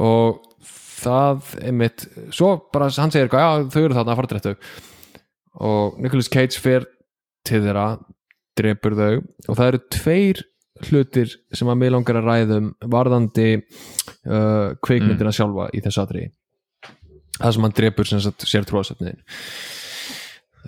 [0.00, 0.40] og
[1.02, 4.54] það er mitt, svo bara hann segir eitthvað, já þau eru þarna að fara drættu
[5.68, 6.86] og Nicolas Cage fer
[7.46, 7.86] til þeirra,
[8.58, 10.44] drepur þau og það eru tveir
[10.88, 16.32] hlutir sem að mig langar að ræðum varðandi uh, kvikmyndina sjálfa í þessu atriði.
[17.36, 19.20] Það sem hann drepur sem sagt sér tróðsöfniðin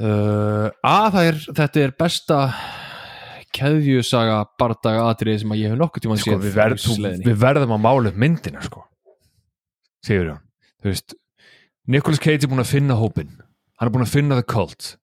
[0.01, 2.41] uh, að er þetta er besta
[3.55, 6.97] keðjusaga bardaga atriði sem að ég hef nokkuð tíma Sko, við, verð, þú,
[7.29, 8.83] við verðum að mála upp myndina sko.
[10.05, 10.43] Sigur Jón
[10.85, 11.17] þú veist,
[11.89, 13.33] Nicolas Cage er búin að finna hópin
[13.79, 14.95] hann er búin að finna the cult.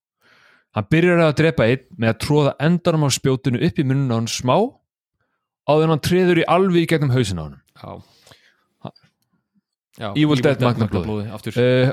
[0.71, 4.19] Hann byrjar að drepa einn með að tróða endanum á spjótinu upp í munnuna á
[4.21, 4.55] hann smá
[5.67, 8.05] áður en hann treður í alveg í gegnum hausin á hann
[10.15, 11.27] Evil Dead magnablóði.
[11.59, 11.91] uh,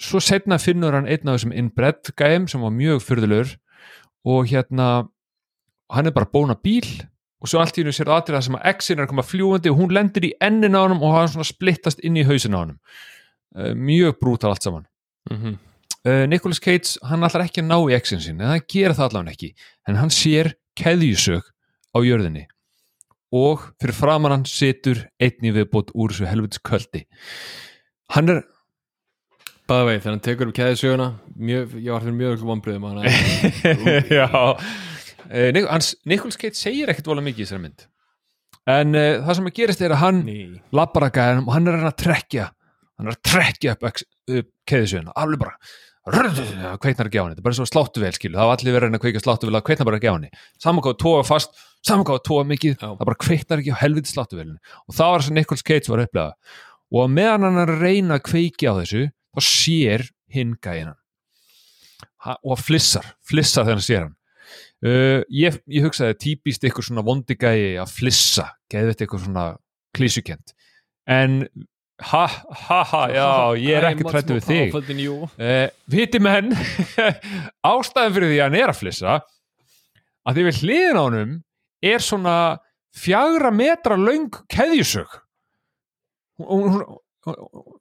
[0.00, 3.52] svo setna finnur hann einn af þessum inbred gæm sem var mjög fyrðulegur
[4.24, 4.88] og hérna
[5.92, 6.88] hann er bara bóna bíl
[7.44, 9.72] og svo allt í hennu sér aðrið það sem að X-in er að koma fljúandi
[9.72, 12.62] og hún lendir í ennin á honum og hann svona splittast inn í hausin á
[12.62, 12.78] honum.
[13.54, 14.88] Uh, mjög brútal allt saman.
[15.30, 15.60] Mm -hmm.
[16.28, 19.30] Nicolas Cage, hann ætlar ekki að ná í X-in sin en það gera það allavega
[19.30, 19.54] ekki.
[19.88, 21.44] En hann sér keðjusög
[21.96, 22.46] á jörðinni.
[23.32, 27.06] Og fyrir framan hann situr einni viðbót úr þessu helvits köldi
[28.12, 28.42] hann er
[29.64, 31.06] Bæða vei, þegar hann tekur upp keðjusöguna
[31.40, 33.06] mjög, ég var fyrir mjög vombriðum hann
[34.18, 34.26] Já
[35.34, 37.86] hans, Nicholas Cage segir ekkert vola mikið í þessari mynd
[38.74, 40.20] en uh, það sem að gerist er að hann
[40.74, 42.46] lappar að og hann er að að trekkja
[42.94, 44.04] hann er að trekkja upp,
[44.38, 45.58] upp keðisöðuna alveg bara
[46.04, 48.90] það kveitnar ekki á henni, þetta er bara svo sláttuvel skilu það var allir verið
[48.90, 50.30] að að kveika sláttuvel að kveitnar bara ekki á henni
[50.60, 52.84] samangáðu tóa fast, samangáðu tóa mikið Já.
[52.84, 56.10] það bara kveitnar ekki á helviti sláttuvelinu og það var sem Nicholas Cage var að
[56.10, 56.58] upplega
[56.92, 61.00] og að meðan hann að reyna að kveiki á þessu þá sér hinn gæðinan
[62.44, 64.14] og flissar, flissar þegar hann sér hann
[64.86, 69.46] uh, ég, ég hugsaði típist ykkur svona vondigægi að flissa geðið ykkur svona
[69.94, 70.54] klísukent
[71.10, 71.42] en
[72.10, 73.28] ha ha ha já,
[73.60, 74.72] ég er ekki trættu við þig.
[75.38, 76.52] uh, viti menn
[77.72, 79.18] ástæðan fyrir því að hann er að flissa
[80.24, 81.34] að því við hliðin á honum
[81.84, 82.36] er svona
[82.94, 85.10] fjagra metra löng keðjusög.
[86.40, 86.84] Hún, hún,
[87.26, 87.78] hún,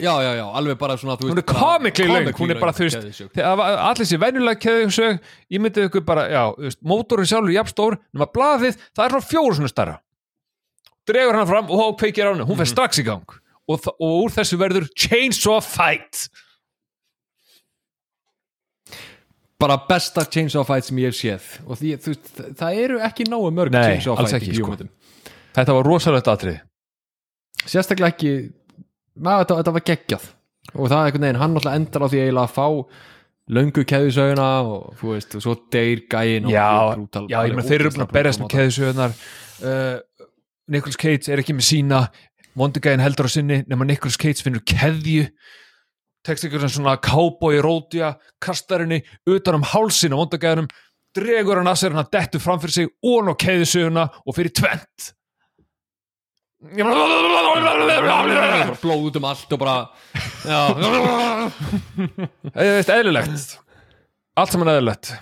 [0.00, 3.36] Já, já, já, alveg bara svona hún er komikli comically hún er bara, þú veist,
[3.36, 5.18] var allir sér venjulega keðjusög
[5.52, 6.42] ég myndi ykkur bara, já,
[6.82, 9.96] mótorinn sjálfur jafn stór, nema blaðið, það er svona fjóru svona starra
[11.10, 13.26] dregur hann fram og kveikir á henni, hún fer strax í gang.
[13.70, 16.28] Og, og úr þessu verður chainsaw fight.
[19.60, 21.48] Bara besta chainsaw fight sem ég hef séð.
[21.66, 24.70] Og því, þú veist, það- eru ekki náu mörg chainsaw fight í sko.
[24.70, 24.90] bíómyndum
[25.56, 26.60] þetta var rosalegt atrið
[27.68, 28.32] sérstaklega ekki
[29.20, 30.26] þetta, þetta var geggjað.
[30.74, 32.66] Og það er einhvern veginn, hann náttúrulega endar á því eiginlega að fá
[33.50, 37.66] löngu keðjusöguna og þú veist, og svo deyr gæin og já, brútal- já, ég meina
[37.66, 39.14] þeir eru búin að berjast með keðjusögunar
[39.66, 40.26] uh,
[40.70, 41.98] Nicolas Cage er ekki með sína
[42.60, 45.24] vondugæðin heldur á sinni nema Nicolas Cage finnur keðju
[46.26, 48.12] tekst ykkur sem svona cowboy rótja
[48.44, 50.70] kastar henni utan um hálsin á vondugæðinum
[51.16, 54.36] dregur hann að sér hann að dettu fram fyrir sig og hann á keðjusöguna og
[54.38, 55.10] fyrir tvent
[58.82, 59.76] blóð út um allt og bara
[62.54, 63.54] eða eðlilegt.
[64.38, 65.12] Allt saman eðlilegt.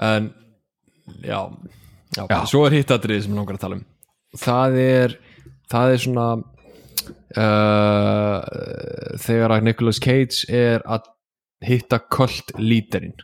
[0.00, 0.30] En
[1.24, 1.40] já.
[2.16, 2.38] Já, Já.
[2.50, 3.84] svo er hitt atriði sem ég langar að tala um.
[4.40, 5.12] Það er
[5.70, 6.24] það er svona
[7.38, 8.38] uh,
[9.22, 11.06] þegar að Nicolas Cage er að
[11.66, 13.14] hitta kult líderinn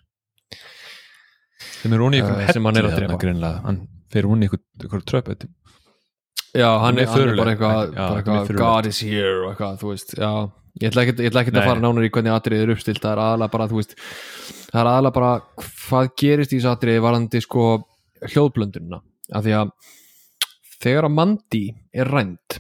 [1.81, 3.51] þeim er í einhverjum Eh, sem hann er að drepa.
[3.67, 3.79] hann
[4.13, 5.51] fer hún í einhver, einhver tröp þetta-
[6.57, 8.57] já, hann er, bara eitthvað.
[8.59, 10.31] God is here og eitthvað, þú veist, já.
[10.77, 13.13] Ég ætla ekki, ég ætla ekki að fara nánar í hvernig atriðið er uppstilt það
[13.15, 15.31] er aðalega bara, þú veist það er aðalega bara
[15.87, 17.63] hvað gerist í þessu atriði varandi sko
[18.27, 18.99] hljóðblöndunina.
[19.33, 19.71] Af því að
[20.85, 21.63] þegar að Mandy
[21.97, 22.59] er rænd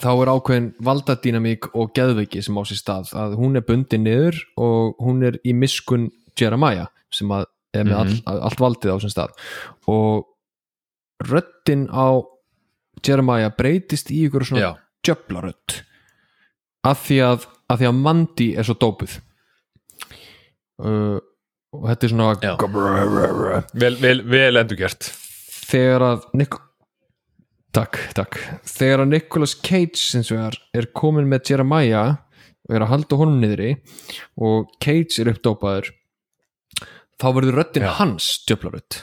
[0.00, 3.12] þá er ákveðin valdadýnamík og geðveiki sem á sér stað.
[3.12, 6.08] Að hún er bundin niður og hún er í miskun
[6.40, 7.44] Jeremiah sem að
[7.76, 8.22] er með Mhm.
[8.26, 9.36] all, allt valdið á sem stað.
[9.86, 10.24] Og
[11.28, 12.24] röddin á
[13.04, 14.70] Jeremiah breytist í ykkur svona Já.
[15.06, 15.80] djöflarödd.
[16.86, 19.18] Að því að, að því að Mandy er svo dópuð.
[20.76, 21.18] Uh,
[21.76, 22.56] og þetta er svona
[23.80, 25.08] vel, vel, vel endur gert
[25.66, 26.56] þegar að Nik
[27.76, 28.38] takk, takk.
[28.68, 32.14] Þegar að Nicolas Cage vegar er komin með Jeremiah
[32.66, 33.74] og er að halda honum niðri
[34.42, 35.90] og Cage er uppdópaður
[37.20, 37.92] þá verður röddin Já.
[37.98, 39.02] hans djöflarödd.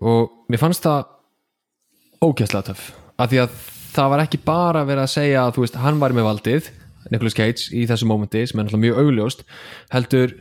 [0.00, 1.08] Og mér fannst það
[2.24, 2.90] ógæslega töff.
[3.20, 3.56] Af því að
[3.94, 6.70] það var ekki bara verið að segja að þú veist, hann var með valdið
[7.10, 9.44] Nicolas Cage í þessu mómenti sem er náttúrulega mjög augljóst
[9.94, 10.34] heldur,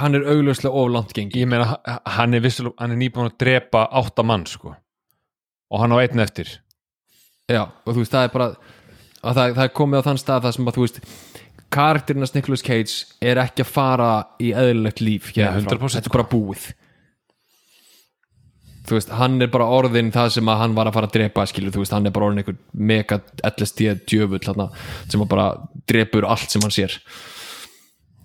[0.00, 1.78] hann er augljóslega of langt gengi ég meina
[2.16, 4.74] hann er er nýbúin að drepa átta mann sko.
[5.70, 6.60] Og hann á einn eftir.
[7.50, 8.46] Já, og þú veist, það er bara
[9.24, 11.00] að það, það er komið á þann stað það sem að þú veist
[11.74, 14.10] karakterinast Nicolas Cage er ekki að fara
[14.40, 15.32] í eðlilegt líf.
[15.34, 16.70] 100% þetta er bara búið
[18.84, 21.46] þú veist, hann er bara orðin það sem að hann var að fara að drepa
[21.48, 22.58] skilur, þú veist, hann er bara orðin einhver
[22.92, 24.68] mega LSD djöfull þarna,
[25.08, 25.46] sem að bara
[25.90, 26.96] drepur allt sem hann sér.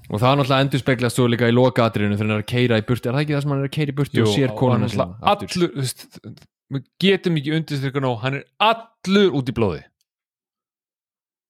[0.09, 2.79] Og það er náttúrulega endur speglast svo líka í lokaadrinu þegar hann er að keira
[2.81, 4.55] í burtu, er það ekki það sem hann er að keira í burtu og sér
[4.55, 6.07] og hann allur þú veist,
[6.73, 9.85] við getum ekki undirstrykka nóg hann er allur út í blóði.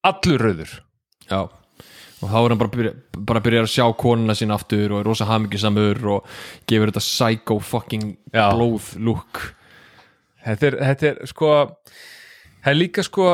[0.10, 0.76] Allur rauður.
[1.30, 1.41] Já
[2.20, 2.94] og þá er hann bara, að byrja,
[3.30, 6.30] bara að byrja að sjá konuna sín aftur og er rosa hamingjusamur og
[6.70, 8.50] gefur þetta psycho fucking Já.
[8.54, 9.41] blóð look
[10.44, 11.52] þetta er, þetta er sko
[12.60, 13.30] það er líka sko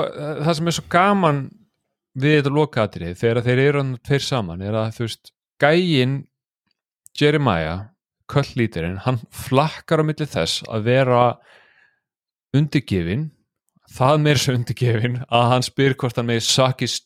[0.45, 1.41] það sem er svo gaman
[2.16, 6.16] við þetta lokaðrið þegar þeir eru hann tveir saman er að þú veist gæin
[7.16, 7.90] Jeremiah
[8.32, 11.24] köllítirinn, hann flakkar á milli þess að vera
[12.57, 13.30] undirgefin
[13.95, 16.98] það meir svo undirgefin að hann spyr hvort hann með suck his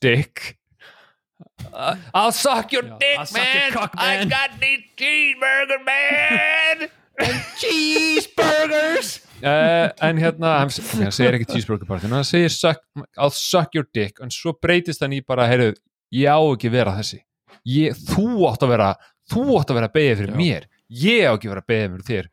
[1.40, 3.72] dick I'll suck your dick I'll suck man.
[3.72, 4.30] your cock, I man.
[4.30, 6.90] got these cheeseburger man.
[7.60, 9.20] Cheeseburgers.
[9.44, 12.82] Uh, en hérna hann, hann segir ekki cheeseburger party hann segir suck,
[13.18, 14.20] I'll suck your dick.
[14.24, 15.78] En svo breytist hann í bara heyrðu,
[16.16, 17.22] ég á ekki vera þessi.
[17.68, 18.90] Ég, þú átt að vera
[19.32, 20.40] þú átt að vera beigja fyrir Já.
[20.40, 20.68] mér.
[20.90, 22.30] Ég á ekki að vera beigja fyrir þér.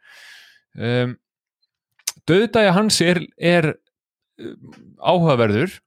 [0.76, 1.16] Um,
[2.30, 5.78] döðdæja hans er, er um, áhugaverður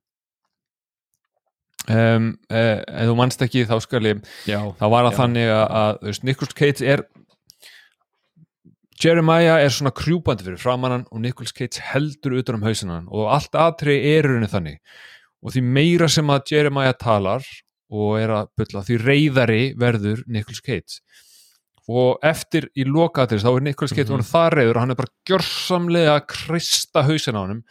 [1.90, 5.20] um, uh, en þú manst ekki þá skal ég Já, þá var það Já.
[5.24, 7.06] þannig að, að veist, Nicholas Cage er
[9.00, 13.56] Jeremiah er svona krjúpandi fyrir framannan og Nicholas Cage heldur utan um hausinan og allt
[13.56, 14.80] aðtrið er rauninni þannig
[15.40, 17.46] og því meira sem að Jeremiah talar
[17.90, 21.00] og er að bylla því reyðari verður Nicholas Cage
[21.90, 24.28] og eftir í lokaðrið þá er Nicholas Cage mm Mhm.
[24.34, 27.64] það reyður og hann er bara gjörsamlega að krista hausin á honum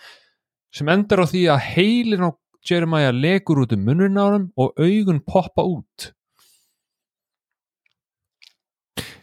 [0.75, 2.31] sem endar á því að heilin á
[2.67, 6.13] Jeremiah legur út um munnin á honum og augun poppa út.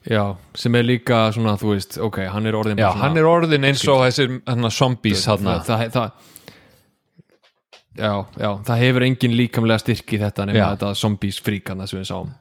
[0.06, 3.66] Já, sem er líka svona, þú veist, ok, hann er orðin Já, hann er orðin
[3.66, 4.36] eins og þessir
[4.70, 5.48] zombies hann
[7.96, 12.10] Já, já, það hefur engin líkamlega styrk í þetta nema þetta zombies fríkan sem við
[12.10, 12.34] sáum.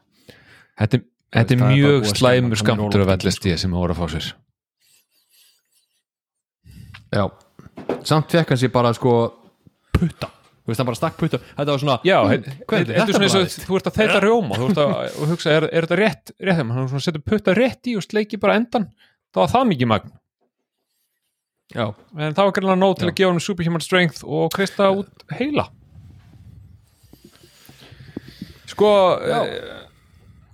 [0.81, 0.99] Þetta,
[1.37, 4.31] þetta er mjög slæmur hann skamtur af orðinn, LSD sem voru að fá sér.
[7.15, 7.25] Já,
[8.03, 9.15] samt fekk hann sér bara sko
[9.95, 10.34] putta,
[10.65, 12.99] þú veist, hann bara stakk putta Þetta var svona, Já, "Hm, þetta hvað er er
[12.99, 15.51] þetta svona eins og bragðið?" þú ert að þeita rjóma þú ert að og hugsa,
[15.59, 18.57] er, er þetta rétt, rétt þeim hann svona setur putta rétt í og sleiki bara
[18.57, 18.87] endan
[19.35, 20.13] þá var það mikið magn
[21.75, 21.87] Já,
[22.17, 23.11] en það var greinlega nóg til Já.
[23.13, 25.69] að gefa hann superhuman strength og kreista út heila
[28.67, 29.41] Sko Já.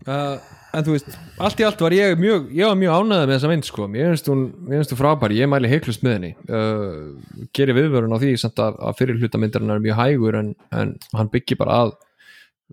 [0.07, 0.39] uh,
[0.75, 3.51] en þú veist allt í allt var ég mjög, ég var mjög ánægð með þessa
[3.51, 5.35] mynd sko, mér finnst hún, mér finnst hún frábær.
[5.35, 6.31] Ég mæli heiklust með henni.
[6.51, 10.53] Uh, gerir viðvörun á því samt að, að fyrir hluta myndarinn er mjög hægur en,
[10.71, 11.95] en hann byggir bara að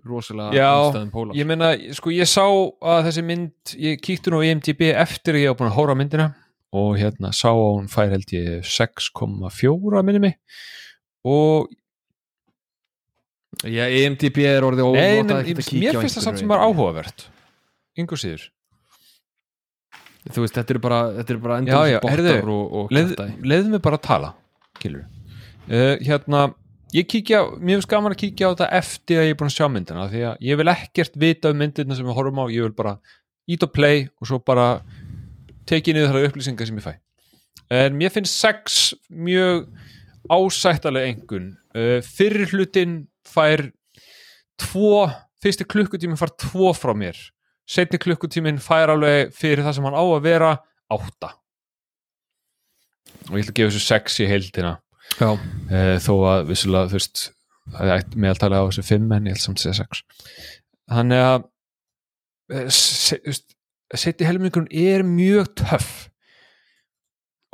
[0.06, 1.38] rosalega Já, andstæðum pólar.
[1.38, 5.42] ég meina, sko ég sá að þessi mynd, ég kíkti nú á IMDb eftir að
[5.42, 6.28] ég var búin að hóra myndina
[6.78, 10.38] og hérna sá að hún fær held ég 6,4 minni mig.
[11.26, 11.66] Og
[13.66, 16.78] Já, EMDB er orðið ekkert að mér kíkja á finnst það samt sem var IMDb.
[16.78, 17.24] áhugavert
[17.98, 18.46] yngur síður.
[20.28, 22.88] Þú veist, þetta er bara, þetta er bara Já, endur já, bottar heyrðu, og, og
[22.92, 23.36] kjaftaði.
[23.48, 24.30] leiðum við bara að tala
[24.82, 26.40] kilur uh, hérna,
[26.92, 29.56] ég kíkja mér finnst gaman að kíkja á þetta eftir að ég er búin að
[29.56, 32.66] sjá myndina því að ég vil ekkert vita um myndina sem við horfum á, ég
[32.66, 32.96] vil bara
[33.48, 34.66] ít og play og svo bara
[35.70, 36.92] tekið niður þar upplýsingar sem ég fæ.
[37.78, 38.76] En mér finnst sex
[39.08, 39.66] mjög
[40.28, 43.68] ásættalega engun uh, fyrir hlutin fær
[44.60, 45.06] tvo,
[45.40, 47.16] fyrsti klukkutíminn fær tvo frá mér
[47.68, 50.52] setni klukkutíminn fær alveg fyrir það sem hann á að vera
[50.88, 51.34] átta.
[53.28, 54.78] Og ég ætla að gefa þessu sex í heildina.
[55.18, 57.22] Já, uh, þó að vissulega þú veist
[57.68, 60.02] það er meðaltalið á þessu fimm en ég ætla samt að segja sex.
[60.88, 61.48] Þannig að
[62.56, 63.18] uh, se,
[63.94, 65.90] setni helmingurinn er mjög töff.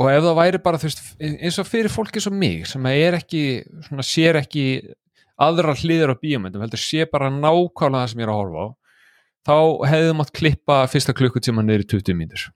[0.02, 3.18] Og ef það væri bara þú veist, eins og fyrir fólki svo mig sem er
[3.18, 3.42] ekki,
[3.86, 4.64] svona, sér ekki
[5.42, 8.68] aðra hliðar á bíómyndum heldur sé bara nákvæmlega það sem ég er að horfa á
[9.44, 9.56] þá
[9.90, 12.50] hefði mátt klippa fyrsta klukkutíma niður í 20 mínútur.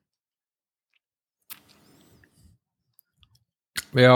[3.99, 4.15] Já,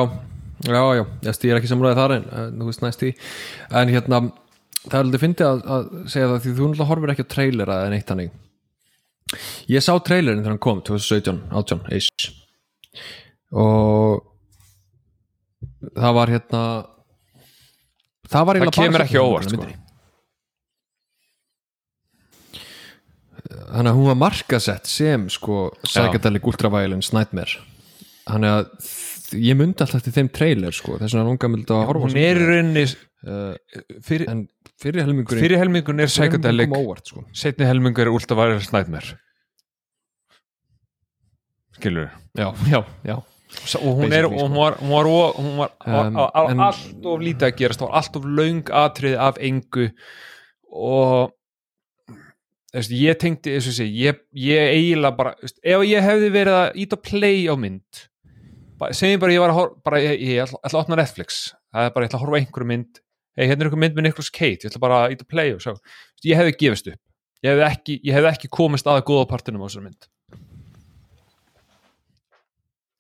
[0.69, 1.03] já, já.
[1.25, 2.27] Ég er ekki samræðið þar en
[2.61, 3.13] þú veist næst í
[3.73, 4.21] en hérna,
[4.85, 7.79] það er alveg fyndið að, að segja það því þú náttúrulega horfir ekki á trailera
[7.87, 8.39] en eitt hannig
[9.71, 12.33] ég sá trailerin þegar hann kom 2017, 18, ish.
[13.53, 14.23] Og
[15.93, 16.63] það var hérna
[18.33, 19.71] það var það eiginlega bara kemur ekki óvart sko.
[23.53, 27.61] Þannig að hún var markasett sem sko psychedelic ultraviolence nightmare.
[28.29, 28.93] Þannig að
[29.43, 32.41] ég myndi alltaf til þeim trailer sko þess vegna langar mig að horfa hún er
[32.43, 33.55] rauninni uh,
[34.05, 34.43] fyrir, en
[34.83, 36.73] fyrir helmingurinn fyrir helmingun er psychedelic.
[37.09, 37.25] sko.
[37.33, 39.17] Setni helmingur er ultravirus nightmare.
[41.79, 43.19] Skilur já, já, já.
[43.85, 45.05] Og hún er, og hún var hún var,
[45.37, 48.25] hún var, hún var Um, á, á, en- allt of lítið að gerast allt of
[48.25, 49.91] löng atriði af engu.
[50.73, 51.33] Og
[52.73, 56.95] ég tengdi og sé, ég, ég eiginlega bara, veist, ef ég hefði verið að ít
[56.97, 58.03] að play á mynd
[58.83, 61.41] bara- segjum bara ég var að horfa bara, ég, ég ætla, ætla að opna Netflix.
[61.73, 63.01] Það er bara, ég ætla að horfa einhverju mynd.
[63.37, 65.53] Hey, hérna er einhver mynd með Nicolas Cage, ég ætla bara að ít að play
[65.53, 65.61] og
[66.25, 67.01] ég hefði gefist upp.
[67.43, 70.09] Ég hefði ekki, ég hefði ekki komist að góða partinum á þessari mynd.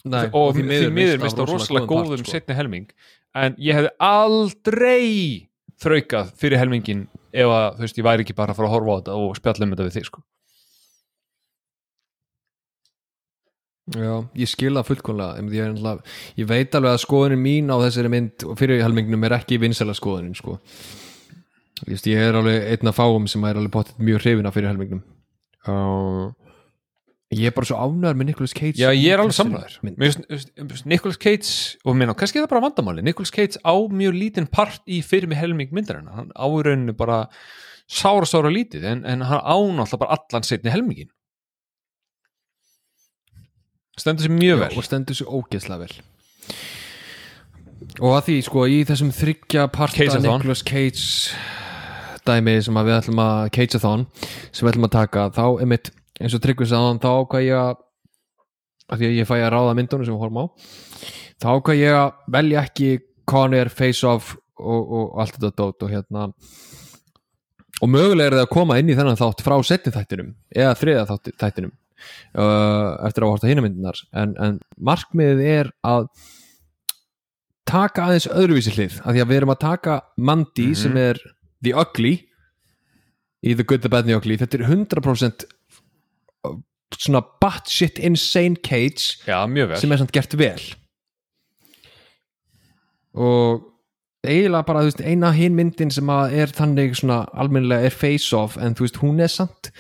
[0.02, 2.32] Nei, og því miður mist á rosalega góðum sko.
[2.34, 2.88] setni helming.
[3.38, 5.48] En ég hefði aldrei
[5.82, 8.94] þraukað fyrir helmingin ef að, þú veist, ég væri ekki bara að fara að horfa
[8.94, 10.24] á þetta og spjalla um þetta við þig, sko.
[13.90, 15.40] Já, ég skil það fullkomlega.
[15.40, 19.26] Em, ég, er ég veit alveg að skoðunin mín á þessari mynd og fyrir helmingnum
[19.26, 20.58] er ekki vinsæla skoðunin sko.
[21.90, 25.02] ég, er alveg einn af fáum sem er alveg potið mjög hrifina fyrir helmingnum
[25.66, 26.30] uh,
[27.32, 31.80] ég er bara svo ánæður með Nicolas Cage Já, ég er alveg samræður Nicolas Cage
[31.86, 33.04] og minna, kannski er það bara vandamáli.
[33.06, 36.18] Nicolas Cage á mjög lítinn part í fyrir mig helming myndarinnar.
[36.18, 37.24] Hann á í rauninu bara
[37.88, 41.10] sára sára lítið en, en hann ánáttúrulega bara allan setni helmingin
[44.00, 44.76] stendur sér mjög Já, vel.
[44.78, 45.96] og stendur svo ógeðslega vel.
[48.00, 50.06] Og að því sko í þessum þryggja parta.
[50.22, 51.34] Nicolas Cage
[52.26, 54.06] dæmi sem við ætlum að Cage-a-thon
[54.54, 55.90] sem við ætlum að taka þá einmitt
[56.22, 57.72] eins og tryggvis aðan þá ákvað ég að
[58.92, 60.46] að því að ég fæ að ráða myndunum sem við horfum á
[61.42, 62.88] þá ákvað ég að velja ekki
[63.32, 66.26] Conner, Face Off og, og allt þetta dót og hérna
[67.82, 71.06] og mögulega er það að koma inn í þennan þátt frá setni þættinum eða þriða
[71.08, 76.10] þátt, þættinum uh, eftir að horta hinamyndinar en, en markmiðið er að
[77.72, 80.78] taka aðeins öðruvísi hlið af því að við erum að taka Mandy Mhm.
[80.82, 81.18] sem er
[81.62, 82.14] The Ugly
[83.42, 85.46] í The Good, The Bad, The Ugly þetta er 100%
[86.98, 89.42] svona batshit insane cage Já,
[89.80, 90.62] sem er samt gert vel.
[93.12, 93.68] Og
[94.22, 98.30] eiginlega bara þú veist, eina hinn myndin sem að er þannig svona almennilega er face
[98.36, 99.72] off en þú veist hún er samt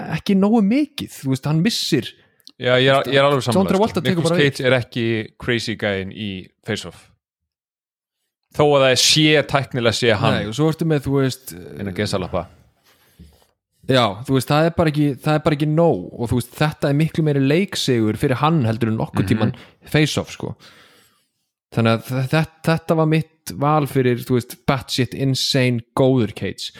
[0.00, 2.10] ekki nógu mikið, þú veist hann missir
[2.54, 4.02] Já, ég er, ég er alveg samanlega sko.
[4.06, 5.04] Nicolas Cage er ekki
[5.42, 6.28] crazy guyinn í
[6.62, 7.08] Face Off.
[8.54, 11.54] Þó að það er sé tæknilega sé hann Nei, og svo ertu með þú veist
[11.58, 12.44] en að gesa lappa
[13.88, 16.90] já, þú veist það er bara ekki er bara ekki nóg og þú veist þetta
[16.90, 19.54] er miklu meiri leiksegur fyrir hann heldur en nokkuð tíman
[19.90, 20.54] face off sko.
[21.74, 26.70] Þannig að þetta, þetta var mitt val fyrir, þú veist, batshit insane góður Cage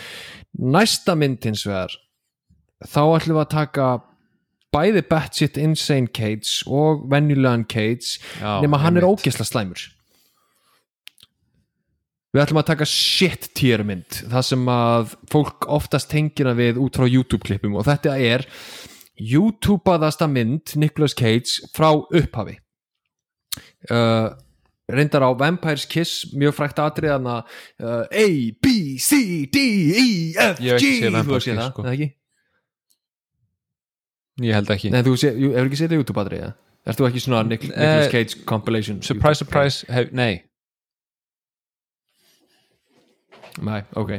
[0.55, 1.95] næsta mynd hins vegar
[2.87, 3.89] þá ætlum við að taka
[4.75, 8.21] bæði batshit insane Cage og venjulegan Cage
[8.63, 9.27] nema hann er einmitt.
[9.27, 9.89] ógesla slæmur
[12.35, 16.98] við ætlum að taka shit tier mynd það sem að fólk oftast tengina við út
[16.98, 18.47] frá YouTube klippum og þetta er
[19.23, 22.56] YouTubeaðasta mynd Nicolas Cage frá upphafi
[23.94, 24.32] uh,
[24.90, 28.27] reyndar á Vampire's Kiss mjög frækt atriðana uh, A,
[28.59, 29.62] B, C, D,
[29.94, 31.86] E, F, Ég hef G ekki séð þú Vampire's Kiss, það, sko.
[31.94, 32.11] ekki?
[34.48, 36.51] ég held ekki Nei, þú sé, hefur ekki setið YouTube-atrið ja?
[36.85, 39.47] Ert þú ekki svona Nic Nicolas Eh, Cage compilation surprise, YouTube?
[39.47, 40.43] surprise, hef, nei
[43.63, 44.17] Nei, ok.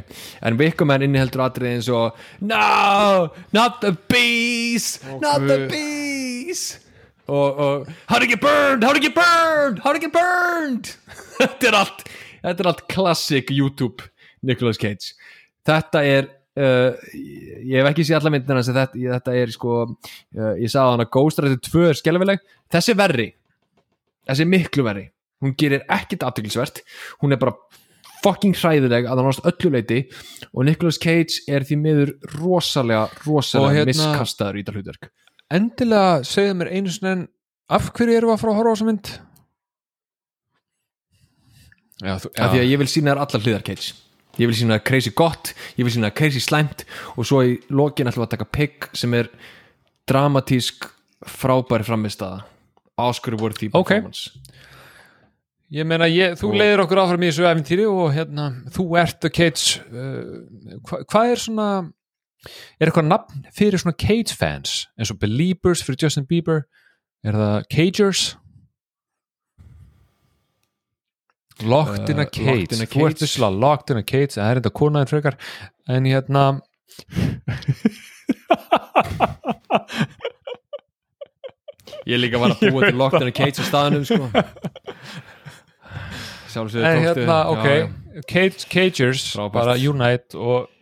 [0.48, 6.78] En Wickerman inniheldur atrið eins og No, not the bees Not the bees.
[7.26, 10.94] Og, og How to get burned, how to get burned How to get burned
[11.36, 12.06] Þetta er allt
[12.46, 14.06] Þetta er allt classic YouTube
[14.46, 15.14] Nicolas Cage.
[15.66, 16.28] Þetta er
[16.60, 16.94] uh,
[17.66, 21.04] ég hef ekki séð alla myndina sem þetta, þetta er sko uh, ég sagði hann
[21.04, 22.44] að Ghost Rider 2 er skelfileg.
[22.72, 23.26] Þessi er verri.
[24.30, 25.08] Þessi miklu verri.
[25.42, 26.80] Hún gerir ekkit aftöklisvert
[27.20, 27.56] hún er bara
[28.24, 30.00] fucking hræðileg að hann ást öllu leiti
[30.52, 35.10] og Nicolas Cage er því miður rosalega, rosalega hérna- miskastaður í þetta hlutverk.
[35.56, 37.28] Endilega segðu mér einu sinni en
[37.70, 39.12] af hverju við að fara að horfa á þessa mynd?
[41.96, 43.94] Já, þú, af því að ég vil sína þér allar hliðar Cage.
[44.36, 46.84] Ég vil sína þér crazy gott, ég vil sína þér crazy slæmt
[47.16, 49.30] og svo í lokin ætlum við að taka pick sem er
[50.06, 50.90] dramatísk
[51.26, 52.44] frábæri framistaða
[53.00, 54.36] Oscar worthy performance
[55.74, 59.26] Ég meina, ég, þú Og- leiðir okkur áfram í þessu eventýri og hérna, þú ert
[59.34, 61.68] Cage uh, hva, hvað er svona
[62.78, 64.76] er eitthvað nafn fyrir svona Cage fans?
[64.94, 66.62] Eins og Beliebers fyrir Justin Bieber?
[67.26, 68.24] Er það Cagers?
[71.66, 72.76] Locked in a Uh, Cage.
[72.76, 73.24] a þú ert Cage.
[73.26, 74.36] visslega Locked in a Cage.
[74.36, 75.38] Það er þetta konaðin frekar.
[75.88, 76.46] En hérna
[82.06, 84.28] ég líka var að búa til Locked in a Cage á staðanum sko
[86.56, 88.24] sjálfsögðu en tókstu hérna, ok já, já.
[88.32, 89.56] Cage, Cagers, Frábært.
[89.60, 90.72] bara Unite og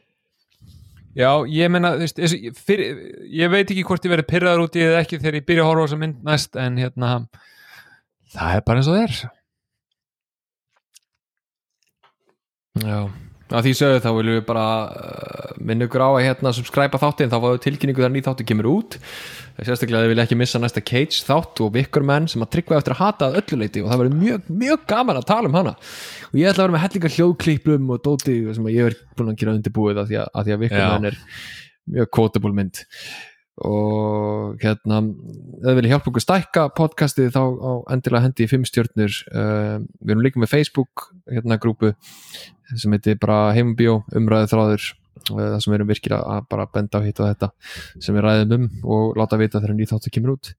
[1.15, 2.99] já, ég fyrir,
[3.31, 5.71] ég veit ekki hvort ég verið pyrraður út í eða ekki þegar ég byrja að
[5.71, 7.11] horfa á þessa mynd næst en hérna
[8.35, 9.25] það er bara eins og það er
[12.75, 13.07] Já,
[13.55, 17.31] að því sögðu þá viljum við bara uh, minna ykkur á að hérna subscribe þáttin
[17.31, 18.97] þá fáðu tilkynningu þegar ný þáttu kemur út
[19.63, 22.79] sérstaklega að þið vilja ekki missa næsta Cage þátt og vikkur menn sem að tryggva
[22.81, 25.59] eftir að hata að öllu leiti og það verður mjög, mjög gaman að tala um
[25.59, 25.75] hana.
[26.33, 29.31] Og ég ætla að vera með hellingar hljóðkliplum og dóti sem að ég er búin
[29.31, 31.21] að gera undirbúið að því að, að, því að vikkur menn er
[31.95, 32.83] mjög quotable mynd.
[33.71, 38.67] Og hérna ef þið vilja hjálpa okkur stækka podcastið þá á endilega hendi í fimm
[38.67, 39.21] stjörnur.
[39.31, 41.95] Uh, við erum líka með Facebook hérna grúpu
[42.75, 44.91] sem heitir bara heimabíó umræðu þráður
[45.31, 47.51] það sem við erum virkilega að bara benda á hitt og þetta
[48.03, 50.53] sem við ræðum um og láta vita þegar nýð þáttu kemur út.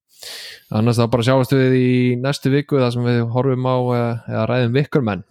[0.74, 4.00] Annars þá bara sjáumst við í næstu viku það sem við horfum á uh,
[4.32, 5.26] eða ræðum vikurmenn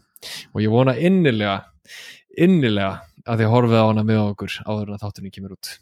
[0.53, 1.59] og ég vona innilega
[2.41, 2.95] innilega
[3.25, 5.77] að þið horfið á hana með okkur áður en þáttunni kemur út